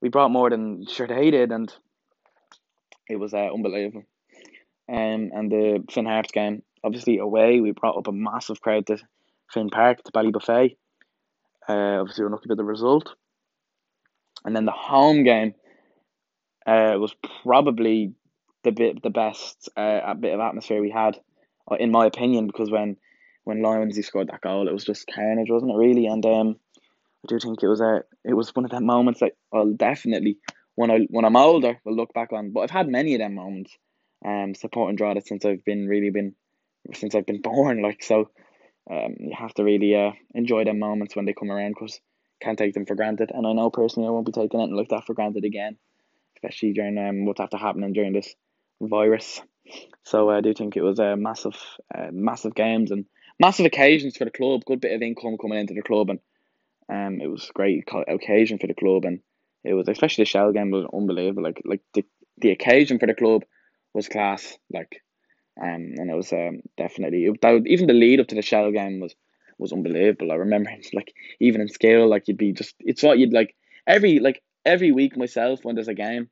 we 0.00 0.08
brought 0.08 0.30
more 0.30 0.50
than 0.50 0.86
sure 0.86 1.06
they 1.06 1.30
did, 1.30 1.50
and 1.50 1.72
it 3.08 3.16
was 3.16 3.34
uh, 3.34 3.48
unbelievable. 3.52 4.04
Um, 4.88 5.30
and 5.34 5.50
the 5.50 5.84
Finn 5.90 6.06
Harps 6.06 6.32
game, 6.32 6.62
obviously 6.84 7.18
away, 7.18 7.60
we 7.60 7.72
brought 7.72 7.96
up 7.96 8.06
a 8.06 8.12
massive 8.12 8.60
crowd 8.60 8.86
to 8.86 8.98
Finn 9.52 9.70
Park 9.70 10.02
to 10.04 10.12
Ballybofey. 10.12 10.76
Uh, 11.68 12.00
obviously, 12.00 12.24
we're 12.24 12.30
looking 12.30 12.50
at 12.50 12.56
the 12.56 12.64
result. 12.64 13.14
And 14.44 14.54
then 14.54 14.64
the 14.64 14.72
home 14.72 15.24
game 15.24 15.54
uh, 16.66 16.94
was 16.98 17.14
probably 17.42 18.12
the 18.68 18.74
bit 18.74 19.02
the 19.02 19.10
best 19.10 19.68
uh, 19.76 20.14
bit 20.14 20.34
of 20.34 20.40
atmosphere 20.40 20.80
we 20.80 20.90
had, 20.90 21.18
uh, 21.70 21.76
in 21.76 21.90
my 21.90 22.06
opinion, 22.06 22.46
because 22.46 22.70
when 22.70 22.96
when 23.44 23.62
Lyonsy 23.62 24.04
scored 24.04 24.28
that 24.28 24.42
goal, 24.42 24.68
it 24.68 24.72
was 24.72 24.84
just 24.84 25.10
carnage, 25.12 25.48
wasn't 25.50 25.72
it? 25.72 25.76
Really, 25.76 26.06
and 26.06 26.24
um, 26.26 26.56
I 27.24 27.28
do 27.28 27.38
think 27.38 27.62
it 27.62 27.68
was 27.68 27.80
a 27.80 28.02
it 28.24 28.34
was 28.34 28.54
one 28.54 28.64
of 28.64 28.70
them 28.70 28.84
moments 28.84 29.20
that 29.20 29.32
I'll 29.52 29.72
definitely 29.72 30.38
when 30.74 30.90
I 30.90 31.06
when 31.08 31.24
I'm 31.24 31.36
older 31.36 31.78
will 31.84 31.96
look 31.96 32.12
back 32.12 32.32
on. 32.32 32.52
But 32.52 32.60
I've 32.60 32.70
had 32.70 32.88
many 32.88 33.14
of 33.14 33.20
them 33.20 33.34
moments, 33.34 33.76
um, 34.24 34.54
supporting 34.54 34.96
Drogheda 34.96 35.22
since 35.22 35.44
I've 35.44 35.64
been 35.64 35.88
really 35.88 36.10
been 36.10 36.34
since 36.94 37.14
I've 37.14 37.26
been 37.26 37.40
born. 37.50 37.82
Like 37.82 38.02
so, 38.02 38.30
um, 38.90 39.16
you 39.18 39.32
have 39.36 39.54
to 39.54 39.64
really 39.64 39.96
uh 39.96 40.12
enjoy 40.34 40.64
them 40.64 40.78
moments 40.78 41.16
when 41.16 41.24
they 41.24 41.32
come 41.32 41.50
around 41.50 41.70
because 41.70 42.00
can't 42.40 42.58
take 42.58 42.74
them 42.74 42.86
for 42.86 42.94
granted. 42.94 43.32
And 43.34 43.46
I 43.46 43.52
know 43.52 43.70
personally 43.70 44.08
I 44.08 44.12
won't 44.12 44.26
be 44.26 44.32
taking 44.32 44.60
anything 44.60 44.76
like 44.76 44.90
that 44.90 45.06
for 45.06 45.14
granted 45.14 45.44
again, 45.44 45.78
especially 46.36 46.74
during 46.74 46.98
um 46.98 47.24
what's 47.24 47.40
after 47.40 47.56
happening 47.56 47.94
during 47.94 48.12
this 48.12 48.34
virus. 48.80 49.40
So 50.04 50.30
I 50.30 50.40
do 50.40 50.54
think 50.54 50.76
it 50.76 50.82
was 50.82 50.98
a 50.98 51.16
massive, 51.16 51.56
uh, 51.94 52.08
massive 52.10 52.54
games 52.54 52.90
and 52.90 53.04
massive 53.38 53.66
occasions 53.66 54.16
for 54.16 54.24
the 54.24 54.30
club. 54.30 54.64
Good 54.64 54.80
bit 54.80 54.94
of 54.94 55.02
income 55.02 55.36
coming 55.38 55.58
into 55.58 55.74
the 55.74 55.82
club, 55.82 56.10
and 56.10 56.20
um, 56.88 57.20
it 57.20 57.26
was 57.26 57.48
a 57.48 57.52
great 57.52 57.84
occasion 58.08 58.58
for 58.58 58.66
the 58.66 58.74
club, 58.74 59.04
and 59.04 59.20
it 59.64 59.74
was 59.74 59.88
especially 59.88 60.22
the 60.22 60.30
shell 60.30 60.52
game 60.52 60.70
was 60.70 60.86
unbelievable. 60.92 61.42
Like 61.42 61.62
like 61.64 61.82
the 61.94 62.04
the 62.38 62.50
occasion 62.50 62.98
for 62.98 63.06
the 63.06 63.14
club 63.14 63.44
was 63.92 64.08
class. 64.08 64.56
Like, 64.72 65.02
um, 65.60 65.94
and 65.96 66.10
it 66.10 66.14
was 66.14 66.32
um 66.32 66.60
definitely 66.76 67.26
it, 67.26 67.40
that, 67.42 67.62
even 67.66 67.86
the 67.86 67.92
lead 67.92 68.20
up 68.20 68.28
to 68.28 68.34
the 68.34 68.42
shell 68.42 68.70
game 68.70 69.00
was 69.00 69.14
was 69.58 69.72
unbelievable. 69.72 70.32
I 70.32 70.36
remember 70.36 70.70
like 70.94 71.12
even 71.40 71.60
in 71.60 71.68
scale, 71.68 72.08
like 72.08 72.28
you'd 72.28 72.38
be 72.38 72.52
just 72.52 72.74
it's 72.80 73.02
what 73.02 73.18
you'd 73.18 73.32
like 73.32 73.54
every 73.86 74.20
like 74.20 74.42
every 74.64 74.92
week 74.92 75.16
myself 75.16 75.64
when 75.64 75.74
there's 75.74 75.88
a 75.88 75.94
game, 75.94 76.30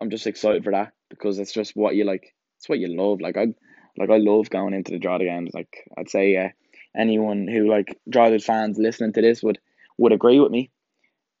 I'm 0.00 0.10
just 0.10 0.26
excited 0.26 0.64
for 0.64 0.72
that 0.72 0.92
because 1.10 1.38
it's 1.38 1.52
just 1.52 1.76
what 1.76 1.94
you 1.94 2.04
like. 2.04 2.34
It's 2.58 2.68
what 2.68 2.78
you 2.78 2.88
love. 2.88 3.20
Like 3.20 3.36
I 3.36 3.54
like 3.96 4.10
I 4.10 4.18
love 4.18 4.50
going 4.50 4.74
into 4.74 4.92
the 4.92 4.98
Drogheda 4.98 5.24
games. 5.24 5.52
Like 5.54 5.88
I'd 5.96 6.10
say 6.10 6.36
uh, 6.36 6.48
anyone 6.96 7.46
who 7.48 7.68
like 7.68 7.98
Drogheda 8.08 8.40
fans 8.40 8.78
listening 8.78 9.12
to 9.14 9.22
this 9.22 9.42
would 9.42 9.58
would 9.98 10.12
agree 10.12 10.40
with 10.40 10.50
me. 10.50 10.70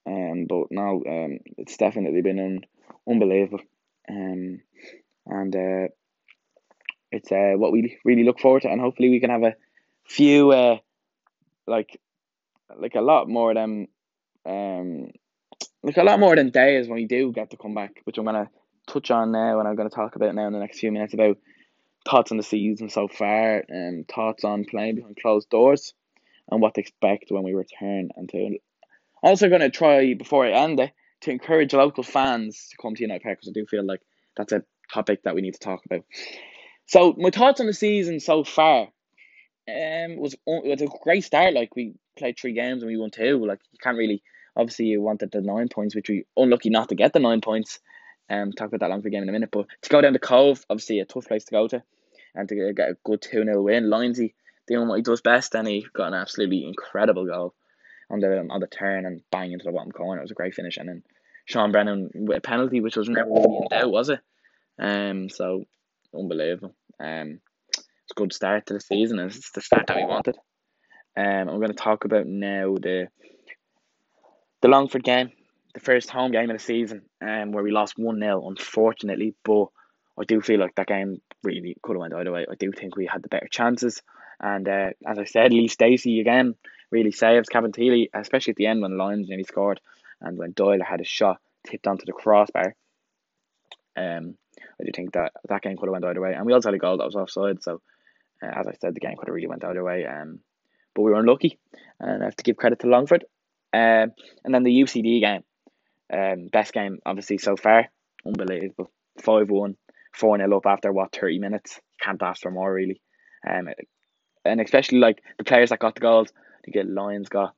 Um, 0.06 0.46
but 0.48 0.66
now 0.70 1.02
um, 1.06 1.38
it's 1.56 1.76
definitely 1.76 2.20
been 2.22 2.38
un- 2.38 2.64
unbelievable. 3.08 3.60
Um, 4.08 4.60
and 5.26 5.56
uh, 5.56 5.88
it's 7.10 7.32
uh, 7.32 7.54
what 7.56 7.72
we 7.72 7.98
really 8.04 8.24
look 8.24 8.40
forward 8.40 8.62
to, 8.62 8.68
and 8.68 8.80
hopefully 8.80 9.08
we 9.08 9.20
can 9.20 9.30
have 9.30 9.42
a 9.42 9.54
few 10.06 10.52
uh, 10.52 10.78
like 11.66 11.98
like 12.76 12.94
a 12.94 13.00
lot 13.00 13.28
more 13.28 13.54
than 13.54 13.88
um 14.46 15.10
like 15.82 15.96
a 15.96 16.02
lot 16.02 16.18
more 16.18 16.34
than 16.34 16.50
days 16.50 16.88
when 16.88 16.96
we 16.96 17.06
do 17.06 17.32
get 17.32 17.50
to 17.50 17.56
come 17.56 17.74
back, 17.74 18.00
which 18.04 18.18
I'm 18.18 18.24
gonna 18.24 18.50
touch 18.86 19.10
on 19.10 19.32
now, 19.32 19.58
and 19.58 19.68
I'm 19.68 19.76
gonna 19.76 19.90
talk 19.90 20.16
about 20.16 20.34
now 20.34 20.46
in 20.46 20.52
the 20.52 20.58
next 20.58 20.78
few 20.78 20.92
minutes 20.92 21.14
about 21.14 21.38
thoughts 22.08 22.30
on 22.30 22.36
the 22.36 22.42
season 22.42 22.88
so 22.88 23.08
far, 23.08 23.64
and 23.68 24.06
thoughts 24.08 24.44
on 24.44 24.64
playing 24.64 24.96
behind 24.96 25.16
closed 25.20 25.48
doors, 25.50 25.94
and 26.50 26.60
what 26.60 26.74
to 26.74 26.80
expect 26.80 27.30
when 27.30 27.42
we 27.42 27.54
return, 27.54 28.10
and 28.16 28.28
to 28.30 28.58
also 29.22 29.48
gonna 29.48 29.70
try 29.70 30.14
before 30.14 30.46
I 30.46 30.50
end 30.50 30.80
it 30.80 30.92
to 31.22 31.30
encourage 31.30 31.72
local 31.72 32.02
fans 32.02 32.68
to 32.70 32.76
come 32.80 32.94
to 32.94 33.02
United 33.02 33.22
Park 33.22 33.38
because 33.38 33.48
I 33.48 33.52
do 33.52 33.66
feel 33.66 33.84
like 33.84 34.00
that's 34.36 34.52
a 34.52 34.62
topic 34.92 35.22
that 35.24 35.34
we 35.34 35.40
need 35.40 35.54
to 35.54 35.60
talk 35.60 35.84
about. 35.86 36.04
So 36.86 37.14
my 37.16 37.30
thoughts 37.30 37.60
on 37.60 37.66
the 37.66 37.72
season 37.72 38.20
so 38.20 38.44
far, 38.44 38.88
um, 39.66 40.16
was 40.16 40.34
it 40.34 40.40
was 40.46 40.82
a 40.82 40.88
great 41.02 41.24
start. 41.24 41.54
Like 41.54 41.74
we 41.74 41.94
played 42.18 42.38
three 42.38 42.52
games 42.52 42.82
and 42.82 42.90
we 42.90 42.98
won 42.98 43.10
two. 43.10 43.44
Like 43.46 43.60
you 43.72 43.78
can't 43.82 43.96
really 43.96 44.22
obviously 44.56 44.86
you 44.86 45.00
wanted 45.00 45.32
the 45.32 45.40
nine 45.40 45.68
points, 45.68 45.94
which 45.94 46.08
we 46.08 46.26
unlucky 46.36 46.70
not 46.70 46.90
to 46.90 46.94
get 46.94 47.12
the 47.12 47.20
nine 47.20 47.40
points. 47.40 47.80
Um, 48.30 48.52
talk 48.52 48.68
about 48.68 48.80
that 48.80 48.90
Longford 48.90 49.12
game 49.12 49.22
in 49.22 49.28
a 49.28 49.32
minute, 49.32 49.50
but 49.52 49.66
to 49.82 49.90
go 49.90 50.00
down 50.00 50.14
the 50.14 50.18
Cobh, 50.18 50.64
obviously 50.70 51.00
a 51.00 51.04
tough 51.04 51.26
place 51.26 51.44
to 51.44 51.52
go 51.52 51.68
to, 51.68 51.82
and 52.34 52.48
to 52.48 52.72
get 52.74 52.88
a 52.88 52.96
good 53.04 53.20
two 53.20 53.44
0 53.44 53.62
win. 53.62 53.90
Lindsay 53.90 54.34
doing 54.66 54.88
what 54.88 54.96
he 54.96 55.02
does 55.02 55.20
best, 55.20 55.54
and 55.54 55.68
he 55.68 55.86
got 55.92 56.08
an 56.08 56.14
absolutely 56.14 56.66
incredible 56.66 57.26
goal 57.26 57.54
on 58.10 58.20
the 58.20 58.46
on 58.50 58.60
the 58.60 58.66
turn 58.66 59.06
and 59.06 59.22
bang 59.30 59.52
into 59.52 59.64
the 59.64 59.72
bottom 59.72 59.92
corner. 59.92 60.20
It 60.20 60.24
was 60.24 60.30
a 60.30 60.34
great 60.34 60.54
finish, 60.54 60.76
and 60.76 60.88
then 60.88 61.02
Sean 61.44 61.72
Brennan 61.72 62.10
with 62.14 62.38
a 62.38 62.40
penalty, 62.40 62.80
which 62.80 62.96
was 62.96 63.08
never 63.08 63.28
really 63.28 63.56
in 63.56 63.68
doubt, 63.70 63.90
was 63.90 64.08
it? 64.08 64.20
Um, 64.78 65.28
so 65.28 65.64
unbelievable. 66.14 66.74
Um, 66.98 67.40
it's 67.68 68.12
a 68.12 68.14
good 68.14 68.32
start 68.32 68.66
to 68.66 68.74
the 68.74 68.80
season, 68.80 69.18
and 69.18 69.30
it's 69.30 69.50
the 69.52 69.60
start 69.60 69.86
that 69.86 69.96
we 69.96 70.04
wanted. 70.04 70.36
Um, 71.16 71.48
I'm 71.48 71.58
going 71.58 71.68
to 71.68 71.74
talk 71.74 72.04
about 72.04 72.26
now 72.26 72.74
the 72.74 73.08
the 74.62 74.68
Longford 74.68 75.04
game, 75.04 75.30
the 75.74 75.80
first 75.80 76.10
home 76.10 76.32
game 76.32 76.50
of 76.50 76.56
the 76.56 76.62
season, 76.62 77.02
um, 77.20 77.52
where 77.52 77.64
we 77.64 77.70
lost 77.70 77.98
one 77.98 78.20
0 78.20 78.48
unfortunately. 78.48 79.34
But 79.44 79.66
I 80.18 80.24
do 80.24 80.40
feel 80.40 80.60
like 80.60 80.74
that 80.76 80.86
game 80.86 81.20
really 81.42 81.76
could 81.82 81.94
have 81.94 82.00
went 82.00 82.14
either 82.14 82.32
way. 82.32 82.46
I 82.50 82.54
do 82.54 82.72
think 82.72 82.96
we 82.96 83.06
had 83.06 83.22
the 83.22 83.28
better 83.28 83.48
chances, 83.50 84.00
and 84.40 84.68
uh, 84.68 84.90
as 85.06 85.18
I 85.18 85.24
said, 85.24 85.52
Lee 85.52 85.68
Steacy 85.68 86.20
again 86.20 86.54
really 86.90 87.10
saves 87.10 87.48
Cabinteely, 87.48 88.08
especially 88.14 88.52
at 88.52 88.56
the 88.56 88.66
end 88.66 88.82
when 88.82 88.96
Lyons 88.96 89.28
nearly 89.28 89.44
scored, 89.44 89.80
and 90.20 90.38
when 90.38 90.52
Doyle 90.52 90.82
had 90.82 91.00
a 91.00 91.04
shot 91.04 91.40
tipped 91.66 91.86
onto 91.86 92.06
the 92.06 92.12
crossbar. 92.12 92.74
Um, 93.96 94.36
I 94.80 94.84
do 94.84 94.90
think 94.94 95.12
that 95.12 95.32
that 95.48 95.62
game 95.62 95.76
could 95.76 95.86
have 95.86 95.92
went 95.92 96.04
either 96.04 96.20
way, 96.20 96.34
and 96.34 96.46
we 96.46 96.52
also 96.52 96.68
had 96.68 96.74
a 96.74 96.78
goal 96.78 96.98
that 96.98 97.04
was 97.04 97.16
offside. 97.16 97.62
So, 97.62 97.80
uh, 98.42 98.46
as 98.46 98.66
I 98.66 98.74
said, 98.80 98.94
the 98.94 99.00
game 99.00 99.16
could 99.16 99.28
have 99.28 99.34
really 99.34 99.46
went 99.46 99.64
either 99.64 99.82
way. 99.82 100.06
Um, 100.06 100.40
but 100.94 101.02
we 101.02 101.10
were 101.10 101.18
unlucky, 101.18 101.58
and 102.00 102.22
I 102.22 102.26
have 102.26 102.36
to 102.36 102.44
give 102.44 102.56
credit 102.56 102.80
to 102.80 102.86
Longford. 102.86 103.24
Um, 103.72 104.12
and 104.44 104.54
then 104.54 104.62
the 104.62 104.82
UCD 104.82 105.20
game, 105.20 105.42
um, 106.12 106.48
best 106.52 106.72
game 106.72 106.98
obviously 107.04 107.38
so 107.38 107.56
far, 107.56 107.86
unbelievable. 108.26 108.90
5 109.22 109.50
1, 109.50 109.76
4 110.14 110.38
0 110.38 110.56
up 110.56 110.66
after 110.66 110.92
what, 110.92 111.14
30 111.14 111.38
minutes. 111.38 111.80
Can't 112.00 112.22
ask 112.22 112.42
for 112.42 112.50
more, 112.50 112.72
really. 112.72 113.00
Um, 113.48 113.68
and 114.44 114.60
especially 114.60 114.98
like 114.98 115.22
the 115.38 115.44
players 115.44 115.70
that 115.70 115.78
got 115.78 115.94
the 115.94 116.00
goals, 116.00 116.32
to 116.64 116.70
get 116.70 116.88
Lyons 116.88 117.28
got, 117.28 117.54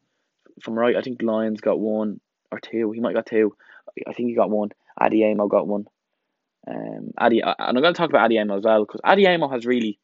from 0.63 0.75
right, 0.75 0.97
I 0.97 1.01
think 1.01 1.23
Lyons 1.23 1.61
got 1.61 1.79
one 1.79 2.21
or 2.51 2.61
two. 2.61 2.93
He 2.93 3.01
might 3.01 3.15
got 3.15 3.27
two. 3.27 3.57
I 4.07 4.13
think 4.13 4.29
he 4.29 4.35
got 4.35 4.51
one. 4.51 4.71
Amo 5.01 5.47
got 5.47 5.67
one. 5.67 5.87
Um, 6.69 7.13
Adi, 7.17 7.41
and 7.41 7.55
I'm 7.59 7.75
going 7.75 7.95
to 7.95 7.99
talk 7.99 8.11
about 8.11 8.33
Amo 8.33 8.59
as 8.59 8.65
well 8.65 8.85
because 8.85 9.01
Amo 9.05 9.49
has 9.49 9.65
really, 9.67 9.99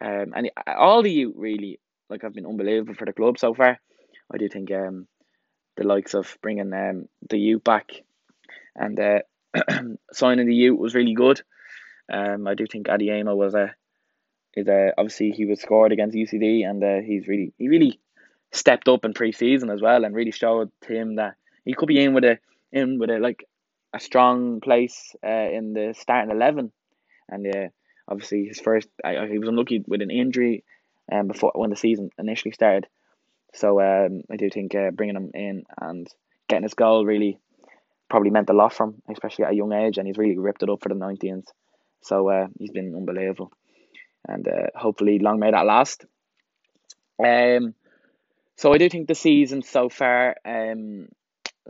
um, 0.00 0.32
and 0.36 0.50
all 0.66 1.00
of 1.00 1.06
you 1.06 1.34
really 1.36 1.80
like 2.08 2.22
have 2.22 2.34
been 2.34 2.46
unbelievable 2.46 2.94
for 2.94 3.06
the 3.06 3.12
club 3.12 3.38
so 3.38 3.54
far. 3.54 3.78
I 4.32 4.38
do 4.38 4.48
think 4.48 4.70
um, 4.70 5.08
the 5.76 5.84
likes 5.84 6.14
of 6.14 6.36
bringing 6.42 6.72
um 6.72 7.08
the 7.28 7.38
youth 7.38 7.64
back. 7.64 7.90
And 8.74 8.98
uh, 9.00 9.20
signing 10.12 10.46
the 10.46 10.54
youth 10.54 10.78
was 10.78 10.94
really 10.94 11.14
good. 11.14 11.40
Um, 12.12 12.46
I 12.46 12.54
do 12.54 12.66
think 12.66 12.88
Adi 12.88 13.10
Amo 13.10 13.34
was 13.34 13.54
a 13.54 13.74
is 14.54 14.68
a 14.68 14.92
obviously 14.96 15.30
he 15.30 15.44
was 15.44 15.60
scored 15.60 15.92
against 15.92 16.16
UCD 16.16 16.68
and 16.68 16.82
uh, 16.82 17.00
he's 17.06 17.26
really 17.26 17.52
he 17.58 17.68
really 17.68 18.00
stepped 18.52 18.88
up 18.88 19.04
in 19.04 19.12
pre-season 19.12 19.70
as 19.70 19.82
well 19.82 20.04
and 20.04 20.14
really 20.14 20.30
showed 20.30 20.70
him 20.86 21.16
that 21.16 21.34
he 21.64 21.74
could 21.74 21.88
be 21.88 22.02
in 22.02 22.14
with 22.14 22.24
a 22.24 22.38
in 22.72 22.98
with 22.98 23.10
a 23.10 23.18
like 23.18 23.46
a 23.92 24.00
strong 24.00 24.60
place 24.60 25.14
uh, 25.24 25.48
in 25.50 25.72
the 25.72 25.94
starting 25.98 26.30
eleven, 26.30 26.72
and 27.28 27.46
uh, 27.46 27.68
obviously 28.08 28.46
his 28.46 28.60
first 28.60 28.88
uh, 29.04 29.26
he 29.26 29.38
was 29.38 29.48
unlucky 29.48 29.82
with 29.86 30.02
an 30.02 30.10
injury, 30.10 30.64
um, 31.10 31.28
before 31.28 31.52
when 31.54 31.70
the 31.70 31.76
season 31.76 32.10
initially 32.18 32.52
started, 32.52 32.86
so 33.54 33.80
um, 33.80 34.22
I 34.30 34.36
do 34.36 34.50
think 34.50 34.74
uh, 34.74 34.90
bringing 34.90 35.16
him 35.16 35.30
in 35.34 35.64
and 35.80 36.06
getting 36.48 36.64
his 36.64 36.74
goal 36.74 37.04
really 37.04 37.38
probably 38.08 38.30
meant 38.30 38.50
a 38.50 38.52
lot 38.52 38.72
for 38.72 38.86
him, 38.86 39.02
especially 39.10 39.44
at 39.44 39.52
a 39.52 39.56
young 39.56 39.72
age, 39.72 39.98
and 39.98 40.06
he's 40.06 40.18
really 40.18 40.38
ripped 40.38 40.62
it 40.62 40.70
up 40.70 40.82
for 40.82 40.88
the 40.88 40.94
19th. 40.94 41.46
So 42.02 42.28
uh, 42.28 42.46
he's 42.58 42.70
been 42.70 42.94
unbelievable, 42.94 43.52
and 44.28 44.46
uh, 44.46 44.66
hopefully 44.74 45.18
long 45.18 45.40
may 45.40 45.50
that 45.50 45.66
last. 45.66 46.04
Um, 47.24 47.74
so 48.56 48.72
I 48.72 48.78
do 48.78 48.88
think 48.88 49.08
the 49.08 49.14
season 49.14 49.62
so 49.62 49.88
far, 49.88 50.36
um, 50.44 51.08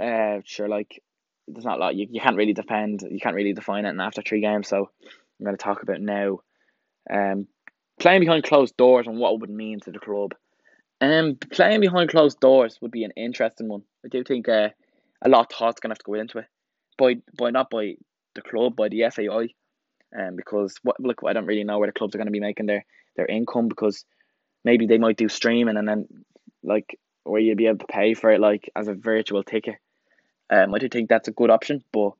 uh, 0.00 0.38
sure, 0.44 0.68
like 0.68 1.02
there's 1.48 1.64
not 1.64 1.78
a 1.78 1.80
lot 1.80 1.94
you, 1.94 2.06
you 2.10 2.20
can't 2.20 2.36
really 2.36 2.52
defend, 2.52 3.02
you 3.08 3.20
can't 3.20 3.34
really 3.34 3.52
define 3.52 3.84
it. 3.84 3.90
And 3.90 4.00
after 4.00 4.22
three 4.22 4.40
games, 4.40 4.68
so 4.68 4.90
I'm 5.38 5.44
going 5.44 5.56
to 5.56 5.62
talk 5.62 5.82
about 5.82 6.00
now, 6.00 6.40
um, 7.10 7.46
playing 8.00 8.20
behind 8.20 8.44
closed 8.44 8.76
doors 8.76 9.06
and 9.06 9.18
what 9.18 9.34
it 9.34 9.40
would 9.40 9.50
mean 9.50 9.80
to 9.80 9.92
the 9.92 9.98
club. 9.98 10.34
Um, 11.00 11.36
playing 11.36 11.80
behind 11.80 12.10
closed 12.10 12.40
doors 12.40 12.78
would 12.80 12.90
be 12.90 13.04
an 13.04 13.12
interesting 13.16 13.68
one. 13.68 13.82
I 14.04 14.08
do 14.08 14.24
think 14.24 14.48
uh, 14.48 14.70
a 15.22 15.28
lot 15.28 15.40
of 15.40 15.56
thought's 15.56 15.80
gonna 15.80 15.92
have 15.92 15.98
to 15.98 16.04
go 16.04 16.14
into 16.14 16.38
it, 16.38 16.46
by 16.96 17.16
by 17.36 17.50
not 17.50 17.70
by 17.70 17.96
the 18.34 18.42
club, 18.42 18.76
by 18.76 18.88
the 18.88 19.04
FAI, 19.10 19.48
um, 20.18 20.36
because 20.36 20.76
what 20.82 20.98
look 21.00 21.20
I 21.26 21.32
don't 21.32 21.46
really 21.46 21.64
know 21.64 21.78
where 21.78 21.88
the 21.88 21.92
clubs 21.92 22.14
are 22.14 22.18
gonna 22.18 22.30
be 22.30 22.40
making 22.40 22.66
their 22.66 22.84
their 23.16 23.26
income 23.26 23.68
because 23.68 24.04
maybe 24.64 24.86
they 24.86 24.98
might 24.98 25.16
do 25.16 25.28
streaming 25.28 25.76
and 25.76 25.88
then 25.88 26.06
like 26.62 26.98
where 27.24 27.40
you'd 27.40 27.58
be 27.58 27.66
able 27.66 27.78
to 27.78 27.86
pay 27.86 28.14
for 28.14 28.30
it 28.30 28.40
like 28.40 28.70
as 28.74 28.88
a 28.88 28.94
virtual 28.94 29.42
ticket. 29.42 29.76
Um, 30.48 30.74
I 30.74 30.78
do 30.78 30.88
think 30.88 31.08
that's 31.08 31.28
a 31.28 31.32
good 31.32 31.50
option, 31.50 31.82
but 31.92 32.12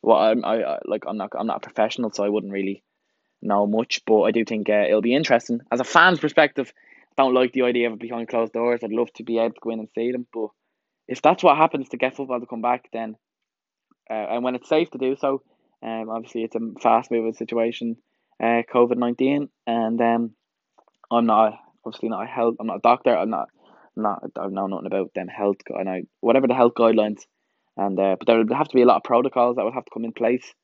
what 0.00 0.18
I'm 0.18 0.44
I, 0.44 0.62
I 0.62 0.78
like 0.84 1.04
I'm 1.06 1.16
not 1.16 1.32
I'm 1.38 1.46
not 1.46 1.58
a 1.58 1.60
professional, 1.60 2.10
so 2.12 2.24
I 2.24 2.28
wouldn't 2.28 2.52
really 2.52 2.82
know 3.42 3.66
much. 3.66 4.02
But 4.06 4.22
I 4.22 4.30
do 4.30 4.44
think 4.44 4.68
uh, 4.68 4.84
it'll 4.88 5.02
be 5.02 5.14
interesting 5.14 5.60
as 5.70 5.80
a 5.80 5.84
fan's 5.84 6.20
perspective. 6.20 6.72
Don't 7.16 7.34
like 7.34 7.52
the 7.52 7.62
idea 7.62 7.88
of 7.88 7.94
it 7.94 8.00
behind 8.00 8.28
closed 8.28 8.52
doors. 8.52 8.80
I'd 8.82 8.92
love 8.92 9.12
to 9.14 9.22
be 9.22 9.38
able 9.38 9.54
to 9.54 9.60
go 9.62 9.70
in 9.70 9.80
and 9.80 9.88
see 9.94 10.12
them, 10.12 10.26
but 10.32 10.48
if 11.08 11.20
that's 11.20 11.42
what 11.42 11.56
happens 11.56 11.88
to 11.90 11.96
get 11.96 12.16
football 12.16 12.40
to 12.40 12.46
come 12.46 12.62
back, 12.62 12.88
then 12.92 13.16
uh, 14.10 14.26
and 14.30 14.44
when 14.44 14.54
it's 14.54 14.68
safe 14.68 14.90
to 14.90 14.98
do 14.98 15.16
so, 15.16 15.42
um, 15.82 16.08
obviously 16.10 16.42
it's 16.42 16.56
a 16.56 16.60
fast 16.80 17.10
moving 17.10 17.34
situation, 17.34 17.96
uh, 18.42 18.62
COVID 18.72 18.96
nineteen, 18.96 19.48
and 19.66 20.00
um, 20.00 20.30
I'm 21.10 21.26
not 21.26 21.58
obviously 21.84 22.08
not 22.08 22.24
a 22.24 22.26
health. 22.26 22.56
I'm 22.60 22.66
not 22.66 22.76
a 22.78 22.82
doctor. 22.82 23.16
I'm 23.16 23.30
not 23.30 23.48
not 23.96 24.22
I 24.38 24.46
know 24.48 24.66
nothing 24.66 24.86
about 24.86 25.12
them 25.14 25.28
health 25.28 25.56
I 25.74 26.02
whatever 26.20 26.46
the 26.46 26.54
health 26.54 26.74
guidelines, 26.74 27.22
and 27.76 27.98
uh, 27.98 28.16
but 28.18 28.26
there 28.26 28.38
would 28.38 28.52
have 28.52 28.68
to 28.68 28.76
be 28.76 28.82
a 28.82 28.86
lot 28.86 28.96
of 28.96 29.04
protocols 29.04 29.56
that 29.56 29.64
would 29.64 29.74
have 29.74 29.84
to 29.84 29.90
come 29.92 30.04
in 30.04 30.12
place, 30.12 30.54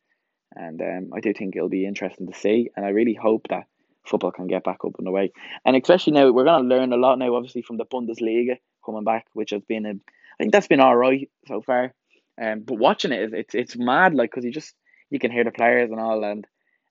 and 0.55 0.81
um, 0.81 1.11
I 1.15 1.21
do 1.21 1.33
think 1.33 1.57
it'll 1.57 1.69
be 1.69 1.87
interesting 1.87 2.27
to 2.31 2.39
see, 2.39 2.71
and 2.77 2.87
I 2.87 2.91
really 2.91 3.19
hope 3.21 3.49
that 3.51 3.65
football 4.09 4.33
can 4.33 4.47
get 4.47 4.65
back 4.65 4.85
up 4.85 4.99
and 4.99 5.09
away, 5.09 5.33
and 5.65 5.77
especially 5.77 6.15
now 6.15 6.31
we're 6.31 6.45
going 6.45 6.63
to 6.63 6.75
learn 6.75 6.93
a 6.93 6.97
lot 6.97 7.19
now, 7.19 7.35
obviously 7.35 7.63
from 7.63 7.77
the 7.77 7.85
Bundesliga 7.85 8.59
coming 8.85 9.05
back, 9.05 9.27
which 9.35 9.51
has 9.51 9.63
been 9.63 9.87
a, 9.87 9.91
I 9.91 10.37
think 10.39 10.53
that's 10.53 10.69
been 10.69 10.81
all 10.81 10.97
right 10.97 11.31
so 11.47 11.61
far, 11.63 11.93
um, 12.41 12.61
but 12.61 12.79
watching 12.79 13.13
it, 13.13 13.33
it's 13.33 13.55
it's 13.55 13.77
mad 13.77 14.15
like 14.15 14.31
because 14.31 14.45
you 14.45 14.53
just 14.53 14.75
you 15.11 15.19
can 15.19 15.31
hear 15.31 15.45
the 15.45 15.51
players 15.51 15.91
and 15.91 16.01
all, 16.01 16.25
and 16.25 16.47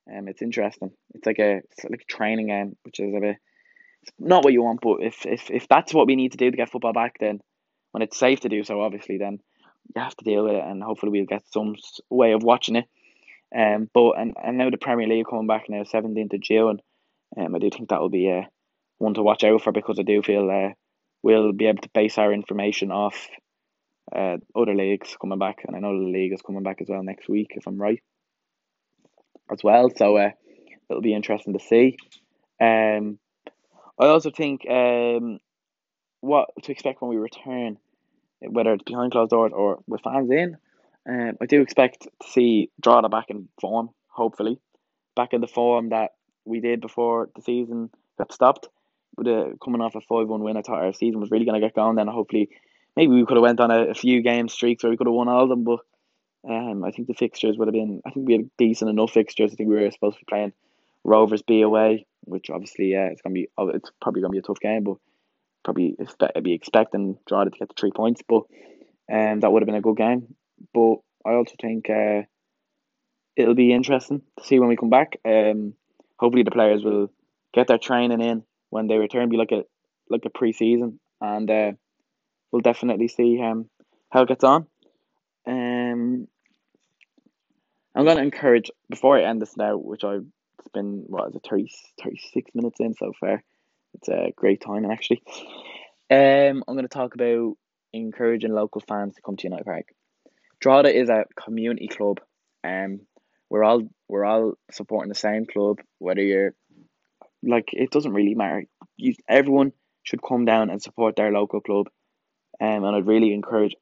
Um, 0.09 0.29
it's 0.29 0.41
interesting. 0.41 0.91
It's 1.15 1.25
like 1.25 1.39
a 1.39 1.57
it's 1.57 1.83
like 1.83 2.01
a 2.01 2.13
training 2.17 2.47
game, 2.47 2.77
which 2.83 2.99
is 2.99 3.13
a 3.13 3.19
bit 3.19 3.37
it's 4.03 4.13
not 4.17 4.43
what 4.43 4.53
you 4.53 4.63
want. 4.63 4.79
But 4.79 4.97
if 5.01 5.25
if 5.25 5.51
if 5.51 5.67
that's 5.67 5.93
what 5.93 6.07
we 6.07 6.15
need 6.15 6.31
to 6.31 6.37
do 6.37 6.49
to 6.49 6.57
get 6.57 6.69
football 6.69 6.93
back, 6.93 7.17
then 7.19 7.41
when 7.91 8.03
it's 8.03 8.17
safe 8.17 8.39
to 8.41 8.49
do 8.49 8.63
so, 8.63 8.79
obviously, 8.81 9.17
then 9.17 9.39
you 9.93 10.01
have 10.01 10.15
to 10.15 10.23
deal 10.23 10.43
with 10.45 10.53
it, 10.53 10.63
and 10.63 10.81
hopefully 10.81 11.11
we'll 11.11 11.25
get 11.35 11.43
some 11.51 11.75
way 12.09 12.33
of 12.33 12.43
watching 12.43 12.77
it. 12.77 12.87
Um, 13.53 13.89
but 13.93 14.11
and, 14.19 14.33
and 14.41 14.57
now 14.57 14.69
the 14.69 14.77
Premier 14.77 15.07
League 15.07 15.27
coming 15.29 15.47
back 15.47 15.65
now, 15.69 15.83
seventeenth 15.83 16.33
of 16.33 16.41
June. 16.41 16.79
Um, 17.35 17.55
I 17.55 17.59
do 17.59 17.69
think 17.69 17.89
that 17.89 17.99
will 17.99 18.09
be 18.09 18.31
uh, 18.31 18.47
one 18.97 19.13
to 19.15 19.23
watch 19.23 19.43
out 19.43 19.61
for 19.61 19.71
because 19.71 19.99
I 19.99 20.03
do 20.03 20.21
feel 20.21 20.49
uh, 20.49 20.73
we'll 21.23 21.51
be 21.51 21.65
able 21.65 21.81
to 21.81 21.89
base 21.93 22.17
our 22.17 22.31
information 22.31 22.91
off 22.91 23.27
uh, 24.15 24.37
other 24.55 24.75
leagues 24.75 25.15
coming 25.19 25.39
back, 25.39 25.63
and 25.65 25.75
I 25.75 25.79
know 25.79 25.99
the 25.99 26.05
league 26.05 26.33
is 26.33 26.41
coming 26.41 26.63
back 26.63 26.81
as 26.81 26.87
well 26.89 27.03
next 27.03 27.27
week, 27.27 27.51
if 27.51 27.67
I'm 27.67 27.77
right, 27.77 28.01
as 29.51 29.63
well. 29.63 29.91
So 29.95 30.17
uh, 30.17 30.31
it'll 30.89 31.01
be 31.01 31.13
interesting 31.13 31.53
to 31.53 31.59
see. 31.59 31.97
Um, 32.61 33.19
I 33.99 34.05
also 34.05 34.31
think 34.31 34.61
um, 34.69 35.39
what 36.21 36.49
to 36.63 36.71
expect 36.71 37.01
when 37.01 37.09
we 37.09 37.17
return, 37.17 37.77
whether 38.39 38.73
it's 38.73 38.83
behind 38.83 39.11
closed 39.11 39.31
doors 39.31 39.51
or 39.53 39.79
with 39.87 40.01
fans 40.01 40.29
in. 40.31 40.57
Um, 41.09 41.37
I 41.41 41.45
do 41.45 41.61
expect 41.61 42.01
to 42.01 42.27
see 42.27 42.69
Drogheda 42.81 43.09
back 43.09 43.29
in 43.29 43.47
form, 43.61 43.89
hopefully, 44.07 44.59
back 45.15 45.33
in 45.33 45.41
the 45.41 45.47
form 45.47 45.89
that 45.89 46.11
we 46.47 46.59
did 46.59 46.81
before 46.81 47.29
the 47.35 47.41
season 47.41 47.89
got 48.17 48.33
stopped. 48.33 48.67
With 49.15 49.27
a, 49.27 49.57
coming 49.63 49.81
off 49.81 49.95
a 49.95 50.01
five 50.01 50.27
one 50.27 50.43
win, 50.43 50.57
I 50.57 50.61
thought 50.61 50.83
our 50.83 50.93
season 50.93 51.19
was 51.19 51.31
really 51.31 51.45
going 51.45 51.59
to 51.59 51.65
get 51.65 51.75
going. 51.75 51.95
Then 51.95 52.07
hopefully, 52.07 52.49
maybe 52.95 53.13
we 53.13 53.25
could 53.25 53.37
have 53.37 53.43
went 53.43 53.59
on 53.59 53.71
a, 53.71 53.89
a 53.89 53.93
few 53.93 54.21
game 54.21 54.47
streaks 54.47 54.83
where 54.83 54.91
we 54.91 54.97
could 54.97 55.07
have 55.07 55.13
won 55.13 55.27
all 55.27 55.43
of 55.43 55.49
them. 55.49 55.63
But 55.63 55.79
um, 56.47 56.83
I 56.83 56.91
think 56.91 57.07
the 57.07 57.13
fixtures 57.13 57.57
would 57.57 57.67
have 57.67 57.73
been. 57.73 58.01
I 58.05 58.11
think 58.11 58.27
we 58.27 58.33
had 58.33 58.49
decent 58.57 58.89
enough 58.89 59.11
fixtures. 59.11 59.51
I 59.51 59.55
think 59.55 59.69
we 59.69 59.75
were 59.75 59.91
supposed 59.91 60.17
to 60.17 60.25
be 60.25 60.29
playing 60.29 60.53
Rovers 61.03 61.41
B 61.41 61.61
away, 61.61 62.05
which 62.25 62.49
obviously 62.49 62.91
yeah, 62.91 63.07
it's 63.07 63.21
gonna 63.21 63.33
be. 63.33 63.49
Oh, 63.57 63.69
it's 63.69 63.91
probably 64.01 64.21
gonna 64.21 64.33
be 64.33 64.39
a 64.39 64.43
tough 64.43 64.59
game, 64.59 64.83
but 64.83 64.97
probably 65.63 65.95
expect, 65.99 66.43
be 66.43 66.53
expecting 66.53 67.17
Drogheda 67.27 67.51
to 67.51 67.59
get 67.59 67.69
the 67.69 67.75
three 67.77 67.91
points. 67.91 68.21
But 68.27 68.43
um, 69.11 69.39
that 69.39 69.51
would 69.51 69.61
have 69.61 69.67
been 69.67 69.75
a 69.75 69.81
good 69.81 69.97
game. 69.97 70.35
But 70.73 70.97
I 71.25 71.33
also 71.33 71.55
think 71.59 71.89
uh, 71.89 72.21
it'll 73.35 73.55
be 73.55 73.73
interesting 73.73 74.21
to 74.37 74.45
see 74.45 74.59
when 74.59 74.69
we 74.69 74.77
come 74.77 74.89
back. 74.89 75.19
Um, 75.25 75.73
hopefully 76.17 76.43
the 76.43 76.51
players 76.51 76.83
will 76.83 77.11
get 77.53 77.67
their 77.67 77.77
training 77.77 78.21
in 78.21 78.43
when 78.69 78.87
they 78.87 78.97
return. 78.97 79.29
Be 79.29 79.37
like 79.37 79.51
a 79.51 79.63
like 80.09 80.25
a 80.25 80.29
pre-season, 80.29 80.99
and 81.21 81.49
uh, 81.49 81.71
we'll 82.51 82.61
definitely 82.61 83.07
see 83.07 83.41
um 83.41 83.69
how 84.09 84.23
it 84.23 84.29
gets 84.29 84.43
on. 84.43 84.67
Um, 85.45 86.27
I'm 87.95 88.05
gonna 88.05 88.21
encourage 88.21 88.69
before 88.89 89.17
I 89.17 89.23
end 89.23 89.41
this 89.41 89.57
now, 89.57 89.77
which 89.77 90.03
I've 90.03 90.25
been 90.73 91.03
what 91.07 91.29
is 91.29 91.35
it 91.35 91.47
30, 91.49 91.71
36 92.03 92.51
minutes 92.53 92.79
in 92.79 92.93
so 92.93 93.13
far. 93.19 93.43
It's 93.95 94.09
a 94.09 94.33
great 94.35 94.61
timing 94.61 94.91
actually. 94.91 95.23
Um, 96.09 96.63
I'm 96.67 96.75
gonna 96.75 96.87
talk 96.87 97.15
about 97.15 97.57
encouraging 97.93 98.53
local 98.53 98.81
fans 98.81 99.15
to 99.15 99.21
come 99.21 99.35
to 99.37 99.43
United 99.43 99.65
Park. 99.65 99.87
Drogheda 100.59 100.95
is 100.95 101.09
a 101.09 101.25
community 101.35 101.87
club. 101.87 102.19
Um, 102.63 103.01
we're 103.49 103.63
all 103.63 103.87
we're 104.07 104.25
all 104.25 104.53
supporting 104.71 105.09
the 105.09 105.15
same 105.15 105.45
club. 105.45 105.79
Whether 105.99 106.21
you're 106.21 106.53
like, 107.43 107.69
it 107.73 107.91
doesn't 107.91 108.13
really 108.13 108.35
matter. 108.35 108.65
You, 108.97 109.13
everyone 109.27 109.73
should 110.03 110.21
come 110.21 110.45
down 110.45 110.69
and 110.69 110.81
support 110.81 111.15
their 111.15 111.31
local 111.31 111.61
club. 111.61 111.87
Um, 112.59 112.83
and 112.83 112.95
I'd 112.95 113.07
really 113.07 113.33
encourage 113.33 113.75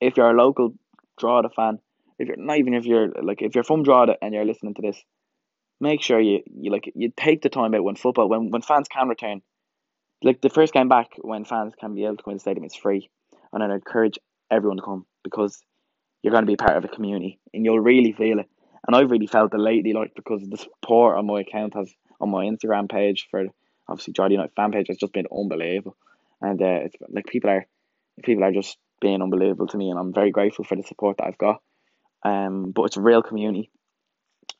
if 0.00 0.16
you're 0.16 0.30
a 0.30 0.36
local 0.36 0.74
Drogheda 1.18 1.50
fan, 1.54 1.78
if 2.18 2.28
you're 2.28 2.36
not 2.36 2.58
even 2.58 2.74
if 2.74 2.84
you're 2.84 3.08
like 3.22 3.42
if 3.42 3.54
you're 3.54 3.64
from 3.64 3.82
Drogheda 3.82 4.16
and 4.22 4.34
you're 4.34 4.44
listening 4.44 4.74
to 4.74 4.82
this, 4.82 5.02
make 5.80 6.02
sure 6.02 6.20
you, 6.20 6.42
you 6.46 6.70
like 6.70 6.90
you 6.94 7.12
take 7.16 7.42
the 7.42 7.48
time 7.48 7.74
out 7.74 7.84
when 7.84 7.96
football 7.96 8.28
when 8.28 8.50
when 8.50 8.62
fans 8.62 8.88
can 8.88 9.08
return. 9.08 9.40
Like 10.22 10.40
the 10.40 10.50
first 10.50 10.72
game 10.72 10.88
back 10.88 11.12
when 11.18 11.44
fans 11.44 11.74
can 11.78 11.94
be 11.94 12.04
able 12.04 12.16
to 12.16 12.22
come 12.22 12.32
in 12.32 12.36
the 12.36 12.40
stadium, 12.40 12.64
it's 12.64 12.76
free, 12.76 13.08
and 13.52 13.62
I'd 13.62 13.70
encourage 13.70 14.18
everyone 14.50 14.78
to 14.78 14.82
come 14.82 15.06
because 15.22 15.62
you're 16.22 16.32
going 16.32 16.44
to 16.44 16.50
be 16.50 16.56
part 16.56 16.76
of 16.76 16.84
a 16.84 16.88
community 16.88 17.38
and 17.54 17.64
you'll 17.64 17.80
really 17.80 18.12
feel 18.12 18.40
it. 18.40 18.48
And 18.86 18.96
I've 18.96 19.10
really 19.10 19.26
felt 19.26 19.54
it 19.54 19.58
lately, 19.58 19.92
like 19.92 20.14
because 20.14 20.42
the 20.48 20.56
support 20.56 21.18
on 21.18 21.26
my 21.26 21.40
account 21.40 21.74
has 21.74 21.92
on 22.20 22.30
my 22.30 22.46
Instagram 22.46 22.90
page 22.90 23.28
for 23.30 23.46
obviously 23.88 24.14
United 24.16 24.52
fan 24.54 24.72
page 24.72 24.88
has 24.88 24.98
just 24.98 25.12
been 25.12 25.26
unbelievable, 25.32 25.96
and 26.40 26.60
uh, 26.60 26.80
it's 26.84 26.96
like 27.08 27.26
people 27.26 27.50
are 27.50 27.66
people 28.22 28.44
are 28.44 28.52
just 28.52 28.76
being 29.00 29.22
unbelievable 29.22 29.66
to 29.68 29.76
me, 29.76 29.90
and 29.90 29.98
I'm 29.98 30.12
very 30.12 30.30
grateful 30.30 30.64
for 30.64 30.76
the 30.76 30.82
support 30.82 31.18
that 31.18 31.26
I've 31.26 31.38
got. 31.38 31.62
Um, 32.24 32.72
but 32.72 32.84
it's 32.84 32.96
a 32.96 33.02
real 33.02 33.22
community, 33.22 33.70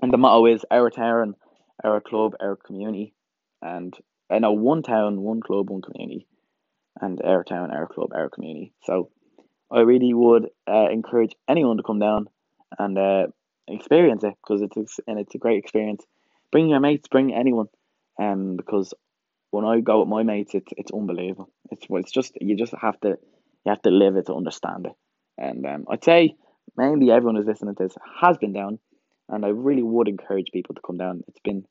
and 0.01 0.13
the 0.13 0.19
motto 0.19 0.47
is 0.47 0.65
our 0.71 0.91
town, 0.91 1.35
our 1.83 2.01
club, 2.01 2.35
our 2.41 2.57
community, 2.57 3.15
and 3.63 3.97
I 4.31 4.39
know 4.39 4.53
one 4.53 4.83
town, 4.83 5.21
one 5.21 5.41
club, 5.41 5.71
one 5.71 5.83
community, 5.83 6.27
and 7.01 7.21
our 7.23 7.45
town, 7.45 7.71
our 7.71 7.87
club, 7.87 8.11
our 8.15 8.29
community. 8.29 8.73
So 8.85 9.11
I 9.71 9.81
really 9.81 10.15
would 10.15 10.49
uh, 10.67 10.89
encourage 10.91 11.35
anyone 11.49 11.77
to 11.79 11.83
come 11.83 11.99
down 11.99 12.29
and 12.79 12.99
uh, 12.99 13.27
experience 13.69 14.25
it 14.25 14.35
because 14.43 14.63
it's 14.63 15.01
and 15.07 15.19
it's 15.19 15.35
a 15.35 15.39
great 15.39 15.59
experience. 15.59 16.05
Bring 16.51 16.69
your 16.69 16.81
mates, 16.81 17.09
bring 17.09 17.35
anyone, 17.35 17.67
um, 18.19 18.57
because 18.57 18.95
when 19.51 19.65
I 19.65 19.81
go 19.81 20.01
with 20.01 20.09
my 20.09 20.23
mates, 20.23 20.55
it's 20.55 20.73
it's 20.77 20.93
unbelievable. 20.93 21.51
It's 21.71 21.87
it's 21.89 22.13
just 22.13 22.33
you 22.41 22.57
just 22.57 22.75
have 22.81 22.99
to 23.01 23.09
you 23.09 23.71
have 23.71 23.83
to 23.83 23.91
live 23.91 24.17
it 24.17 24.27
to 24.27 24.35
understand 24.35 24.87
it. 24.87 24.93
And 25.37 25.65
um, 25.67 25.85
I'd 25.91 26.05
say 26.05 26.35
mainly 26.77 27.11
everyone 27.11 27.37
who's 27.37 27.47
listening 27.47 27.75
to 27.75 27.85
this 27.85 27.97
has 28.21 28.37
been 28.39 28.53
down, 28.53 28.79
and 29.29 29.45
I 29.45 29.49
really 29.49 29.83
would 29.83 30.09
encourage 30.09 30.51
people 30.53 30.75
to 30.75 30.81
come 30.85 30.99
down. 30.99 31.23
It's 31.29 31.41
been 31.41 31.65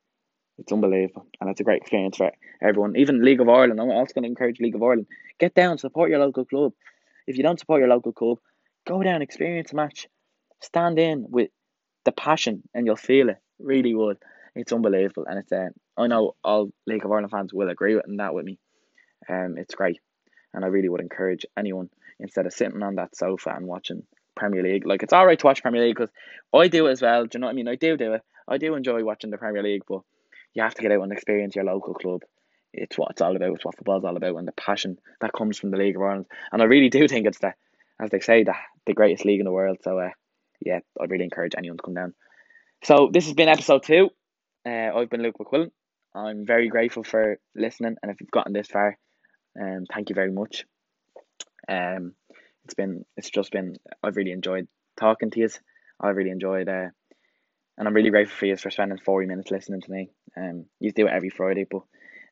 it's 0.57 0.71
unbelievable, 0.71 1.27
and 1.39 1.49
it's 1.49 1.59
a 1.59 1.63
great 1.63 1.81
experience 1.81 2.17
for 2.17 2.31
everyone. 2.61 2.95
Even 2.95 3.23
League 3.23 3.41
of 3.41 3.49
Ireland, 3.49 3.79
I'm 3.79 3.91
also 3.91 4.13
going 4.13 4.23
to 4.23 4.29
encourage 4.29 4.59
League 4.59 4.75
of 4.75 4.81
Ireland. 4.81 5.07
Get 5.39 5.53
down, 5.53 5.77
support 5.77 6.09
your 6.09 6.19
local 6.19 6.45
club. 6.45 6.73
If 7.27 7.37
you 7.37 7.43
don't 7.43 7.59
support 7.59 7.79
your 7.79 7.89
local 7.89 8.13
club, 8.13 8.39
go 8.87 9.03
down, 9.03 9.21
experience 9.21 9.71
a 9.71 9.75
match, 9.75 10.07
stand 10.61 10.97
in 10.97 11.25
with 11.29 11.49
the 12.07 12.11
passion, 12.11 12.63
and 12.73 12.85
you'll 12.85 12.95
feel 12.95 13.29
it. 13.29 13.37
Really 13.59 13.93
would. 13.93 14.17
It's 14.55 14.73
unbelievable, 14.73 15.25
and 15.27 15.39
it's 15.39 15.51
uh, 15.51 15.69
I 15.95 16.07
know 16.07 16.35
all 16.43 16.71
League 16.87 17.05
of 17.05 17.11
Ireland 17.11 17.31
fans 17.31 17.53
will 17.53 17.69
agree 17.69 17.95
with 17.95 18.07
and 18.07 18.19
that 18.19 18.33
with 18.33 18.45
me. 18.45 18.57
Um, 19.29 19.55
it's 19.57 19.75
great, 19.75 19.99
and 20.53 20.65
I 20.65 20.69
really 20.69 20.89
would 20.89 21.01
encourage 21.01 21.45
anyone 21.55 21.89
instead 22.19 22.45
of 22.45 22.53
sitting 22.53 22.81
on 22.81 22.95
that 22.95 23.15
sofa 23.15 23.53
and 23.55 23.67
watching 23.67 24.03
Premier 24.35 24.63
League. 24.63 24.87
Like 24.87 25.03
it's 25.03 25.13
all 25.13 25.25
right 25.25 25.37
to 25.37 25.45
watch 25.45 25.61
Premier 25.61 25.83
League 25.83 25.95
because 25.95 26.11
I 26.53 26.67
do 26.67 26.87
it 26.87 26.91
as 26.91 27.01
well. 27.01 27.25
Do 27.25 27.37
you 27.37 27.41
know 27.41 27.47
what 27.47 27.51
I 27.51 27.55
mean? 27.55 27.67
I 27.67 27.75
do 27.75 27.97
do 27.97 28.13
it. 28.13 28.21
I 28.47 28.57
do 28.57 28.73
enjoy 28.73 29.03
watching 29.03 29.29
the 29.29 29.37
Premier 29.37 29.61
League, 29.61 29.83
but 29.87 30.01
you 30.53 30.63
have 30.63 30.75
to 30.75 30.81
get 30.81 30.91
out 30.91 31.03
and 31.03 31.11
experience 31.11 31.55
your 31.55 31.65
local 31.65 31.93
club 31.93 32.23
it's 32.73 32.97
what 32.97 33.11
it's 33.11 33.21
all 33.21 33.35
about. 33.35 33.53
It's 33.55 33.65
what 33.65 33.75
football's 33.75 34.03
all 34.03 34.17
about, 34.17 34.35
and 34.35 34.47
the 34.47 34.53
passion 34.53 34.99
that 35.21 35.33
comes 35.33 35.57
from 35.57 35.71
the 35.71 35.77
League 35.77 35.95
of 35.95 36.01
Ireland. 36.01 36.27
And 36.51 36.61
I 36.61 36.65
really 36.65 36.89
do 36.89 37.07
think 37.07 37.25
it's 37.25 37.39
the, 37.39 37.53
as 37.99 38.09
they 38.11 38.19
say, 38.19 38.43
the 38.43 38.53
the 38.85 38.93
greatest 38.93 39.25
league 39.25 39.39
in 39.39 39.45
the 39.45 39.51
world. 39.51 39.79
So, 39.83 39.99
uh, 39.99 40.09
yeah, 40.59 40.79
I 40.99 41.05
really 41.05 41.23
encourage 41.23 41.53
anyone 41.57 41.77
to 41.77 41.83
come 41.83 41.93
down. 41.93 42.13
So 42.83 43.09
this 43.11 43.25
has 43.25 43.33
been 43.33 43.49
episode 43.49 43.83
two. 43.83 44.09
Uh, 44.65 44.91
I've 44.95 45.09
been 45.09 45.21
Luke 45.21 45.37
McQuillan. 45.39 45.71
I'm 46.13 46.45
very 46.45 46.67
grateful 46.69 47.03
for 47.03 47.39
listening, 47.55 47.95
and 48.01 48.11
if 48.11 48.19
you've 48.19 48.31
gotten 48.31 48.53
this 48.53 48.67
far, 48.67 48.97
um, 49.59 49.85
thank 49.91 50.09
you 50.09 50.15
very 50.15 50.31
much. 50.31 50.65
Um, 51.69 52.13
it's 52.65 52.73
been, 52.73 53.05
it's 53.15 53.29
just 53.29 53.51
been, 53.51 53.75
I've 54.03 54.15
really 54.15 54.31
enjoyed 54.31 54.67
talking 54.97 55.29
to 55.31 55.39
you. 55.39 55.49
I've 55.99 56.15
really 56.15 56.31
enjoyed, 56.31 56.69
uh, 56.69 56.89
and 57.77 57.87
I'm 57.87 57.93
really 57.93 58.09
grateful 58.09 58.37
for 58.37 58.45
you 58.45 58.57
for 58.57 58.71
spending 58.71 58.97
forty 58.97 59.27
minutes 59.27 59.51
listening 59.51 59.81
to 59.81 59.91
me. 59.91 60.09
Um, 60.35 60.65
you 60.79 60.91
do 60.91 61.07
it 61.07 61.13
every 61.13 61.29
Friday, 61.29 61.65
but 61.69 61.83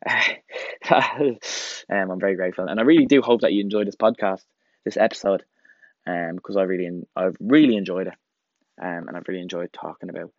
um, 0.91 2.11
I'm 2.11 2.19
very 2.19 2.35
grateful, 2.35 2.67
and 2.67 2.79
I 2.79 2.83
really 2.83 3.05
do 3.05 3.21
hope 3.21 3.41
that 3.41 3.53
you 3.53 3.61
enjoyed 3.61 3.87
this 3.87 3.95
podcast, 3.95 4.43
this 4.83 4.97
episode, 4.97 5.43
um, 6.07 6.35
because 6.35 6.57
I 6.57 6.63
really, 6.63 6.89
I've 7.15 7.37
really 7.39 7.75
enjoyed 7.75 8.07
it, 8.07 8.13
um, 8.81 9.07
and 9.07 9.17
I've 9.17 9.27
really 9.27 9.41
enjoyed 9.41 9.71
talking 9.73 10.09
about 10.09 10.31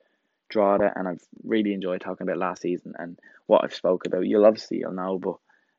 Drogheda, 0.48 0.92
and 0.94 1.08
I've 1.08 1.22
really 1.44 1.72
enjoyed 1.72 2.00
talking 2.00 2.26
about 2.26 2.38
last 2.38 2.62
season 2.62 2.94
and 2.98 3.18
what 3.46 3.64
I've 3.64 3.74
spoke 3.74 4.06
about. 4.06 4.26
You'll 4.26 4.46
obviously 4.46 4.78
you'll 4.78 4.92
know, 4.92 5.18
but 5.18 5.36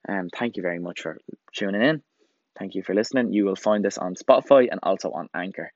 um, 0.10 0.30
thank 0.38 0.58
you 0.58 0.64
very 0.64 0.80
much 0.80 1.02
for 1.02 1.18
tuning 1.54 1.82
in. 1.82 2.02
Thank 2.58 2.76
you 2.76 2.84
for 2.84 2.96
listening. 2.96 3.34
You 3.34 3.46
will 3.46 3.56
find 3.56 3.84
this 3.84 3.98
on 3.98 4.16
Spotify 4.16 4.68
and 4.70 4.80
also 4.84 5.12
on 5.12 5.30
Anchor, 5.34 5.72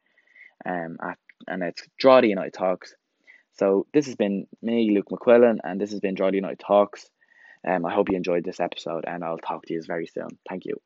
um, 0.66 0.98
at 1.02 1.18
and 1.48 1.64
it's 1.64 1.84
Drogheda 1.98 2.28
United 2.28 2.54
Talks. 2.54 2.94
So 3.54 3.86
this 3.94 4.06
has 4.06 4.16
been 4.16 4.48
me, 4.62 4.92
Luke 4.94 5.08
McQuillan, 5.12 5.58
and 5.64 5.80
this 5.80 5.92
has 5.92 6.00
been 6.00 6.16
Drogheda 6.16 6.38
United 6.38 6.60
Talks. 6.60 7.10
Um, 7.68 7.86
I 7.86 7.94
hope 7.94 8.10
you 8.10 8.18
enjoyed 8.18 8.44
this 8.44 8.60
episode, 8.60 9.06
and 9.08 9.24
I'll 9.24 9.38
talk 9.38 9.66
to 9.66 9.74
you 9.74 9.82
very 9.86 10.08
soon. 10.08 10.30
Thank 10.50 10.66
you. 10.66 10.82